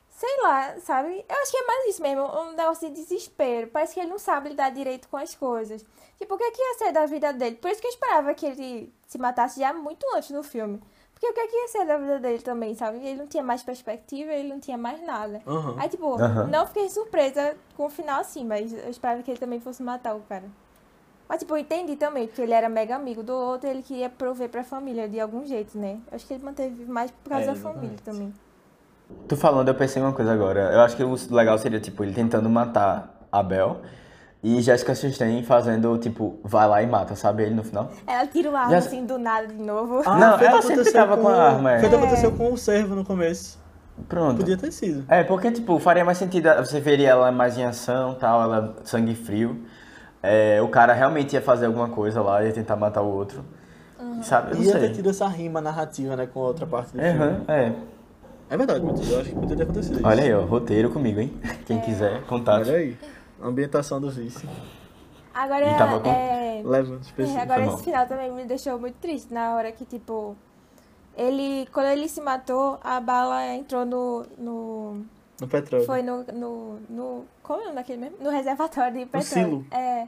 Sei 0.09 0.41
lá, 0.41 0.79
sabe? 0.79 1.25
Eu 1.27 1.35
acho 1.41 1.51
que 1.51 1.57
é 1.57 1.67
mais 1.67 1.89
isso 1.89 2.01
mesmo, 2.01 2.23
um 2.23 2.53
negócio 2.53 2.87
de 2.87 2.95
desespero. 2.95 3.67
Parece 3.67 3.93
que 3.93 3.99
ele 3.99 4.09
não 4.09 4.17
sabe 4.17 4.49
lidar 4.49 4.69
direito 4.71 5.09
com 5.09 5.17
as 5.17 5.35
coisas. 5.35 5.83
Tipo, 6.17 6.35
o 6.35 6.37
que, 6.37 6.43
é 6.45 6.51
que 6.51 6.61
ia 6.61 6.73
ser 6.75 6.91
da 6.93 7.05
vida 7.05 7.33
dele? 7.33 7.57
Por 7.57 7.69
isso 7.69 7.81
que 7.81 7.87
eu 7.87 7.91
esperava 7.91 8.33
que 8.33 8.45
ele 8.45 8.93
se 9.07 9.17
matasse 9.17 9.59
já 9.59 9.73
muito 9.73 10.05
antes 10.15 10.29
no 10.29 10.41
filme. 10.41 10.81
Porque 11.15 11.27
o 11.29 11.33
que, 11.33 11.39
é 11.39 11.47
que 11.47 11.55
ia 11.55 11.67
ser 11.69 11.85
da 11.85 11.97
vida 11.97 12.19
dele 12.19 12.39
também, 12.39 12.75
sabe? 12.75 12.97
Ele 12.97 13.15
não 13.17 13.25
tinha 13.25 13.41
mais 13.41 13.63
perspectiva, 13.63 14.31
ele 14.33 14.49
não 14.49 14.59
tinha 14.59 14.77
mais 14.77 15.01
nada. 15.01 15.41
Aham. 15.47 15.75
Aí, 15.79 15.89
tipo, 15.89 16.13
Aham. 16.13 16.47
não 16.47 16.67
fiquei 16.67 16.89
surpresa 16.89 17.55
com 17.75 17.85
o 17.85 17.89
final 17.89 18.19
assim, 18.19 18.45
mas 18.45 18.73
eu 18.73 18.89
esperava 18.89 19.23
que 19.23 19.31
ele 19.31 19.39
também 19.39 19.59
fosse 19.59 19.81
matar 19.81 20.13
o 20.15 20.19
cara. 20.21 20.43
Mas, 21.27 21.39
tipo, 21.39 21.53
eu 21.55 21.57
entendi 21.57 21.95
também, 21.95 22.27
porque 22.27 22.41
ele 22.41 22.53
era 22.53 22.69
mega 22.69 22.95
amigo 22.95 23.23
do 23.23 23.33
outro 23.33 23.67
e 23.67 23.71
ele 23.71 23.81
queria 23.81 24.09
prover 24.09 24.49
pra 24.49 24.63
família 24.63 25.07
de 25.09 25.19
algum 25.19 25.43
jeito, 25.45 25.77
né? 25.77 25.97
Eu 26.11 26.15
acho 26.15 26.27
que 26.27 26.33
ele 26.33 26.43
manteve 26.43 26.85
mais 26.85 27.09
por 27.09 27.29
causa 27.29 27.51
É, 27.51 27.53
da 27.53 27.59
família 27.59 27.97
também. 28.03 28.31
Tu 29.27 29.35
falando, 29.37 29.69
eu 29.69 29.75
pensei 29.75 30.01
uma 30.01 30.13
coisa 30.13 30.33
agora. 30.33 30.71
Eu 30.73 30.81
acho 30.81 30.95
que 30.95 31.03
o 31.03 31.15
legal 31.33 31.57
seria, 31.57 31.79
tipo, 31.79 32.03
ele 32.03 32.13
tentando 32.13 32.49
matar 32.49 33.25
Abel 33.31 33.81
e 34.47 34.61
Jessica 34.61 34.93
Chastain 34.93 35.41
fazendo, 35.41 35.97
tipo, 35.97 36.39
vai 36.43 36.67
lá 36.67 36.83
e 36.83 36.85
mata, 36.85 37.15
sabe? 37.15 37.41
Ele 37.43 37.55
no 37.55 37.63
final. 37.63 37.89
Ela 38.05 38.27
tira 38.27 38.51
o 38.51 38.55
arma 38.55 38.75
assim 38.77 39.03
do 39.03 39.17
nada 39.17 39.47
de 39.47 39.55
novo. 39.55 40.03
Ah, 40.05 40.17
Não, 40.19 40.37
foi 40.37 40.47
o 40.47 40.49
que 40.49 40.53
ela 40.53 40.61
sempre 40.61 40.73
aconteceu 40.75 40.93
tava 40.93 41.17
com 41.17 41.27
a 41.27 41.35
arma, 41.49 41.71
é. 41.73 41.79
Foi 41.79 41.87
o 41.87 41.89
que 41.89 41.95
aconteceu 41.97 42.31
com 42.33 42.53
o 42.53 42.57
servo 42.57 42.93
no 42.93 43.03
começo. 43.03 43.57
Pronto. 44.07 44.37
Podia 44.37 44.55
ter 44.55 44.71
sido. 44.71 45.03
É, 45.09 45.23
porque, 45.23 45.49
tipo, 45.51 45.79
faria 45.79 46.05
mais 46.05 46.17
sentido, 46.19 46.47
você 46.57 46.79
veria 46.79 47.09
ela 47.09 47.31
mais 47.31 47.57
em 47.57 47.63
ação, 47.63 48.13
tal, 48.13 48.43
ela 48.43 48.75
sangue 48.83 49.15
frio. 49.15 49.61
É, 50.21 50.61
o 50.61 50.67
cara 50.67 50.93
realmente 50.93 51.33
ia 51.33 51.41
fazer 51.41 51.65
alguma 51.65 51.89
coisa 51.89 52.21
lá, 52.21 52.43
ia 52.43 52.51
tentar 52.53 52.75
matar 52.75 53.01
o 53.01 53.07
outro. 53.11 53.43
Sabe? 54.21 54.51
Eu 54.51 54.57
não 54.57 54.63
Ia 54.63 54.73
ter 54.73 54.79
sei. 54.79 54.89
tido 54.91 55.09
essa 55.09 55.27
rima 55.27 55.59
narrativa, 55.59 56.15
né, 56.15 56.27
com 56.31 56.39
a 56.41 56.43
outra 56.47 56.65
parte 56.67 56.93
do 56.95 57.01
Aham, 57.01 57.13
filme. 57.13 57.45
é. 57.47 57.71
É 58.47 58.57
verdade, 58.57 58.85
Matheus. 58.85 59.09
Eu 59.09 59.19
acho 59.21 59.29
que 59.29 59.35
podia 59.35 59.57
ter 59.57 59.63
acontecido 59.63 59.95
isso. 59.97 60.07
Olha 60.07 60.23
aí, 60.23 60.33
ó, 60.33 60.41
roteiro 60.41 60.91
comigo, 60.91 61.19
hein? 61.19 61.33
Quem 61.65 61.81
quiser, 61.81 62.21
contato. 62.27 62.67
Olha 62.67 62.77
aí. 62.77 62.95
Ambientação 63.41 63.99
do 63.99 64.09
vice. 64.09 64.47
Agora, 65.33 65.69
E 65.69 65.77
tava 65.77 65.99
com- 65.99 66.09
é... 66.09 66.61
Leva 66.63 66.95
É, 66.95 66.99
específico. 66.99 67.41
agora 67.41 67.65
esse 67.65 67.83
final 67.83 68.07
também 68.07 68.31
me 68.31 68.45
deixou 68.45 68.79
muito 68.79 68.95
triste 68.95 69.33
na 69.33 69.53
hora 69.53 69.71
que, 69.71 69.83
tipo, 69.85 70.35
ele, 71.17 71.67
quando 71.73 71.87
ele 71.87 72.07
se 72.07 72.21
matou, 72.21 72.79
a 72.83 72.99
bala 72.99 73.45
entrou 73.53 73.85
no, 73.85 74.25
no 74.37 75.05
No 75.41 75.47
petróleo. 75.47 75.85
foi 75.85 76.01
no, 76.01 76.23
no, 76.33 76.79
no, 76.89 77.25
como 77.43 77.59
é 77.59 77.63
o 77.63 77.65
nome 77.65 77.75
daquele 77.75 77.99
mesmo? 77.99 78.17
No 78.21 78.29
reservatório 78.29 78.93
de 78.99 79.05
petróleo. 79.05 79.23
silo. 79.25 79.65
É, 79.71 80.07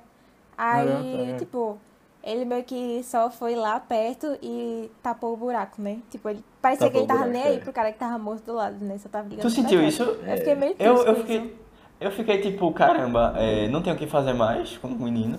aí, 0.58 0.88
tá, 0.88 1.34
é. 1.34 1.38
tipo, 1.38 1.78
ele 2.24 2.46
meio 2.46 2.64
que 2.64 3.04
só 3.04 3.30
foi 3.30 3.56
lá 3.56 3.80
perto 3.80 4.38
e 4.42 4.90
tapou 5.04 5.34
o 5.34 5.38
buraco, 5.38 5.82
né? 5.82 6.00
Tipo, 6.10 6.30
ele 6.30 6.44
parecia 6.62 6.88
Tapou 6.88 6.92
que 6.92 6.98
ele 7.00 7.08
tava 7.08 7.20
buraco, 7.30 7.34
nem 7.34 7.44
aí 7.44 7.58
é. 7.58 7.60
pro 7.60 7.74
cara 7.74 7.92
que 7.92 8.00
tava 8.00 8.18
morto 8.18 8.44
do 8.46 8.54
lado, 8.54 8.84
né? 8.84 8.98
Só 8.98 9.10
tava 9.10 9.28
ligando 9.28 9.44
Tu 9.44 9.50
sentiu 9.50 9.82
petróleo. 9.82 9.88
isso? 9.90 10.04
Eu 10.04 10.38
fiquei 10.38 10.56
meio 10.56 10.76
triste 10.76 10.88
Eu, 10.90 11.04
eu, 11.06 11.14
isso. 11.42 11.52
Eu 12.00 12.12
fiquei 12.12 12.40
tipo, 12.40 12.72
caramba, 12.72 13.34
é, 13.38 13.68
não 13.68 13.82
tenho 13.82 13.96
o 13.96 14.00
que 14.00 14.08
fazer 14.08 14.34
mais 14.34 14.78
com 14.78 14.88
o 14.88 15.00
menino. 15.00 15.38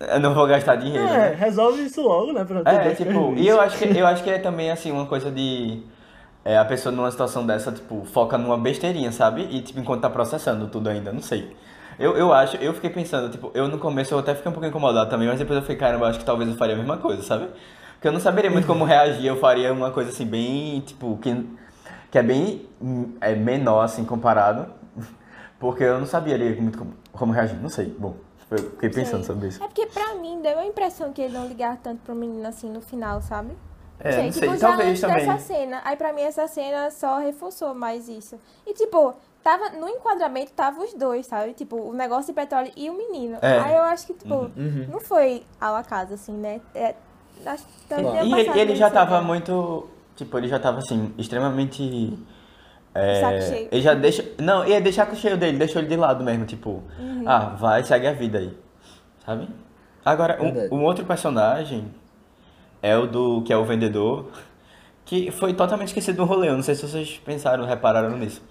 eu 0.00 0.20
não 0.20 0.34
vou 0.34 0.46
gastar 0.46 0.76
dinheiro. 0.76 1.06
É, 1.06 1.30
né? 1.30 1.36
resolve 1.38 1.82
isso 1.84 2.02
logo, 2.02 2.32
né? 2.32 2.44
Pra 2.44 2.62
É, 2.64 2.94
tipo, 2.94 3.34
e 3.36 3.48
eu 3.48 3.60
acho 3.60 3.76
que 3.78 3.84
eu 3.84 4.06
acho 4.06 4.22
que 4.22 4.30
é 4.30 4.38
também 4.38 4.70
assim 4.70 4.90
uma 4.90 5.06
coisa 5.06 5.30
de 5.30 5.82
é, 6.44 6.58
a 6.58 6.64
pessoa 6.64 6.94
numa 6.94 7.10
situação 7.10 7.46
dessa, 7.46 7.72
tipo, 7.72 8.04
foca 8.04 8.36
numa 8.36 8.58
besteirinha, 8.58 9.10
sabe? 9.10 9.48
E 9.50 9.62
tipo, 9.62 9.80
enquanto 9.80 10.02
tá 10.02 10.10
processando 10.10 10.68
tudo 10.68 10.88
ainda, 10.88 11.12
não 11.12 11.22
sei. 11.22 11.56
Eu, 11.98 12.16
eu 12.16 12.32
acho, 12.32 12.56
eu 12.56 12.74
fiquei 12.74 12.90
pensando, 12.90 13.30
tipo, 13.30 13.50
eu 13.54 13.68
no 13.68 13.78
começo 13.78 14.12
eu 14.12 14.18
até 14.18 14.34
fiquei 14.34 14.50
um 14.50 14.52
pouco 14.52 14.66
incomodado 14.66 15.08
também, 15.08 15.28
mas 15.28 15.38
depois 15.38 15.56
eu 15.56 15.62
fiquei, 15.62 15.76
caramba, 15.76 16.08
acho 16.08 16.18
que 16.18 16.24
talvez 16.24 16.50
eu 16.50 16.56
faria 16.56 16.74
a 16.74 16.78
mesma 16.78 16.96
coisa, 16.96 17.22
sabe? 17.22 17.48
Porque 17.94 18.08
eu 18.08 18.12
não 18.12 18.20
saberia 18.20 18.50
muito 18.50 18.66
como 18.66 18.84
reagir, 18.84 19.26
eu 19.26 19.36
faria 19.36 19.72
uma 19.72 19.90
coisa 19.90 20.10
assim, 20.10 20.26
bem, 20.26 20.80
tipo, 20.80 21.16
que, 21.22 21.46
que 22.10 22.18
é 22.18 22.22
bem 22.22 22.66
hum, 22.82 23.14
é 23.20 23.34
menor, 23.34 23.82
assim, 23.82 24.04
comparado. 24.04 24.66
Porque 25.58 25.82
eu 25.84 25.98
não 25.98 26.06
saberia 26.06 26.60
muito 26.60 26.78
como, 26.78 26.94
como 27.12 27.32
reagir, 27.32 27.56
não 27.60 27.68
sei. 27.68 27.86
Bom, 27.98 28.14
eu 28.50 28.58
fiquei 28.58 28.90
pensando 28.90 29.24
Sei. 29.24 29.34
sobre 29.34 29.48
isso. 29.48 29.62
É 29.62 29.66
porque 29.66 29.86
pra 29.86 30.14
mim 30.16 30.40
deu 30.42 30.58
a 30.58 30.66
impressão 30.66 31.12
que 31.12 31.22
ele 31.22 31.32
não 31.34 31.46
ligava 31.46 31.78
tanto 31.82 32.00
pro 32.02 32.14
menino 32.14 32.46
assim 32.46 32.68
no 32.70 32.80
final, 32.80 33.22
sabe? 33.22 33.50
É, 34.00 34.24
não 34.24 34.32
sei, 34.32 34.48
tipo, 34.48 34.56
já 34.58 34.68
talvez 34.68 34.88
antes 34.90 35.00
também. 35.00 35.26
dessa 35.26 35.38
cena. 35.38 35.80
Aí 35.84 35.96
pra 35.96 36.12
mim 36.12 36.22
essa 36.22 36.46
cena 36.48 36.90
só 36.90 37.18
reforçou 37.18 37.74
mais 37.74 38.08
isso. 38.08 38.38
E 38.66 38.74
tipo, 38.74 39.14
tava 39.42 39.70
no 39.70 39.88
enquadramento 39.88 40.52
tava 40.52 40.82
os 40.82 40.92
dois, 40.94 41.26
sabe? 41.26 41.54
Tipo, 41.54 41.76
o 41.76 41.94
negócio 41.94 42.26
de 42.26 42.32
petróleo 42.32 42.70
e 42.76 42.90
o 42.90 42.94
menino. 42.96 43.38
É. 43.40 43.60
Aí 43.60 43.74
eu 43.76 43.82
acho 43.82 44.06
que, 44.08 44.14
tipo, 44.14 44.34
Uhum. 44.34 44.88
não 44.90 45.00
foi 45.00 45.44
ao 45.60 45.76
acaso, 45.76 46.14
assim, 46.14 46.32
né? 46.32 46.60
É, 46.74 46.94
acho 47.46 47.64
que 47.88 47.94
E 47.94 48.32
ele, 48.50 48.60
ele 48.60 48.76
já 48.76 48.90
tava 48.90 49.20
né? 49.20 49.26
muito. 49.26 49.88
Tipo, 50.16 50.38
ele 50.38 50.48
já 50.48 50.58
tava 50.58 50.78
assim, 50.78 51.12
extremamente. 51.16 52.18
É, 52.94 53.20
Saco 53.20 53.42
cheio. 53.42 53.68
Ele 53.72 53.82
já 53.82 53.94
deixa. 53.94 54.24
Não, 54.38 54.66
ia 54.66 54.80
deixar 54.80 55.06
com 55.06 55.12
o 55.14 55.16
cheio 55.16 55.36
dele, 55.36 55.58
deixou 55.58 55.80
ele 55.82 55.88
de 55.88 55.96
lado 55.96 56.22
mesmo, 56.22 56.44
tipo. 56.46 56.82
Uhum. 56.98 57.24
Ah, 57.26 57.54
vai, 57.58 57.82
segue 57.82 58.06
a 58.06 58.12
vida 58.12 58.38
aí. 58.38 58.56
Sabe? 59.24 59.48
Agora, 60.04 60.38
um, 60.42 60.76
um 60.76 60.84
outro 60.84 61.04
personagem 61.04 61.86
é 62.82 62.96
o 62.96 63.06
do. 63.06 63.42
que 63.42 63.52
é 63.52 63.56
o 63.56 63.64
vendedor. 63.64 64.30
Que 65.04 65.30
foi 65.30 65.52
totalmente 65.52 65.88
esquecido 65.88 66.16
do 66.16 66.24
rolê. 66.24 66.48
Eu 66.48 66.54
não 66.54 66.62
sei 66.62 66.74
se 66.74 66.86
vocês 66.88 67.20
pensaram, 67.24 67.66
repararam 67.66 68.16
nisso. 68.16 68.42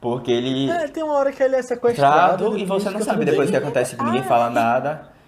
Porque 0.00 0.30
ele. 0.30 0.70
É, 0.70 0.86
tem 0.88 1.02
uma 1.02 1.14
hora 1.14 1.32
que 1.32 1.42
ele 1.42 1.56
é 1.56 1.62
sequestrado. 1.62 2.36
Trado 2.44 2.58
e 2.58 2.64
você 2.64 2.88
não 2.90 3.00
sabe 3.00 3.24
depois 3.24 3.48
o 3.48 3.50
que 3.50 3.56
acontece, 3.56 3.92
tipo, 3.92 4.04
ninguém 4.04 4.20
Ah. 4.20 4.24
fala 4.24 4.50
nada. 4.50 5.08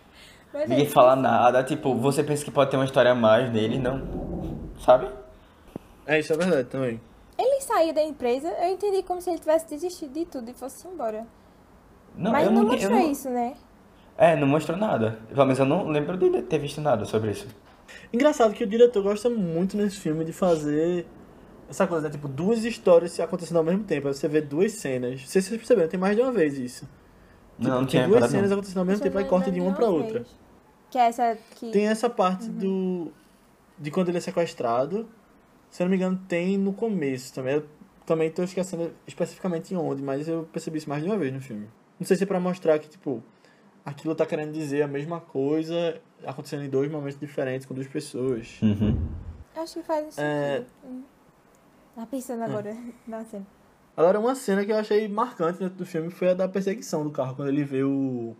Mas 0.52 0.68
Ninguém 0.68 0.86
é, 0.86 0.88
fala 0.88 1.14
nada, 1.14 1.62
tipo, 1.62 1.94
você 1.94 2.24
pensa 2.24 2.44
que 2.44 2.50
pode 2.50 2.70
ter 2.70 2.76
uma 2.76 2.84
história 2.84 3.12
a 3.12 3.14
mais 3.14 3.50
nele, 3.52 3.78
não. 3.78 4.02
Sabe? 4.84 5.08
É, 6.06 6.18
isso 6.18 6.32
é 6.32 6.36
verdade 6.36 6.64
também. 6.64 7.00
Ele 7.40 7.60
sair 7.62 7.92
da 7.92 8.02
empresa, 8.02 8.48
eu 8.60 8.68
entendi 8.72 9.02
como 9.02 9.20
se 9.20 9.30
ele 9.30 9.38
tivesse 9.38 9.66
desistido 9.68 10.12
de 10.12 10.24
tudo 10.26 10.50
e 10.50 10.54
fosse 10.54 10.86
embora. 10.86 11.26
Não, 12.16 12.32
Mas 12.32 12.46
eu 12.46 12.50
não, 12.52 12.62
não, 12.62 12.68
eu 12.68 12.72
mostrou 12.72 12.98
não- 12.98 13.10
isso, 13.10 13.30
né? 13.30 13.54
É, 14.18 14.36
não 14.36 14.46
mostrou 14.46 14.76
nada. 14.76 15.18
Pelo 15.28 15.44
menos 15.46 15.58
eu 15.58 15.64
não 15.64 15.88
lembro 15.88 16.16
de 16.16 16.42
ter 16.42 16.58
visto 16.58 16.80
nada 16.80 17.04
sobre 17.04 17.30
isso. 17.30 17.46
Engraçado 18.12 18.52
que 18.52 18.62
o 18.62 18.66
diretor 18.66 19.02
gosta 19.02 19.30
muito 19.30 19.76
nesse 19.76 19.96
filme 19.96 20.24
de 20.24 20.32
fazer 20.32 21.06
essa 21.68 21.86
coisa, 21.86 22.08
né? 22.08 22.12
Tipo, 22.12 22.28
duas 22.28 22.64
histórias 22.64 23.12
se 23.12 23.22
acontecendo 23.22 23.56
ao 23.58 23.64
mesmo 23.64 23.84
tempo. 23.84 24.08
Aí 24.08 24.14
você 24.14 24.28
vê 24.28 24.40
duas 24.40 24.72
cenas. 24.72 25.20
Não 25.20 25.26
sei 25.28 25.40
se 25.40 25.48
vocês 25.48 25.58
perceberam, 25.60 25.88
tem 25.88 25.98
mais 25.98 26.14
de 26.16 26.22
uma 26.22 26.32
vez 26.32 26.58
isso. 26.58 26.86
Tipo, 27.56 27.68
Não, 27.68 27.70
não 27.70 27.86
tem 27.86 27.86
tinha 27.88 28.08
duas 28.08 28.30
cenas 28.30 28.50
não. 28.50 28.56
acontecendo 28.58 28.78
ao 28.78 28.84
mesmo 28.84 29.02
tempo, 29.02 29.18
aí 29.18 29.24
corta 29.24 29.50
de 29.50 29.60
uma 29.60 29.72
pra 29.72 29.86
uma 29.86 29.94
outra. 29.94 30.20
vez. 30.20 30.36
Que 30.90 30.98
é 30.98 31.02
essa 31.06 31.38
que. 31.54 31.70
Tem 31.70 31.86
essa 31.86 32.10
parte 32.10 32.48
do. 32.48 33.12
de 33.78 33.90
quando 33.90 34.08
ele 34.08 34.18
é 34.18 34.20
sequestrado. 34.20 35.08
Se 35.70 35.82
eu 35.82 35.86
não 35.86 35.90
me 35.90 35.96
engano, 35.96 36.20
tem 36.28 36.58
no 36.58 36.72
começo 36.72 37.32
também. 37.32 37.54
Eu 37.54 37.66
também 38.04 38.30
tô 38.30 38.42
esquecendo 38.42 38.92
especificamente 39.06 39.72
em 39.72 39.76
onde, 39.76 40.02
mas 40.02 40.28
eu 40.28 40.48
percebi 40.52 40.78
isso 40.78 40.88
mais 40.88 41.02
de 41.02 41.08
uma 41.08 41.16
vez 41.16 41.32
no 41.32 41.40
filme. 41.40 41.68
Não 41.98 42.06
sei 42.06 42.16
se 42.16 42.24
é 42.24 42.26
pra 42.26 42.40
mostrar 42.40 42.78
que, 42.78 42.88
tipo, 42.88 43.22
aquilo 43.84 44.14
tá 44.14 44.26
querendo 44.26 44.52
dizer 44.52 44.82
a 44.82 44.88
mesma 44.88 45.20
coisa 45.20 46.00
acontecendo 46.24 46.64
em 46.64 46.68
dois 46.68 46.90
momentos 46.90 47.18
diferentes 47.18 47.66
com 47.66 47.74
duas 47.74 47.86
pessoas. 47.86 48.58
Uhum. 48.62 48.98
Acho 49.56 49.74
que 49.74 49.82
faz 49.82 50.14
sentido. 50.14 50.20
É. 50.22 50.64
Tá 51.94 52.06
pensando 52.06 52.42
agora. 52.42 52.76
Nossa. 53.06 53.42
Agora, 53.96 54.18
uma 54.18 54.34
cena 54.34 54.64
que 54.64 54.72
eu 54.72 54.76
achei 54.76 55.08
marcante 55.08 55.58
dentro 55.58 55.76
do 55.76 55.84
filme 55.84 56.10
foi 56.10 56.30
a 56.30 56.34
da 56.34 56.48
perseguição 56.48 57.04
do 57.04 57.10
carro, 57.10 57.36
quando 57.36 57.48
ele 57.48 57.64
vê 57.64 57.82
o 57.82 58.34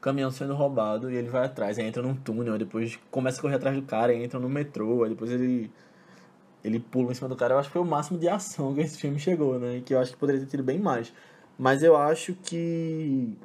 caminhão 0.00 0.30
sendo 0.30 0.54
roubado 0.54 1.10
e 1.10 1.16
ele 1.16 1.28
vai 1.28 1.44
atrás, 1.46 1.78
aí 1.78 1.86
entra 1.86 2.02
num 2.02 2.14
túnel, 2.14 2.54
aí 2.54 2.58
depois 2.58 2.98
começa 3.10 3.38
a 3.38 3.42
correr 3.42 3.56
atrás 3.56 3.76
do 3.76 3.82
cara, 3.82 4.12
aí 4.12 4.22
entra 4.22 4.38
no 4.38 4.48
metrô, 4.48 5.04
aí 5.04 5.10
depois 5.10 5.30
ele 5.30 5.70
ele 6.64 6.80
pula 6.80 7.12
em 7.12 7.14
cima 7.14 7.28
do 7.28 7.36
cara. 7.36 7.54
Eu 7.54 7.58
acho 7.58 7.68
que 7.68 7.74
foi 7.74 7.82
o 7.82 7.84
máximo 7.84 8.18
de 8.18 8.28
ação 8.28 8.74
que 8.74 8.80
esse 8.80 8.98
filme 8.98 9.18
chegou, 9.18 9.58
né? 9.58 9.80
Que 9.84 9.94
eu 9.94 10.00
acho 10.00 10.12
que 10.12 10.18
poderia 10.18 10.40
ter 10.40 10.48
tido 10.48 10.64
bem 10.64 10.80
mais. 10.80 11.12
Mas 11.58 11.82
eu 11.82 11.96
acho 11.96 12.34
que 12.34 13.36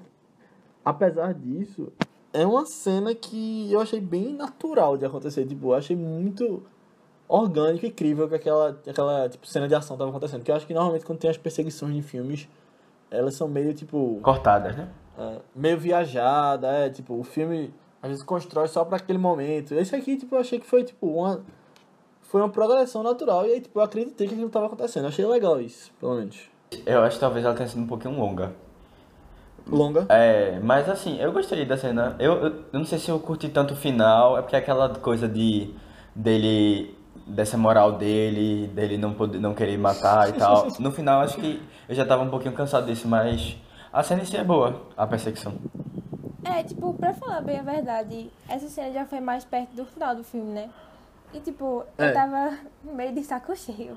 apesar 0.84 1.34
disso, 1.34 1.92
é 2.34 2.46
uma 2.46 2.66
cena 2.66 3.14
que 3.14 3.72
eu 3.72 3.80
achei 3.80 4.02
bem 4.02 4.34
natural 4.34 4.98
de 4.98 5.06
acontecer, 5.06 5.46
tipo, 5.46 5.68
eu 5.68 5.74
achei 5.76 5.96
muito 5.96 6.64
orgânico 7.28 7.86
e 7.86 7.92
crível 7.92 8.28
que 8.28 8.36
aquela, 8.36 8.70
aquela 8.88 9.30
tipo, 9.30 9.48
cena 9.48 9.68
de 9.68 9.76
ação 9.76 9.98
tava 9.98 10.10
acontecendo. 10.10 10.40
Porque 10.40 10.52
eu 10.52 10.56
acho 10.56 10.68
que 10.68 10.74
normalmente 10.74 11.06
quando 11.06 11.20
tem 11.20 11.30
as 11.30 11.38
perseguições 11.38 11.96
em 11.96 12.02
filmes, 12.02 12.48
elas 13.10 13.36
são 13.36 13.48
meio 13.48 13.74
tipo. 13.74 14.20
Cortadas, 14.22 14.76
né? 14.76 14.90
É, 15.22 15.40
meio 15.56 15.78
viajada, 15.78 16.68
é, 16.68 16.90
tipo, 16.90 17.20
o 17.20 17.24
filme 17.24 17.74
às 18.02 18.10
vezes 18.10 18.24
constrói 18.24 18.68
só 18.68 18.84
pra 18.84 18.98
aquele 18.98 19.20
momento. 19.20 19.74
Esse 19.76 19.96
aqui, 19.96 20.18
tipo, 20.18 20.36
eu 20.36 20.40
achei 20.40 20.60
que 20.60 20.66
foi 20.66 20.84
tipo 20.84 21.06
uma. 21.08 21.42
Foi 22.22 22.42
uma 22.42 22.50
progressão 22.50 23.04
natural 23.04 23.46
e 23.46 23.54
aí, 23.54 23.62
tipo, 23.62 23.78
eu 23.78 23.84
acreditei 23.84 24.28
que 24.28 24.34
aquilo 24.34 24.50
tava 24.50 24.68
acontecendo. 24.68 25.04
Eu 25.04 25.10
achei 25.10 25.26
legal 25.26 25.60
isso, 25.60 25.92
pelo 26.00 26.16
menos. 26.16 26.50
Eu 26.86 27.02
acho 27.04 27.18
que 27.18 27.20
talvez 27.20 27.46
ela 27.46 27.54
tenha 27.54 27.68
sido 27.68 27.82
um 27.82 27.88
pouquinho 27.88 28.18
longa. 28.18 28.54
Longa. 29.68 30.06
É, 30.10 30.60
mas 30.64 30.90
assim, 30.90 31.20
eu 31.20 31.32
gostei 31.32 31.66
da 31.66 31.78
cena. 31.78 32.16
Eu, 32.20 32.34
eu, 32.34 32.48
eu 32.72 32.80
não 32.80 32.86
sei 32.86 32.98
se 32.98 33.10
eu 33.10 33.20
curti 33.20 33.50
tanto 33.50 33.74
o 33.74 33.78
final, 33.78 34.38
é 34.38 34.42
porque 34.42 34.56
aquela 34.56 34.90
coisa 34.90 35.28
de 35.28 35.74
dele 36.16 36.96
dessa 37.28 37.58
moral 37.58 37.94
dele, 37.94 38.68
dele 38.68 38.98
não 38.98 39.14
poder, 39.14 39.40
não 39.40 39.54
querer 39.54 39.78
matar 39.78 40.30
e 40.30 40.34
tal. 40.34 40.68
No 40.80 40.92
final 40.92 41.22
acho 41.22 41.38
que 41.38 41.62
eu 41.88 41.94
já 41.94 42.06
tava 42.06 42.24
um 42.24 42.30
pouquinho 42.30 42.54
cansado 42.54 42.86
disso, 42.88 43.08
mas 43.08 43.58
a 43.92 44.04
cena 44.04 44.22
em 44.22 44.26
si 44.26 44.38
é 44.38 44.44
boa, 44.44 44.82
a 44.96 45.06
perseguição. 45.08 45.54
É, 46.44 46.64
tipo, 46.64 46.94
pra 46.94 47.14
falar 47.14 47.42
bem 47.42 47.60
a 47.60 47.64
verdade, 47.64 48.32
essa 48.50 48.68
cena 48.68 48.92
já 48.92 49.06
foi 49.06 49.20
mais 49.20 49.44
perto 49.46 49.72
do 49.76 49.86
final 49.86 50.16
do 50.16 50.24
filme, 50.24 50.52
né? 50.54 50.70
E, 51.34 51.40
tipo, 51.40 51.84
É. 51.98 52.10
eu 52.10 52.14
tava 52.14 52.58
meio 52.84 53.14
de 53.14 53.24
saco 53.24 53.56
cheio. 53.56 53.96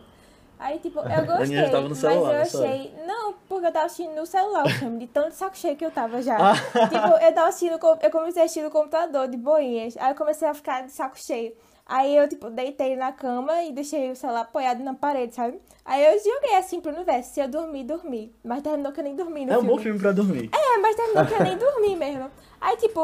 Aí, 0.58 0.78
tipo, 0.78 1.00
eu 1.00 1.04
gostei, 1.26 1.56
já 1.56 1.68
tava 1.70 1.82
no 1.82 1.88
mas 1.90 1.98
celular 1.98 2.32
eu 2.32 2.38
nessa 2.38 2.58
hora. 2.58 2.68
achei... 2.68 2.94
Não, 3.06 3.34
porque 3.48 3.66
eu 3.66 3.72
tava 3.72 3.86
assistindo 3.86 4.14
no 4.14 4.26
celular 4.26 4.66
o 4.66 4.70
filme, 4.70 4.98
de 5.00 5.06
tanto 5.08 5.32
saco 5.32 5.56
cheio 5.56 5.76
que 5.76 5.84
eu 5.84 5.90
tava 5.90 6.22
já. 6.22 6.36
Ah. 6.38 6.54
tipo, 6.88 7.08
eu 7.24 7.34
tava 7.34 7.48
assistindo, 7.48 7.78
eu 8.02 8.10
comecei 8.10 8.42
a 8.42 8.44
assistir 8.44 8.62
no 8.62 8.70
computador, 8.70 9.26
de 9.26 9.36
boinhas. 9.36 9.96
Aí 9.96 10.10
eu 10.12 10.14
comecei 10.14 10.46
a 10.46 10.54
ficar 10.54 10.82
de 10.82 10.92
saco 10.92 11.18
cheio. 11.18 11.52
Aí 11.86 12.16
eu, 12.16 12.26
tipo, 12.28 12.48
deitei 12.48 12.96
na 12.96 13.12
cama 13.12 13.62
e 13.62 13.72
deixei 13.72 14.10
o 14.10 14.16
celular 14.16 14.40
apoiado 14.42 14.82
na 14.82 14.94
parede, 14.94 15.34
sabe? 15.34 15.60
Aí 15.84 16.02
eu 16.02 16.18
joguei 16.18 16.56
assim 16.56 16.80
pro 16.80 16.90
universo, 16.94 17.34
se 17.34 17.40
eu 17.40 17.48
dormir, 17.48 17.84
dormi. 17.84 18.34
Mas 18.42 18.62
terminou 18.62 18.90
que 18.90 19.00
eu 19.00 19.04
nem 19.04 19.14
dormi 19.14 19.44
no 19.44 19.52
É 19.52 19.56
um 19.58 19.60
filme. 19.60 19.76
bom 19.76 19.82
filme 19.82 19.98
pra 20.00 20.12
dormir. 20.12 20.48
É, 20.50 20.78
mas 20.78 20.96
terminou 20.96 21.26
que 21.26 21.34
eu 21.34 21.42
nem 21.42 21.56
dormi 21.58 21.96
mesmo. 21.96 22.30
Aí, 22.58 22.76
tipo, 22.78 23.00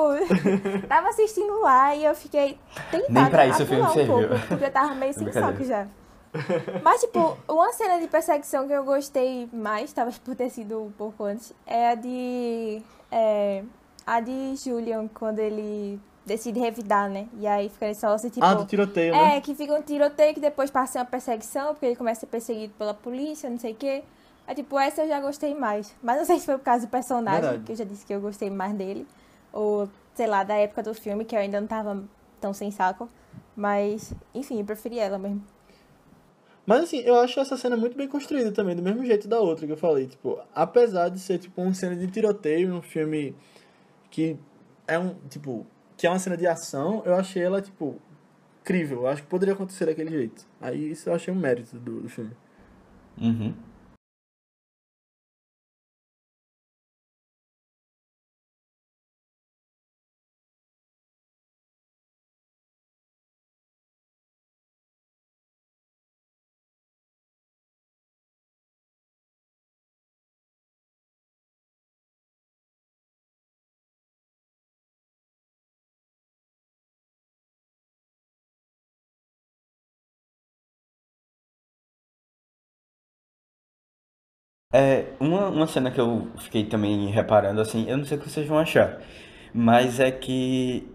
tava 0.89 1.09
assistindo 1.09 1.61
lá 1.61 1.95
e 1.95 2.05
eu 2.07 2.15
fiquei 2.15 2.59
tentada 2.91 3.13
Nem 3.21 3.31
pra 3.31 3.47
isso 3.47 3.63
o 3.63 3.67
filme 3.67 3.83
um 3.83 3.89
serviu. 3.91 4.29
pouco, 4.29 4.47
porque 4.49 4.65
eu 4.65 4.71
tava 4.73 4.95
meio 4.95 5.13
sem 5.13 5.25
Brincadeira. 5.25 5.53
saco 5.59 5.65
já. 5.69 5.87
Mas, 6.83 7.01
tipo, 7.03 7.37
uma 7.47 7.73
cena 7.75 8.01
de 8.01 8.07
perseguição 8.07 8.67
que 8.67 8.73
eu 8.73 8.85
gostei 8.85 9.47
mais, 9.53 9.93
talvez 9.93 10.17
por 10.17 10.35
ter 10.35 10.49
sido 10.49 10.81
um 10.85 10.91
pouco 10.91 11.25
antes, 11.25 11.53
é 11.67 11.91
a 11.91 11.95
de... 11.97 12.81
É, 13.13 13.63
a 14.07 14.21
de 14.21 14.55
Julian, 14.57 15.07
quando 15.13 15.41
ele 15.41 16.01
decide 16.25 16.61
revidar, 16.61 17.09
né? 17.09 17.29
E 17.39 17.47
aí 17.47 17.69
fica 17.69 17.93
só 17.95 18.09
assim, 18.09 18.29
tipo... 18.29 18.45
ah, 18.45 18.55
do 18.55 18.65
tiroteio, 18.65 19.13
né? 19.13 19.37
É, 19.37 19.41
que 19.41 19.55
fica 19.55 19.75
um 19.75 19.83
tiroteio 19.83 20.35
que 20.35 20.41
depois 20.41 20.71
passa 20.71 20.99
uma 20.99 21.05
perseguição, 21.05 21.75
porque 21.75 21.87
ele 21.87 21.97
começa 21.97 22.19
a 22.19 22.21
ser 22.21 22.27
perseguido 22.27 22.73
pela 22.79 22.95
polícia, 22.95 23.49
não 23.49 23.59
sei 23.59 23.73
o 23.73 23.77
quê. 23.77 24.03
É 24.47 24.55
tipo, 24.55 24.79
essa 24.79 25.03
eu 25.03 25.09
já 25.09 25.21
gostei 25.21 25.55
mais. 25.55 25.95
Mas 26.03 26.19
não 26.19 26.25
sei 26.25 26.39
se 26.39 26.47
foi 26.47 26.59
por 26.59 26.65
causa 26.65 26.87
do 26.87 26.91
personagem, 26.91 27.41
Verdade. 27.41 27.65
que 27.65 27.73
eu 27.73 27.77
já 27.77 27.85
disse 27.85 28.05
que 28.05 28.13
eu 28.13 28.21
gostei 28.21 28.51
mais 28.51 28.75
dele. 28.75 29.07
Ou, 29.53 29.89
sei 30.15 30.27
lá, 30.27 30.43
da 30.43 30.55
época 30.55 30.83
do 30.83 30.95
filme, 30.95 31.25
que 31.25 31.35
eu 31.35 31.41
ainda 31.41 31.61
não 31.61 31.69
tava 31.69 32.03
tão 32.41 32.53
sem 32.53 32.71
saco. 32.71 33.09
Mas, 33.55 34.13
enfim, 34.35 34.59
eu 34.59 34.65
preferi 34.65 34.99
ela 34.99 35.19
mesmo. 35.19 35.43
Mas 36.67 36.85
assim, 36.85 36.99
eu 36.99 37.19
acho 37.19 37.41
essa 37.41 37.57
cena 37.57 37.77
muito 37.77 37.97
bem 37.97 38.07
construída 38.07 38.53
também, 38.53 38.77
do 38.77 38.83
mesmo 38.83 39.05
jeito 39.05 39.27
da 39.27 39.41
outra 39.41 39.67
que 39.67 39.73
eu 39.73 39.77
falei. 39.77 40.07
Tipo, 40.07 40.39
apesar 40.55 41.09
de 41.09 41.19
ser 41.19 41.39
tipo 41.39 41.61
uma 41.61 41.75
cena 41.75 41.97
de 41.97 42.07
tiroteio, 42.07 42.73
um 42.73 42.83
filme 42.83 43.35
que 44.11 44.39
é 44.87 44.99
um, 44.99 45.15
tipo, 45.29 45.67
que 46.01 46.07
é 46.07 46.11
uma 46.11 46.19
cena 46.19 46.35
de 46.35 46.47
ação, 46.47 47.03
eu 47.05 47.15
achei 47.15 47.43
ela, 47.43 47.61
tipo, 47.61 48.01
crível. 48.65 49.01
Eu 49.01 49.09
acho 49.09 49.21
que 49.21 49.29
poderia 49.29 49.53
acontecer 49.53 49.85
daquele 49.85 50.09
jeito. 50.09 50.47
Aí 50.59 50.93
isso 50.93 51.11
eu 51.11 51.15
achei 51.15 51.33
um 51.33 51.37
mérito 51.37 51.77
do, 51.79 52.01
do 52.01 52.09
filme. 52.09 52.31
Uhum. 53.21 53.53
É, 84.73 85.07
uma, 85.19 85.49
uma 85.49 85.67
cena 85.67 85.91
que 85.91 86.01
eu 86.01 86.29
fiquei 86.39 86.65
também 86.65 87.09
reparando, 87.09 87.61
assim, 87.61 87.91
eu 87.91 87.99
não 87.99 88.05
sei 88.05 88.17
o 88.17 88.21
que 88.21 88.31
vocês 88.31 88.47
vão 88.47 88.57
achar, 88.57 89.01
mas 89.53 89.99
é 89.99 90.13
que 90.13 90.89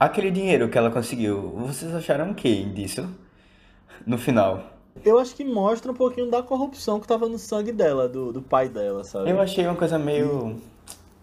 aquele 0.00 0.32
dinheiro 0.32 0.68
que 0.68 0.76
ela 0.76 0.90
conseguiu, 0.90 1.52
vocês 1.58 1.94
acharam 1.94 2.32
o 2.32 2.34
que 2.34 2.64
disso? 2.64 3.08
No 4.04 4.18
final? 4.18 4.64
Eu 5.04 5.16
acho 5.20 5.36
que 5.36 5.44
mostra 5.44 5.92
um 5.92 5.94
pouquinho 5.94 6.28
da 6.28 6.42
corrupção 6.42 6.98
que 6.98 7.06
tava 7.06 7.28
no 7.28 7.38
sangue 7.38 7.70
dela, 7.70 8.08
do, 8.08 8.32
do 8.32 8.42
pai 8.42 8.68
dela, 8.68 9.04
sabe? 9.04 9.30
Eu 9.30 9.40
achei 9.40 9.64
uma 9.64 9.76
coisa 9.76 9.96
meio. 9.96 10.56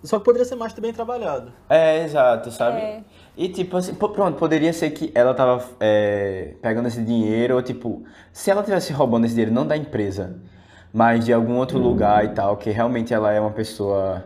Só 0.02 0.20
que 0.20 0.24
poderia 0.24 0.46
ser 0.46 0.56
mais 0.56 0.72
bem 0.72 0.94
trabalhado. 0.94 1.52
É, 1.70 2.06
exato, 2.06 2.52
sabe? 2.52 2.78
É. 2.78 3.04
E 3.36 3.50
tipo 3.50 3.76
assim, 3.76 3.96
pronto, 3.96 4.38
poderia 4.38 4.72
ser 4.72 4.92
que 4.92 5.12
ela 5.14 5.34
tava 5.34 5.62
é, 5.82 6.56
pegando 6.62 6.88
esse 6.88 7.04
dinheiro, 7.04 7.56
ou 7.56 7.62
tipo, 7.62 8.06
se 8.32 8.50
ela 8.50 8.64
tivesse 8.64 8.94
roubando 8.94 9.26
esse 9.26 9.34
dinheiro 9.34 9.54
não 9.54 9.68
da 9.68 9.76
empresa, 9.76 10.40
mas 10.94 11.26
de 11.26 11.34
algum 11.34 11.56
outro 11.56 11.80
lugar 11.80 12.24
e 12.24 12.30
tal, 12.30 12.56
que 12.56 12.70
realmente 12.70 13.12
ela 13.14 13.32
é 13.32 13.40
uma 13.40 13.50
pessoa 13.50 14.24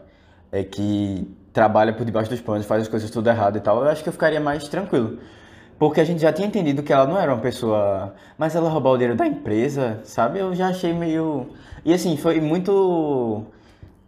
é, 0.52 0.64
que 0.64 1.26
trabalha 1.54 1.94
por 1.94 2.06
debaixo 2.06 2.30
dos 2.30 2.42
panos, 2.42 2.66
faz 2.66 2.84
as 2.84 2.88
coisas 2.90 3.10
tudo 3.10 3.30
errado 3.30 3.58
e 3.58 3.62
tal, 3.62 3.82
eu 3.82 3.90
acho 3.90 4.04
que 4.04 4.10
eu 4.10 4.14
ficaria 4.14 4.40
mais 4.40 4.68
tranquilo. 4.68 5.18
Porque 5.80 6.02
a 6.02 6.04
gente 6.04 6.22
já 6.22 6.34
tinha 6.34 6.48
entendido 6.48 6.82
que 6.82 6.92
ela 6.92 7.06
não 7.06 7.18
era 7.20 7.34
uma 7.34 7.42
pessoa. 7.42 8.16
Mas 8.38 8.56
ela 8.56 8.70
roubou 8.70 8.94
o 8.94 8.98
dinheiro 8.98 9.16
da 9.16 9.28
empresa, 9.28 10.00
sabe? 10.04 10.40
Eu 10.40 10.54
já 10.56 10.70
achei 10.70 10.92
meio. 10.92 11.48
E 11.86 11.94
assim, 11.94 12.18
foi 12.18 12.42
muito. 12.42 13.44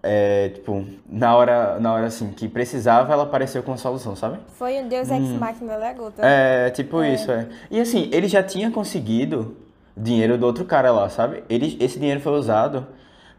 É, 0.01 0.49
tipo, 0.49 0.83
na 1.07 1.35
hora, 1.35 1.79
na 1.79 1.93
hora 1.93 2.07
assim, 2.07 2.31
que 2.31 2.47
precisava, 2.47 3.13
ela 3.13 3.23
apareceu 3.23 3.61
com 3.61 3.73
a 3.73 3.77
solução, 3.77 4.15
sabe? 4.15 4.39
Foi 4.47 4.81
um 4.81 4.87
Deus 4.87 5.11
Ex 5.11 5.29
Machina 5.29 5.77
da 5.77 5.93
gota. 5.93 6.25
É, 6.25 6.71
tipo 6.71 7.03
isso, 7.03 7.31
é. 7.31 7.47
E 7.69 7.79
assim, 7.79 8.09
ele 8.11 8.27
já 8.27 8.41
tinha 8.41 8.71
conseguido 8.71 9.55
dinheiro 9.95 10.37
do 10.37 10.45
outro 10.45 10.65
cara 10.65 10.91
lá, 10.91 11.09
sabe? 11.09 11.43
Ele, 11.49 11.77
esse 11.79 11.99
dinheiro 11.99 12.19
foi 12.21 12.33
usado 12.33 12.85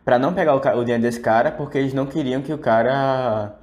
pra 0.05 0.19
não 0.19 0.33
pegar 0.35 0.55
o, 0.55 0.59
o 0.79 0.85
dinheiro 0.85 1.03
desse 1.03 1.21
cara, 1.21 1.51
porque 1.51 1.79
eles 1.79 1.95
não 1.95 2.07
queriam 2.07 2.43
que 2.43 2.53
o 2.53 2.59
cara. 2.59 3.55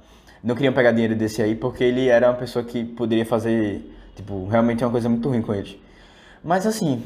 Não 0.42 0.54
queriam 0.54 0.72
pegar 0.72 0.92
dinheiro 0.92 1.16
desse 1.16 1.42
aí, 1.42 1.54
porque 1.56 1.82
ele 1.82 2.08
era 2.08 2.28
uma 2.28 2.36
pessoa 2.36 2.64
que 2.64 2.84
poderia 2.84 3.26
fazer, 3.26 3.92
tipo, 4.14 4.46
realmente 4.46 4.84
uma 4.84 4.90
coisa 4.90 5.08
muito 5.08 5.28
ruim 5.28 5.42
com 5.42 5.52
eles. 5.54 5.76
Mas 6.42 6.66
assim, 6.66 7.02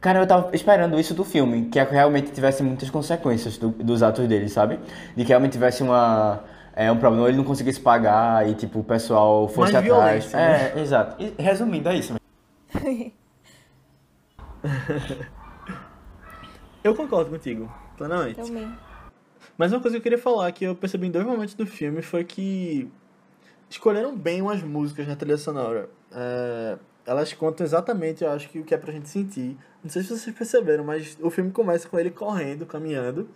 Cara, 0.00 0.18
eu 0.18 0.26
tava 0.26 0.50
esperando 0.52 0.98
isso 0.98 1.14
do 1.14 1.22
filme, 1.24 1.66
que 1.66 1.80
realmente 1.80 2.32
tivesse 2.32 2.60
muitas 2.60 2.90
consequências 2.90 3.56
do- 3.56 3.68
dos 3.70 4.02
atos 4.02 4.26
dele, 4.26 4.48
sabe? 4.48 4.80
De 5.16 5.22
que 5.22 5.28
realmente 5.28 5.52
tivesse 5.52 5.80
uma, 5.80 6.40
é, 6.74 6.90
um 6.90 6.96
problema, 6.96 7.28
ele 7.28 7.36
não 7.36 7.44
conseguisse 7.44 7.78
pagar 7.78 8.48
e, 8.48 8.54
tipo, 8.54 8.80
o 8.80 8.84
pessoal 8.84 9.46
fosse 9.46 9.72
Mais 9.72 9.74
atrás. 9.76 10.24
violência, 10.24 10.38
né? 10.40 10.72
É, 10.74 10.80
exato. 10.80 11.22
E, 11.22 11.32
resumindo, 11.40 11.88
é 11.88 11.94
isso. 11.94 12.14
Eu 16.84 16.94
concordo 16.94 17.30
contigo, 17.30 17.72
plenamente. 17.96 18.40
Também. 18.40 18.72
Mas 19.56 19.72
uma 19.72 19.80
coisa 19.80 19.96
que 19.96 19.98
eu 20.00 20.02
queria 20.02 20.18
falar 20.18 20.50
que 20.52 20.64
eu 20.64 20.74
percebi 20.74 21.06
em 21.06 21.10
dois 21.10 21.24
momentos 21.24 21.54
do 21.54 21.66
filme 21.66 22.02
foi 22.02 22.24
que 22.24 22.90
escolheram 23.70 24.16
bem 24.16 24.42
umas 24.42 24.62
músicas 24.62 25.06
na 25.06 25.14
trilha 25.14 25.36
sonora. 25.36 25.88
É, 26.10 26.76
elas 27.06 27.32
contam 27.32 27.64
exatamente, 27.64 28.24
eu 28.24 28.30
acho 28.32 28.48
que 28.48 28.58
o 28.58 28.64
que 28.64 28.74
é 28.74 28.78
pra 28.78 28.92
gente 28.92 29.08
sentir. 29.08 29.56
Não 29.82 29.90
sei 29.90 30.02
se 30.02 30.08
vocês 30.16 30.34
perceberam, 30.36 30.82
mas 30.84 31.16
o 31.20 31.30
filme 31.30 31.50
começa 31.52 31.88
com 31.88 31.98
ele 31.98 32.10
correndo, 32.10 32.66
caminhando. 32.66 33.28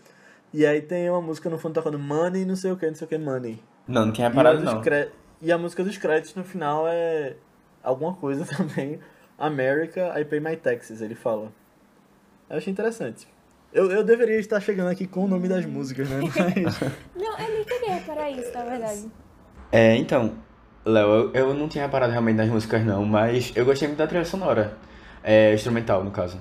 E 0.52 0.64
aí 0.66 0.80
tem 0.80 1.08
uma 1.10 1.20
música 1.20 1.48
no 1.50 1.58
fundo 1.58 1.74
tocando 1.74 1.98
Money, 1.98 2.44
não 2.44 2.56
sei 2.56 2.72
o 2.72 2.76
que, 2.76 2.86
não 2.86 2.94
sei 2.94 3.04
o 3.04 3.08
que, 3.08 3.18
Money. 3.18 3.62
Não, 3.86 4.06
não 4.06 4.12
tinha 4.12 4.26
E, 4.26 4.30
reparado, 4.30 4.62
não. 4.64 4.80
cre- 4.80 5.10
e 5.40 5.52
a 5.52 5.58
música 5.58 5.84
dos 5.84 5.96
créditos 5.98 6.34
no 6.34 6.42
final 6.44 6.86
é 6.88 7.36
alguma 7.82 8.14
coisa 8.14 8.44
também. 8.56 8.98
America, 9.38 10.12
I 10.18 10.24
Pay 10.24 10.40
My 10.40 10.56
Taxes, 10.56 11.00
ele 11.00 11.14
fala. 11.14 11.52
Eu 12.48 12.56
achei 12.56 12.72
interessante. 12.72 13.26
Eu, 13.72 13.90
eu 13.90 14.02
deveria 14.02 14.38
estar 14.38 14.60
chegando 14.60 14.88
aqui 14.88 15.06
com 15.06 15.24
o 15.24 15.28
nome 15.28 15.48
das 15.48 15.66
músicas, 15.66 16.08
né? 16.08 16.20
Mas 16.64 16.80
Não, 17.14 17.38
eu 17.38 17.54
nem 17.54 17.64
queria 17.64 17.94
reparar 17.94 18.30
isso, 18.30 18.52
na 18.52 18.64
verdade. 18.64 19.06
É, 19.70 19.96
então, 19.96 20.34
Léo, 20.84 21.08
eu, 21.08 21.32
eu 21.34 21.54
não 21.54 21.68
tinha 21.68 21.84
reparado 21.84 22.12
realmente 22.12 22.36
nas 22.36 22.48
músicas, 22.48 22.84
não, 22.84 23.04
mas 23.04 23.52
eu 23.56 23.64
gostei 23.64 23.88
muito 23.88 23.98
da 23.98 24.06
trilha 24.06 24.24
sonora. 24.24 24.76
É, 25.22 25.52
instrumental, 25.52 26.04
no 26.04 26.12
caso. 26.12 26.38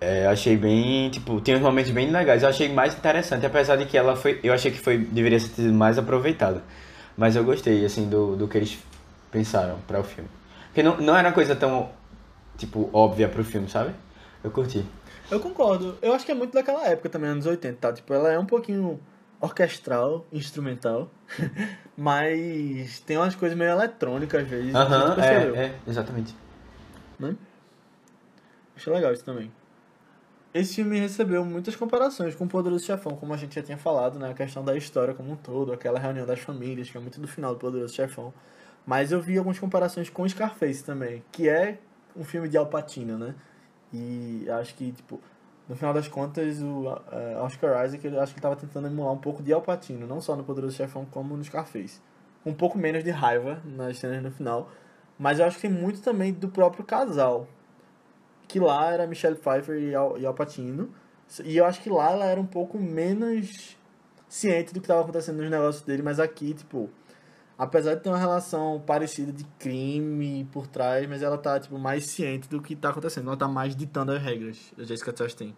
É, 0.00 0.26
achei 0.26 0.56
bem, 0.56 1.10
tipo, 1.10 1.40
tem 1.40 1.56
uns 1.56 1.60
momentos 1.60 1.90
bem 1.90 2.10
legais. 2.10 2.42
Eu 2.44 2.48
achei 2.48 2.72
mais 2.72 2.94
interessante, 2.96 3.44
apesar 3.44 3.76
de 3.76 3.86
que 3.86 3.98
ela 3.98 4.14
foi, 4.14 4.38
eu 4.44 4.54
achei 4.54 4.70
que 4.70 4.78
foi, 4.78 4.98
deveria 4.98 5.40
ser 5.40 5.48
sido 5.48 5.74
mais 5.74 5.98
aproveitada. 5.98 6.62
Mas 7.16 7.34
eu 7.34 7.42
gostei, 7.44 7.84
assim, 7.84 8.08
do, 8.08 8.36
do 8.36 8.46
que 8.46 8.58
eles 8.58 8.78
pensaram 9.30 9.78
para 9.86 9.98
o 9.98 10.04
filme. 10.04 10.30
Porque 10.66 10.82
não, 10.82 10.96
não 10.98 11.16
era 11.16 11.28
uma 11.28 11.34
coisa 11.34 11.56
tão, 11.56 11.88
tipo, 12.56 12.90
óbvia 12.92 13.28
pro 13.28 13.44
filme, 13.44 13.68
sabe? 13.68 13.94
Eu 14.42 14.50
curti. 14.50 14.84
eu 15.30 15.40
concordo. 15.40 15.96
Eu 16.02 16.12
acho 16.12 16.24
que 16.24 16.32
é 16.32 16.34
muito 16.34 16.52
daquela 16.52 16.86
época 16.86 17.08
também, 17.08 17.30
anos 17.30 17.46
80, 17.46 17.78
tá? 17.80 17.92
Tipo, 17.92 18.12
ela 18.14 18.30
é 18.30 18.38
um 18.38 18.46
pouquinho 18.46 19.00
orquestral, 19.40 20.26
instrumental. 20.32 21.10
mas 21.96 23.00
tem 23.00 23.16
umas 23.16 23.34
coisas 23.34 23.56
meio 23.56 23.70
eletrônicas 23.70 24.42
às 24.42 24.48
vezes. 24.48 24.74
Aham, 24.74 25.14
percebeu. 25.14 25.56
é, 25.56 25.66
é, 25.66 25.74
exatamente. 25.86 26.34
né? 27.18 27.36
Achei 28.76 28.92
legal 28.92 29.12
isso 29.12 29.24
também. 29.24 29.50
Esse 30.52 30.76
filme 30.76 31.00
recebeu 31.00 31.44
muitas 31.44 31.74
comparações 31.74 32.34
com 32.34 32.44
o 32.44 32.48
Poderoso 32.48 32.84
Chefão, 32.84 33.16
como 33.16 33.34
a 33.34 33.36
gente 33.36 33.56
já 33.56 33.62
tinha 33.62 33.76
falado, 33.76 34.18
né? 34.20 34.30
A 34.30 34.34
questão 34.34 34.64
da 34.64 34.76
história 34.76 35.12
como 35.12 35.32
um 35.32 35.36
todo, 35.36 35.72
aquela 35.72 35.98
reunião 35.98 36.24
das 36.24 36.38
famílias, 36.38 36.88
que 36.88 36.96
é 36.96 37.00
muito 37.00 37.20
do 37.20 37.26
final 37.26 37.54
do 37.54 37.58
Poderoso 37.58 37.92
Chefão. 37.92 38.32
Mas 38.86 39.10
eu 39.10 39.20
vi 39.20 39.36
algumas 39.36 39.58
comparações 39.58 40.08
com 40.10 40.28
Scarface 40.28 40.84
também, 40.84 41.24
que 41.32 41.48
é 41.48 41.78
um 42.16 42.24
filme 42.24 42.48
de 42.48 42.56
Al 42.56 42.66
Pacino, 42.66 43.18
né? 43.18 43.34
E 43.92 44.46
acho 44.50 44.74
que, 44.74 44.92
tipo, 44.92 45.20
no 45.68 45.76
final 45.76 45.94
das 45.94 46.08
contas, 46.08 46.60
o 46.60 47.00
eh, 47.10 47.36
Oscar 47.40 47.84
Isaac, 47.86 48.06
eu 48.06 48.20
acho 48.20 48.32
que 48.32 48.38
ele 48.38 48.42
tava 48.42 48.56
tentando 48.56 48.86
emular 48.86 49.12
um 49.12 49.18
pouco 49.18 49.42
de 49.42 49.52
Al 49.52 49.62
Pacino, 49.62 50.06
não 50.06 50.20
só 50.20 50.36
no 50.36 50.44
Poderoso 50.44 50.76
Chefão, 50.76 51.06
como 51.06 51.36
no 51.36 51.44
Scarface. 51.44 52.00
Um 52.44 52.52
pouco 52.52 52.76
menos 52.76 53.02
de 53.02 53.10
raiva 53.10 53.62
nas 53.64 53.98
cenas 53.98 54.22
no 54.22 54.30
final, 54.30 54.70
mas 55.18 55.38
eu 55.38 55.46
acho 55.46 55.56
que 55.56 55.62
tem 55.62 55.70
muito 55.70 56.02
também 56.02 56.32
do 56.32 56.48
próprio 56.48 56.84
casal. 56.84 57.46
Que 58.46 58.60
lá 58.60 58.90
era 58.90 59.06
Michelle 59.06 59.36
Pfeiffer 59.36 59.78
e 59.78 59.94
Al, 59.94 60.18
e 60.18 60.26
Al 60.26 60.34
Pacino. 60.34 60.90
E 61.42 61.56
eu 61.56 61.64
acho 61.64 61.80
que 61.80 61.88
lá 61.88 62.10
ela 62.10 62.26
era 62.26 62.40
um 62.40 62.46
pouco 62.46 62.78
menos 62.78 63.76
ciente 64.28 64.74
do 64.74 64.80
que 64.80 64.84
estava 64.84 65.00
acontecendo 65.00 65.40
nos 65.40 65.50
negócios 65.50 65.82
dele, 65.84 66.02
mas 66.02 66.20
aqui, 66.20 66.52
tipo, 66.52 66.90
apesar 67.58 67.94
de 67.94 68.02
ter 68.02 68.08
uma 68.08 68.18
relação 68.18 68.82
parecida 68.86 69.32
de 69.32 69.44
crime 69.58 70.48
por 70.52 70.66
trás, 70.66 71.08
mas 71.08 71.22
ela 71.22 71.38
tá, 71.38 71.58
tipo, 71.58 71.78
mais 71.78 72.06
ciente 72.06 72.48
do 72.48 72.60
que 72.60 72.74
tá 72.74 72.90
acontecendo. 72.90 73.28
Ela 73.28 73.36
tá 73.36 73.48
mais 73.48 73.74
ditando 73.76 74.12
as 74.12 74.22
regras 74.22 74.72
da 74.76 74.84
Jessica 74.84 75.14
Chastain. 75.16 75.54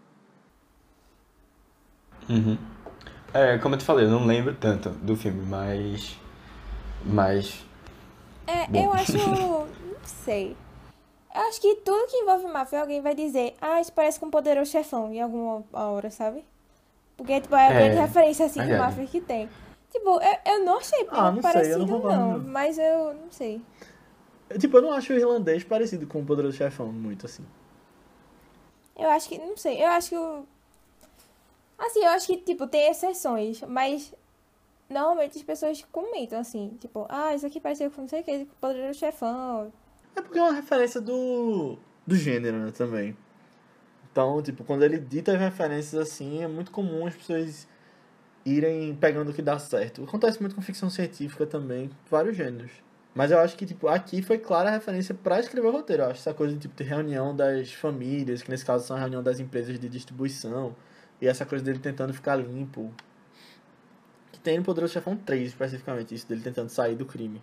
Uhum. 2.29 2.59
É, 3.33 3.59
como 3.59 3.75
eu 3.75 3.79
te 3.79 3.85
falei, 3.85 4.07
eu 4.07 4.11
não 4.11 4.25
lembro 4.25 4.55
tanto 4.55 4.91
do 4.91 5.17
filme, 5.17 5.45
mas. 5.45 6.19
Mas. 7.05 7.65
É, 8.47 8.67
Bom. 8.69 8.85
eu 8.85 8.93
acho. 8.93 9.13
Não 9.17 9.67
sei. 10.05 10.57
Eu 11.35 11.43
acho 11.43 11.61
que 11.61 11.75
tudo 11.77 12.07
que 12.07 12.17
envolve 12.17 12.47
máfia, 12.47 12.81
alguém 12.81 13.03
vai 13.03 13.15
dizer, 13.15 13.55
ah, 13.61 13.81
isso 13.81 13.93
parece 13.93 14.19
com 14.19 14.27
um 14.27 14.31
poderoso 14.31 14.71
chefão 14.71 15.13
em 15.13 15.21
alguma 15.21 15.63
hora, 15.71 16.11
sabe? 16.11 16.43
Porque, 17.17 17.41
tipo, 17.41 17.55
é 17.55 17.67
a 17.67 17.73
É, 17.73 17.75
grande 17.75 18.01
referência, 18.01 18.47
assim, 18.47 18.63
de 18.63 18.75
máfia 18.75 19.07
que 19.07 19.21
tem. 19.21 19.49
Tipo, 19.97 20.21
eu, 20.21 20.53
eu 20.53 20.65
não 20.65 20.77
achei 20.77 21.07
Ah, 21.09 21.33
não 21.33 21.41
sei, 21.41 21.51
eu 21.51 21.55
parecido, 21.55 21.79
não 21.79 21.87
não, 21.87 21.95
concordo, 21.97 22.19
não. 22.19 22.39
Mas 22.39 22.79
eu 22.79 23.15
não 23.15 23.31
sei. 23.31 23.63
Eu, 24.51 24.59
tipo, 24.59 24.77
eu 24.77 24.83
não 24.83 24.93
acho 24.93 25.13
o 25.13 25.17
irlandês 25.17 25.65
parecido 25.65 26.07
com 26.07 26.21
o 26.21 26.25
Poderoso 26.25 26.57
Chefão, 26.57 26.93
muito 26.93 27.25
assim. 27.25 27.45
Eu 28.95 29.09
acho 29.09 29.29
que, 29.29 29.39
não 29.39 29.57
sei, 29.57 29.83
eu 29.83 29.89
acho 29.89 30.11
que 30.11 30.17
o... 30.17 30.45
Assim, 31.79 32.01
eu 32.01 32.09
acho 32.09 32.27
que, 32.27 32.37
tipo, 32.39 32.67
tem 32.67 32.91
exceções, 32.91 33.63
mas 33.63 34.15
normalmente 34.89 35.39
as 35.39 35.43
pessoas 35.43 35.85
comentam, 35.91 36.39
assim, 36.39 36.77
tipo, 36.79 37.07
ah, 37.09 37.35
isso 37.35 37.47
aqui 37.47 37.61
pareceu 37.61 37.91
com 37.91 38.03
não 38.03 38.09
sei 38.09 38.21
o 38.21 38.25
que, 38.25 38.45
com 38.45 38.53
o 38.53 38.57
poderoso 38.61 38.99
chefão. 38.99 39.73
É 40.15 40.21
porque 40.21 40.39
é 40.39 40.43
uma 40.43 40.53
referência 40.53 41.01
do, 41.01 41.79
do 42.07 42.17
gênero, 42.17 42.59
né, 42.59 42.71
também. 42.71 43.17
Então, 44.13 44.43
tipo, 44.43 44.63
quando 44.63 44.83
ele 44.83 44.99
dita 44.99 45.33
as 45.33 45.39
referências 45.39 46.01
assim, 46.01 46.43
é 46.43 46.49
muito 46.49 46.71
comum 46.71 47.07
as 47.07 47.15
pessoas 47.15 47.67
irem 48.47 48.95
pegando 48.95 49.31
o 49.31 49.35
que 49.35 49.43
dá 49.43 49.59
certo. 49.59 50.05
Acontece 50.05 50.41
muito 50.41 50.55
com 50.55 50.63
ficção 50.63 50.89
científica 50.89 51.45
também, 51.45 51.91
vários 52.09 52.37
gêneros. 52.37 52.71
Mas 53.13 53.31
eu 53.31 53.39
acho 53.39 53.57
que, 53.57 53.67
tipo, 53.67 53.89
aqui 53.89 54.23
foi 54.23 54.39
clara 54.39 54.69
a 54.69 54.73
referência 54.73 55.15
pra 55.15 55.41
escrever 55.41 55.67
o 55.67 55.73
roteiro. 55.73 56.03
Eu 56.03 56.11
acho 56.11 56.21
essa 56.21 56.35
coisa, 56.35 56.57
tipo, 56.57 56.77
de 56.77 56.85
reunião 56.85 57.35
das 57.35 57.73
famílias, 57.73 58.43
que 58.43 58.51
nesse 58.51 58.65
caso 58.65 58.87
são 58.87 58.97
a 58.97 59.01
reunião 59.01 59.23
das 59.23 59.41
empresas 59.41 59.79
de 59.79 59.89
distribuição. 59.89 60.77
E 61.21 61.27
essa 61.27 61.45
coisa 61.45 61.65
dele 61.65 61.79
tentando 61.79 62.13
ficar 62.13 62.37
limpo. 62.37 62.93
Que 64.31 64.39
tem 64.39 64.59
no 64.59 64.65
Poderoso 64.65 64.93
Chefão 64.93 65.17
3, 65.17 65.49
especificamente, 65.49 66.15
isso 66.15 66.29
dele 66.29 66.43
tentando 66.43 66.69
sair 66.69 66.95
do 66.95 67.07
crime. 67.07 67.43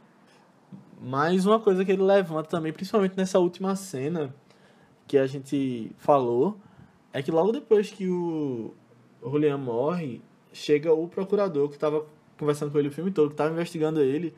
Mas 1.01 1.45
uma 1.45 1.59
coisa 1.59 1.83
que 1.83 1.91
ele 1.91 2.03
levanta 2.03 2.49
também, 2.49 2.71
principalmente 2.71 3.17
nessa 3.17 3.39
última 3.39 3.75
cena 3.75 4.33
que 5.07 5.17
a 5.17 5.25
gente 5.25 5.91
falou, 5.97 6.57
é 7.11 7.21
que 7.21 7.31
logo 7.31 7.51
depois 7.51 7.91
que 7.91 8.07
o 8.07 8.73
Julian 9.21 9.57
morre, 9.57 10.21
chega 10.53 10.93
o 10.93 11.07
procurador 11.07 11.67
que 11.67 11.75
estava 11.75 12.05
conversando 12.37 12.71
com 12.71 12.79
ele 12.79 12.87
o 12.87 12.91
filme 12.91 13.11
todo, 13.11 13.27
que 13.27 13.33
estava 13.33 13.51
investigando 13.51 14.01
ele, 14.01 14.33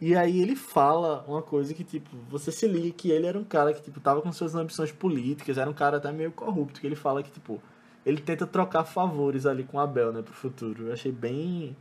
e 0.00 0.14
aí 0.14 0.40
ele 0.40 0.54
fala 0.54 1.24
uma 1.26 1.40
coisa 1.40 1.72
que, 1.72 1.82
tipo, 1.82 2.10
você 2.28 2.52
se 2.52 2.66
liga 2.66 2.90
que 2.90 3.10
ele 3.10 3.26
era 3.26 3.38
um 3.38 3.44
cara 3.44 3.72
que, 3.72 3.82
tipo, 3.82 3.98
tava 3.98 4.20
com 4.20 4.30
suas 4.30 4.54
ambições 4.54 4.92
políticas, 4.92 5.56
era 5.56 5.68
um 5.68 5.74
cara 5.74 5.96
até 5.96 6.12
meio 6.12 6.30
corrupto, 6.32 6.80
que 6.80 6.86
ele 6.86 6.96
fala 6.96 7.22
que, 7.22 7.30
tipo, 7.30 7.60
ele 8.04 8.20
tenta 8.20 8.46
trocar 8.46 8.84
favores 8.84 9.46
ali 9.46 9.64
com 9.64 9.80
Abel, 9.80 10.12
né, 10.12 10.22
pro 10.22 10.34
futuro. 10.34 10.88
Eu 10.88 10.92
achei 10.92 11.10
bem 11.10 11.76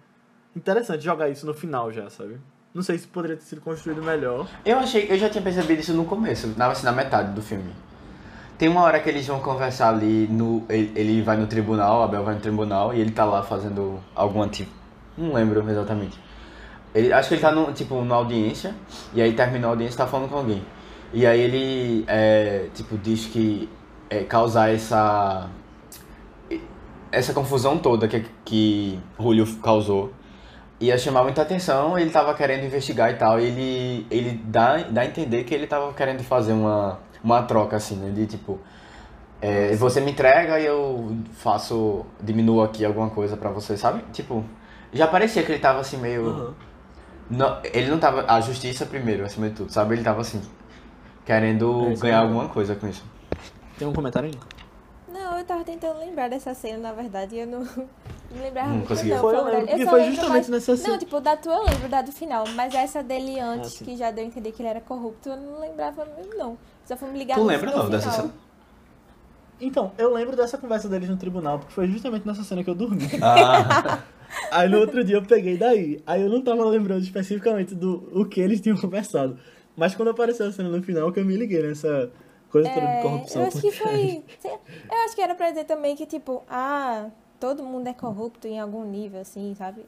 interessante 0.56 1.04
jogar 1.04 1.30
isso 1.30 1.46
no 1.46 1.54
final 1.54 1.92
já, 1.92 2.10
sabe? 2.10 2.40
Não 2.74 2.82
sei 2.82 2.98
se 2.98 3.08
poderia 3.08 3.38
ter 3.38 3.44
sido 3.44 3.62
construído 3.62 4.02
melhor. 4.02 4.48
Eu 4.66 4.80
achei, 4.80 5.10
eu 5.10 5.18
já 5.18 5.30
tinha 5.30 5.42
percebido 5.42 5.80
isso 5.80 5.94
no 5.94 6.06
começo, 6.06 6.48
na, 6.58 6.68
assim, 6.68 6.86
na 6.86 6.92
metade 6.92 7.34
do 7.34 7.42
filme. 7.42 7.72
Tem 8.58 8.70
uma 8.70 8.84
hora 8.84 9.00
que 9.00 9.10
eles 9.10 9.28
vão 9.28 9.40
conversar 9.40 9.90
ali, 9.90 10.28
no, 10.28 10.64
ele, 10.70 10.92
ele 10.96 11.22
vai 11.22 11.36
no 11.36 11.46
tribunal, 11.46 12.04
Abel 12.04 12.24
vai 12.24 12.36
no 12.36 12.42
tribunal 12.42 12.94
e 12.94 13.02
ele 13.02 13.12
tá 13.12 13.26
lá 13.26 13.44
fazendo 13.44 14.00
alguma 14.16 14.48
tipo. 14.48 14.72
Não 15.18 15.34
lembro 15.34 15.70
exatamente. 15.70 16.18
Ele, 16.94 17.12
acho 17.12 17.28
que 17.28 17.36
ele 17.36 17.42
tá 17.42 17.52
no, 17.52 17.74
tipo, 17.74 18.02
na 18.06 18.16
audiência, 18.16 18.74
e 19.14 19.22
aí 19.22 19.34
terminou 19.34 19.70
a 19.70 19.74
audiência 19.74 19.96
e 19.96 19.98
tá 19.98 20.08
falando 20.08 20.30
com 20.30 20.38
alguém. 20.38 20.64
E 21.14 21.26
aí 21.26 21.40
ele, 21.42 22.06
é, 22.08 22.68
tipo, 22.74 22.98
diz 22.98 23.26
que 23.26 23.70
é, 24.10 24.24
causar 24.24 24.74
essa. 24.74 25.50
essa 27.12 27.34
confusão 27.34 27.78
toda 27.78 28.08
que, 28.08 28.26
que 28.46 29.00
Julio 29.20 29.46
causou 29.58 30.14
ia 30.80 30.98
chamar 30.98 31.24
muita 31.24 31.42
atenção, 31.42 31.98
ele 31.98 32.10
tava 32.10 32.34
querendo 32.34 32.66
investigar 32.66 33.12
e 33.12 33.16
tal, 33.16 33.40
e 33.40 33.46
ele, 33.46 34.08
ele 34.12 34.42
dá, 34.46 34.78
dá 34.78 35.02
a 35.02 35.06
entender 35.06 35.44
que 35.44 35.54
ele 35.54 35.68
tava 35.68 35.94
querendo 35.94 36.22
fazer 36.24 36.54
uma, 36.54 37.00
uma 37.26 37.42
troca, 37.44 37.76
assim, 37.76 37.96
né, 37.96 38.12
de 38.12 38.28
tipo, 38.28 38.60
é, 39.42 39.76
você 39.76 40.00
me 40.00 40.12
entrega 40.12 40.60
e 40.60 40.66
eu 40.66 41.18
faço, 41.34 42.06
diminuo 42.22 42.62
aqui 42.62 42.86
alguma 42.86 43.10
coisa 43.10 43.36
pra 43.36 43.50
você, 43.50 43.76
sabe? 43.76 44.04
Tipo, 44.14 44.44
já 44.94 45.08
parecia 45.08 45.44
que 45.44 45.52
ele 45.52 45.60
tava 45.60 45.80
assim 45.80 45.98
meio... 45.98 46.30
Aham. 46.30 46.54
Não, 47.28 47.60
ele 47.74 47.90
não 47.90 47.98
tava, 47.98 48.24
a 48.32 48.40
justiça 48.40 48.86
primeiro, 48.86 49.26
acima 49.26 49.50
de 49.50 49.56
tudo, 49.56 49.72
sabe? 49.72 49.96
Ele 49.96 50.04
tava 50.04 50.22
assim, 50.22 50.40
querendo 51.26 51.88
É, 51.88 51.94
isso 51.94 52.04
ganhar 52.04 52.18
é. 52.18 52.22
alguma 52.22 52.48
coisa 52.48 52.76
com 52.76 52.88
isso. 52.88 53.04
Tem 53.80 53.88
um 53.88 53.94
comentário 53.94 54.30
aí? 54.30 54.36
Não, 55.12 55.40
eu 55.40 55.44
tava 55.44 55.64
tentando 55.64 55.98
lembrar 56.00 56.30
dessa 56.30 56.54
cena, 56.54 56.78
na 56.78 56.94
verdade, 56.94 57.36
e 57.36 57.40
eu 57.40 57.48
não, 57.48 57.62
não 58.30 58.42
lembrava 58.44 58.68
Não 58.70 58.76
muito, 58.76 58.88
conseguiu. 58.90 59.16
não. 59.16 59.22
Foi, 59.22 59.36
eu 59.36 59.44
lembro, 59.44 59.84
só 59.84 59.90
foi 59.90 60.04
justamente 60.04 60.30
mais- 60.30 60.50
nessa 60.50 60.78
cena. 60.78 60.90
Não, 60.90 61.00
tipo, 61.00 61.20
da 61.20 61.36
tua 61.36 61.54
eu 61.56 61.64
lembro, 61.64 61.90
da 61.90 62.02
do 62.04 62.12
final, 62.12 62.46
mas 62.54 62.74
essa 62.76 63.02
dele 63.02 63.40
antes, 63.40 63.74
sim. 63.74 63.86
que 63.86 63.98
já 63.98 64.12
deu 64.12 64.24
a 64.24 64.28
entender 64.28 64.52
que 64.52 64.62
ele 64.62 64.70
era 64.70 64.82
corrupto, 64.82 65.30
eu 65.30 65.38
não 65.38 65.60
lembrava 65.60 66.06
mesmo, 66.06 66.36
não. 66.38 66.58
Só 66.86 66.96
fui 66.96 67.10
me 67.10 67.18
ligar 67.20 67.36
Tu 67.36 67.42
no, 67.42 67.48
lembra 67.48 67.72
não 67.76 67.90
dessa 67.90 68.12
cena? 68.12 68.34
Então, 69.60 69.92
eu 69.98 70.14
lembro 70.14 70.36
dessa 70.36 70.58
conversa 70.58 70.90
deles 70.90 71.10
no 71.10 71.16
tribunal, 71.18 71.60
porque 71.60 71.74
foi 71.74 71.88
justamente 71.88 72.28
nessa 72.28 72.44
cena 72.44 72.64
que 72.64 72.70
eu 72.70 72.76
dormi. 72.76 73.08
Ah, 73.22 74.00
Aí 74.52 74.68
no 74.68 74.80
outro 74.80 75.04
dia 75.04 75.16
eu 75.16 75.22
peguei 75.24 75.58
daí. 75.58 76.04
Aí 76.06 76.22
eu 76.22 76.30
não 76.30 76.42
tava 76.42 76.66
lembrando 76.66 77.04
especificamente 77.04 77.74
do 77.74 78.10
o 78.14 78.26
que 78.26 78.42
eles 78.42 78.60
tinham 78.60 78.78
conversado. 78.78 79.40
Mas 79.78 79.96
quando 79.96 80.10
apareceu 80.10 80.48
a 80.48 80.52
cena 80.52 80.70
no 80.70 80.84
final, 80.84 81.12
que 81.12 81.20
eu 81.20 81.26
me 81.26 81.36
liguei 81.38 81.62
nessa 81.62 82.12
coisa 82.50 82.70
toda 82.70 82.86
de 82.86 82.92
É, 82.92 83.02
corrupção. 83.02 83.42
eu 83.42 83.48
acho 83.48 83.62
que 83.62 83.72
foi. 83.72 84.24
Eu 84.44 84.98
acho 85.06 85.16
que 85.16 85.22
era 85.22 85.36
pra 85.36 85.50
dizer 85.50 85.64
também 85.64 85.96
que, 85.96 86.06
tipo, 86.06 86.44
ah, 86.50 87.08
todo 87.40 87.64
mundo 87.64 87.88
é 87.88 87.94
corrupto 87.94 88.48
em 88.48 88.60
algum 88.60 88.84
nível, 88.84 89.22
assim, 89.22 89.56
sabe? 89.58 89.86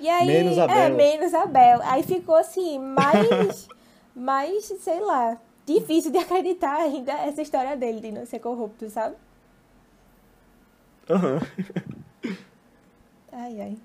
E 0.00 0.08
aí. 0.08 0.26
Menos 0.26 0.58
É, 0.58 0.62
Abel. 0.62 0.96
menos 0.96 1.34
Abel. 1.34 1.80
Aí 1.84 2.02
ficou 2.02 2.34
assim, 2.34 2.78
mais. 2.80 3.68
mais, 4.14 4.64
sei 4.80 5.00
lá, 5.00 5.38
difícil 5.74 6.10
de 6.10 6.18
acreditar 6.18 6.76
ainda 6.76 7.12
essa 7.12 7.42
história 7.42 7.76
dele 7.76 8.00
de 8.00 8.10
não 8.12 8.26
ser 8.26 8.38
corrupto, 8.38 8.88
sabe? 8.90 9.16
Aham. 11.10 11.40
Ai, 13.32 13.60
ai. 13.60 13.76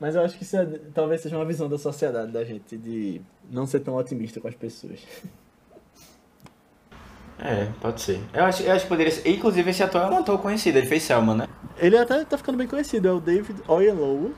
Mas 0.00 0.14
eu 0.14 0.22
acho 0.22 0.36
que 0.36 0.42
isso 0.44 0.56
é- 0.56 0.80
talvez 0.94 1.20
seja 1.20 1.36
uma 1.36 1.44
visão 1.44 1.68
da 1.68 1.78
sociedade 1.78 2.30
da 2.32 2.44
gente 2.44 2.76
de 2.76 3.20
não 3.50 3.66
ser 3.66 3.80
tão 3.80 3.94
otimista 3.96 4.40
com 4.40 4.48
as 4.48 4.54
pessoas. 4.54 5.00
é, 7.38 7.66
pode 7.80 8.00
ser. 8.00 8.20
Eu 8.32 8.44
acho, 8.44 8.62
eu 8.62 8.72
acho 8.72 8.84
que 8.84 8.88
poderia 8.88 9.12
ser. 9.12 9.28
Inclusive, 9.28 9.70
esse 9.70 9.82
ator 9.82 10.02
é 10.02 10.06
um 10.14 10.18
ator 10.18 10.38
conhecido, 10.40 10.78
ele 10.78 10.86
fez 10.86 11.02
Selma, 11.02 11.34
né? 11.34 11.46
Ele 11.78 11.96
até 11.96 12.24
tá 12.24 12.36
ficando 12.38 12.56
bem 12.58 12.68
conhecido, 12.68 13.08
é 13.08 13.12
o 13.12 13.20
David 13.20 13.60
Oyelowo. 13.68 14.34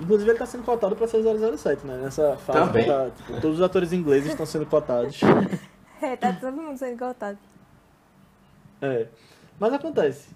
Inclusive 0.00 0.30
ele 0.30 0.38
tá 0.38 0.46
sendo 0.46 0.64
cotado 0.64 0.96
pra 0.96 1.06
ser 1.06 1.22
007, 1.22 1.86
né? 1.86 1.98
Nessa 1.98 2.36
fase 2.38 2.58
Também. 2.58 2.84
que 2.84 2.90
tá, 2.90 3.10
tipo, 3.10 3.40
todos 3.40 3.58
os 3.58 3.62
atores 3.62 3.92
ingleses 3.92 4.30
estão 4.30 4.46
sendo 4.46 4.66
cotados. 4.66 5.20
É, 6.02 6.16
tá 6.16 6.32
todo 6.32 6.56
mundo 6.56 6.78
sendo 6.78 6.98
cortado. 6.98 7.38
É. 8.80 9.06
Mas 9.58 9.74
acontece. 9.74 10.30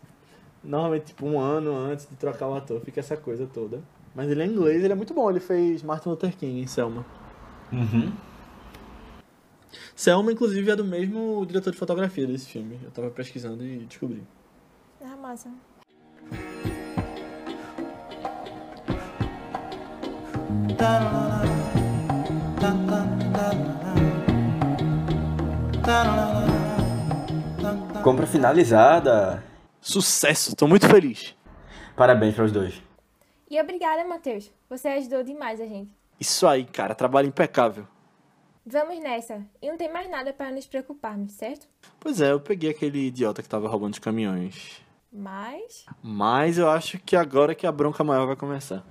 Normalmente, 0.62 1.06
tipo, 1.06 1.24
um 1.24 1.40
ano 1.40 1.74
antes 1.74 2.06
de 2.06 2.14
trocar 2.16 2.48
o 2.48 2.54
ator, 2.54 2.82
fica 2.82 3.00
essa 3.00 3.16
coisa 3.16 3.46
toda. 3.46 3.82
Mas 4.14 4.30
ele 4.30 4.42
é 4.42 4.46
inglês, 4.46 4.84
ele 4.84 4.92
é 4.92 4.94
muito 4.94 5.14
bom. 5.14 5.30
Ele 5.30 5.40
fez 5.40 5.82
Martin 5.82 6.10
Luther 6.10 6.36
King 6.36 6.60
em 6.60 6.66
Selma. 6.66 7.02
Uhum. 7.72 8.12
Selma, 9.96 10.30
inclusive, 10.30 10.70
é 10.70 10.76
do 10.76 10.84
mesmo 10.84 11.46
diretor 11.46 11.70
de 11.70 11.78
fotografia 11.78 12.26
desse 12.26 12.46
filme. 12.46 12.78
Eu 12.84 12.90
tava 12.90 13.08
pesquisando 13.08 13.64
e 13.64 13.86
descobri. 13.86 14.22
Ah, 15.00 15.16
massa. 15.16 15.48
Compra 28.02 28.26
finalizada. 28.26 29.42
Sucesso! 29.80 30.54
Tô 30.54 30.66
muito 30.66 30.86
feliz. 30.86 31.34
Parabéns 31.96 32.34
para 32.34 32.44
os 32.44 32.52
dois. 32.52 32.82
E 33.50 33.60
obrigada, 33.60 34.04
Matheus. 34.04 34.52
Você 34.68 34.88
ajudou 34.88 35.22
demais 35.22 35.60
a 35.60 35.66
gente. 35.66 35.90
Isso 36.20 36.46
aí, 36.46 36.64
cara. 36.64 36.94
Trabalho 36.94 37.28
impecável. 37.28 37.86
Vamos 38.66 38.98
nessa. 39.02 39.42
E 39.60 39.68
não 39.68 39.76
tem 39.76 39.92
mais 39.92 40.10
nada 40.10 40.32
para 40.32 40.50
nos 40.50 40.66
preocuparmos, 40.66 41.32
certo? 41.32 41.66
Pois 42.00 42.20
é, 42.20 42.32
eu 42.32 42.40
peguei 42.40 42.70
aquele 42.70 43.06
idiota 43.06 43.42
que 43.42 43.48
tava 43.48 43.68
roubando 43.68 43.92
os 43.92 43.98
caminhões. 43.98 44.82
Mas. 45.12 45.86
Mas 46.02 46.58
eu 46.58 46.68
acho 46.68 46.98
que 46.98 47.14
agora 47.14 47.54
que 47.54 47.66
a 47.66 47.72
bronca 47.72 48.02
maior 48.02 48.26
vai 48.26 48.36
começar. 48.36 48.84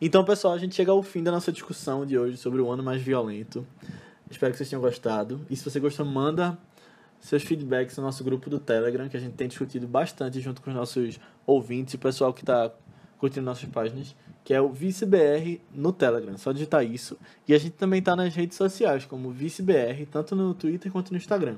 Então, 0.00 0.24
pessoal, 0.24 0.54
a 0.54 0.58
gente 0.58 0.74
chega 0.74 0.90
ao 0.90 1.02
fim 1.02 1.22
da 1.22 1.30
nossa 1.30 1.52
discussão 1.52 2.06
de 2.06 2.18
hoje 2.18 2.38
sobre 2.38 2.62
o 2.62 2.70
ano 2.70 2.82
mais 2.82 3.02
violento. 3.02 3.66
Espero 4.30 4.52
que 4.52 4.58
vocês 4.58 4.70
tenham 4.70 4.80
gostado. 4.80 5.44
E 5.50 5.56
se 5.56 5.64
você 5.64 5.78
gostou, 5.78 6.06
manda 6.06 6.58
seus 7.20 7.42
feedbacks 7.42 7.96
no 7.96 8.04
nosso 8.04 8.24
grupo 8.24 8.48
do 8.48 8.58
Telegram, 8.58 9.08
que 9.08 9.16
a 9.16 9.20
gente 9.20 9.34
tem 9.34 9.48
discutido 9.48 9.86
bastante 9.86 10.40
junto 10.40 10.62
com 10.62 10.70
os 10.70 10.76
nossos 10.76 11.20
ouvintes 11.46 11.94
e 11.94 11.96
o 11.96 12.00
pessoal 12.00 12.32
que 12.32 12.42
está 12.42 12.70
curtindo 13.24 13.46
nossas 13.46 13.66
páginas, 13.70 14.14
que 14.44 14.52
é 14.52 14.60
o 14.60 14.68
ViceBR 14.68 15.58
no 15.74 15.94
Telegram. 15.94 16.36
Só 16.36 16.52
digitar 16.52 16.84
isso. 16.84 17.16
E 17.48 17.54
a 17.54 17.58
gente 17.58 17.72
também 17.72 18.00
está 18.00 18.14
nas 18.14 18.34
redes 18.34 18.54
sociais, 18.54 19.06
como 19.06 19.30
ViceBR, 19.30 20.04
tanto 20.10 20.36
no 20.36 20.52
Twitter 20.52 20.92
quanto 20.92 21.10
no 21.10 21.16
Instagram. 21.16 21.56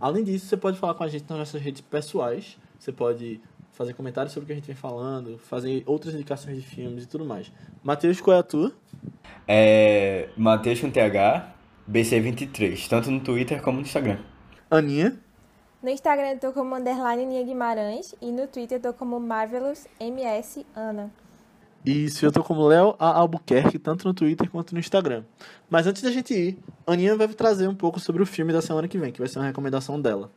Além 0.00 0.24
disso, 0.24 0.46
você 0.46 0.56
pode 0.56 0.78
falar 0.78 0.94
com 0.94 1.04
a 1.04 1.08
gente 1.08 1.26
nas 1.28 1.38
nossas 1.38 1.60
redes 1.60 1.82
pessoais. 1.82 2.56
Você 2.78 2.90
pode 2.90 3.38
fazer 3.72 3.92
comentários 3.92 4.32
sobre 4.32 4.44
o 4.44 4.46
que 4.46 4.52
a 4.52 4.56
gente 4.56 4.66
vem 4.66 4.74
falando, 4.74 5.36
fazer 5.36 5.82
outras 5.84 6.14
indicações 6.14 6.56
de 6.56 6.62
filmes 6.62 7.04
e 7.04 7.06
tudo 7.06 7.26
mais. 7.26 7.52
Matheus, 7.82 8.18
qual 8.18 8.38
é 8.38 8.40
a 8.40 8.42
tua? 8.42 8.72
É. 9.46 10.30
Matheus 10.38 10.80
com 10.80 10.90
TH, 10.90 11.54
BC23, 11.90 12.88
tanto 12.88 13.10
no 13.10 13.20
Twitter 13.20 13.60
como 13.60 13.76
no 13.76 13.82
Instagram. 13.82 14.18
Aninha. 14.70 15.18
No 15.80 15.88
Instagram 15.88 16.30
eu 16.30 16.38
tô 16.40 16.52
como 16.52 16.74
underline 16.74 17.24
Ninha 17.24 17.44
Guimarães 17.44 18.12
e 18.20 18.32
no 18.32 18.48
Twitter 18.48 18.78
eu 18.78 18.82
tô 18.82 18.92
como 18.92 19.20
Marvelous 19.20 19.86
MS 20.00 20.66
Ana. 20.74 21.10
Isso, 21.86 22.26
eu 22.26 22.32
tô 22.32 22.42
como 22.42 22.66
Léo. 22.66 22.96
Albuquerque, 22.98 23.78
tanto 23.78 24.08
no 24.08 24.12
Twitter 24.12 24.50
quanto 24.50 24.74
no 24.74 24.80
Instagram. 24.80 25.22
Mas 25.70 25.86
antes 25.86 26.02
da 26.02 26.10
gente 26.10 26.34
ir, 26.34 26.58
a 26.84 26.92
Aninha 26.92 27.16
vai 27.16 27.28
trazer 27.28 27.68
um 27.68 27.74
pouco 27.74 28.00
sobre 28.00 28.20
o 28.22 28.26
filme 28.26 28.52
da 28.52 28.60
semana 28.60 28.88
que 28.88 28.98
vem, 28.98 29.12
que 29.12 29.20
vai 29.20 29.28
ser 29.28 29.38
uma 29.38 29.46
recomendação 29.46 30.00
dela. 30.00 30.30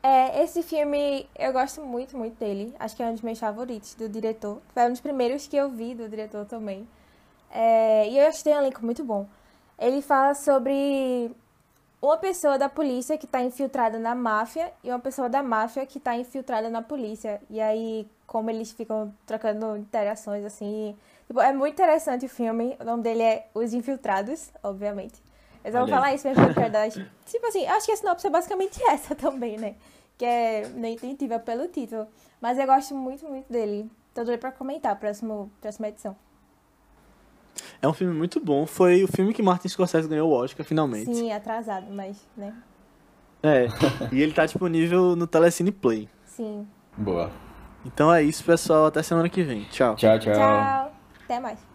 É, 0.00 0.44
esse 0.44 0.62
filme 0.62 1.28
eu 1.36 1.52
gosto 1.52 1.82
muito, 1.82 2.16
muito 2.16 2.38
dele. 2.38 2.72
Acho 2.78 2.94
que 2.94 3.02
é 3.02 3.06
um 3.06 3.12
dos 3.14 3.22
meus 3.22 3.40
favoritos 3.40 3.96
do 3.96 4.08
diretor. 4.08 4.62
Foi 4.72 4.84
um 4.86 4.90
dos 4.90 5.00
primeiros 5.00 5.48
que 5.48 5.56
eu 5.56 5.68
vi 5.68 5.96
do 5.96 6.08
diretor 6.08 6.46
também. 6.46 6.86
É, 7.50 8.08
e 8.08 8.18
eu 8.18 8.28
acho 8.28 8.38
que 8.38 8.44
tem 8.44 8.54
um 8.54 8.58
elenco 8.58 8.84
muito 8.84 9.02
bom. 9.02 9.26
Ele 9.76 10.00
fala 10.00 10.34
sobre 10.34 11.32
uma 12.00 12.16
pessoa 12.16 12.56
da 12.56 12.68
polícia 12.68 13.18
que 13.18 13.24
está 13.24 13.42
infiltrada 13.42 13.98
na 13.98 14.14
máfia 14.14 14.72
e 14.84 14.88
uma 14.88 15.00
pessoa 15.00 15.28
da 15.28 15.42
máfia 15.42 15.84
que 15.84 15.98
está 15.98 16.16
infiltrada 16.16 16.70
na 16.70 16.80
polícia. 16.80 17.40
E 17.50 17.60
aí, 17.60 18.08
como 18.26 18.50
eles 18.50 18.70
ficam 18.70 19.12
trocando 19.26 19.76
interações 19.76 20.44
assim. 20.44 20.96
Tipo, 21.26 21.40
é 21.40 21.52
muito 21.52 21.74
interessante 21.74 22.26
o 22.26 22.28
filme. 22.28 22.76
O 22.80 22.84
nome 22.84 23.02
dele 23.02 23.22
é 23.22 23.48
Os 23.52 23.74
Infiltrados, 23.74 24.50
obviamente. 24.62 25.20
Eu 25.64 25.72
só 25.72 25.78
vou 25.80 25.88
falar 25.88 26.14
isso 26.14 26.26
mesmo 26.28 26.46
porque 26.46 26.68
dar. 26.70 26.88
Tipo 27.26 27.46
assim, 27.46 27.66
acho 27.66 27.86
que 27.86 27.92
a 27.92 27.96
sinopse 27.96 28.26
é 28.26 28.30
basicamente 28.30 28.82
essa 28.84 29.14
também, 29.14 29.58
né? 29.58 29.74
Que 30.16 30.24
é 30.24 30.68
meio 30.68 30.94
intuitiva 30.94 31.38
pelo 31.38 31.68
título. 31.68 32.06
Mas 32.40 32.58
eu 32.58 32.66
gosto 32.66 32.94
muito, 32.94 33.26
muito 33.26 33.52
dele. 33.52 33.90
Tô 34.14 34.24
doida 34.24 34.38
pra 34.38 34.52
comentar 34.52 34.92
a 34.92 34.96
próxima 34.96 35.50
edição. 35.88 36.16
É 37.80 37.86
um 37.86 37.92
filme 37.92 38.12
muito 38.14 38.40
bom. 38.40 38.66
Foi 38.66 39.04
o 39.04 39.08
filme 39.08 39.32
que 39.32 39.42
Martin 39.42 39.68
Scorsese 39.68 40.08
ganhou 40.08 40.30
o 40.30 40.32
Oscar, 40.32 40.66
finalmente. 40.66 41.14
Sim, 41.14 41.32
atrasado, 41.32 41.86
mas, 41.90 42.26
né? 42.36 42.52
É. 43.42 43.66
e 44.12 44.20
ele 44.20 44.32
tá 44.32 44.44
disponível 44.44 45.14
no 45.14 45.26
Telecine 45.26 45.70
Play. 45.70 46.08
Sim. 46.24 46.66
Boa. 46.96 47.30
Então 47.84 48.12
é 48.12 48.22
isso, 48.22 48.42
pessoal. 48.44 48.86
Até 48.86 49.02
semana 49.02 49.28
que 49.28 49.42
vem. 49.42 49.64
Tchau. 49.70 49.94
Tchau, 49.94 50.18
tchau. 50.18 50.34
Tchau. 50.34 50.92
Até 51.24 51.38
mais. 51.38 51.67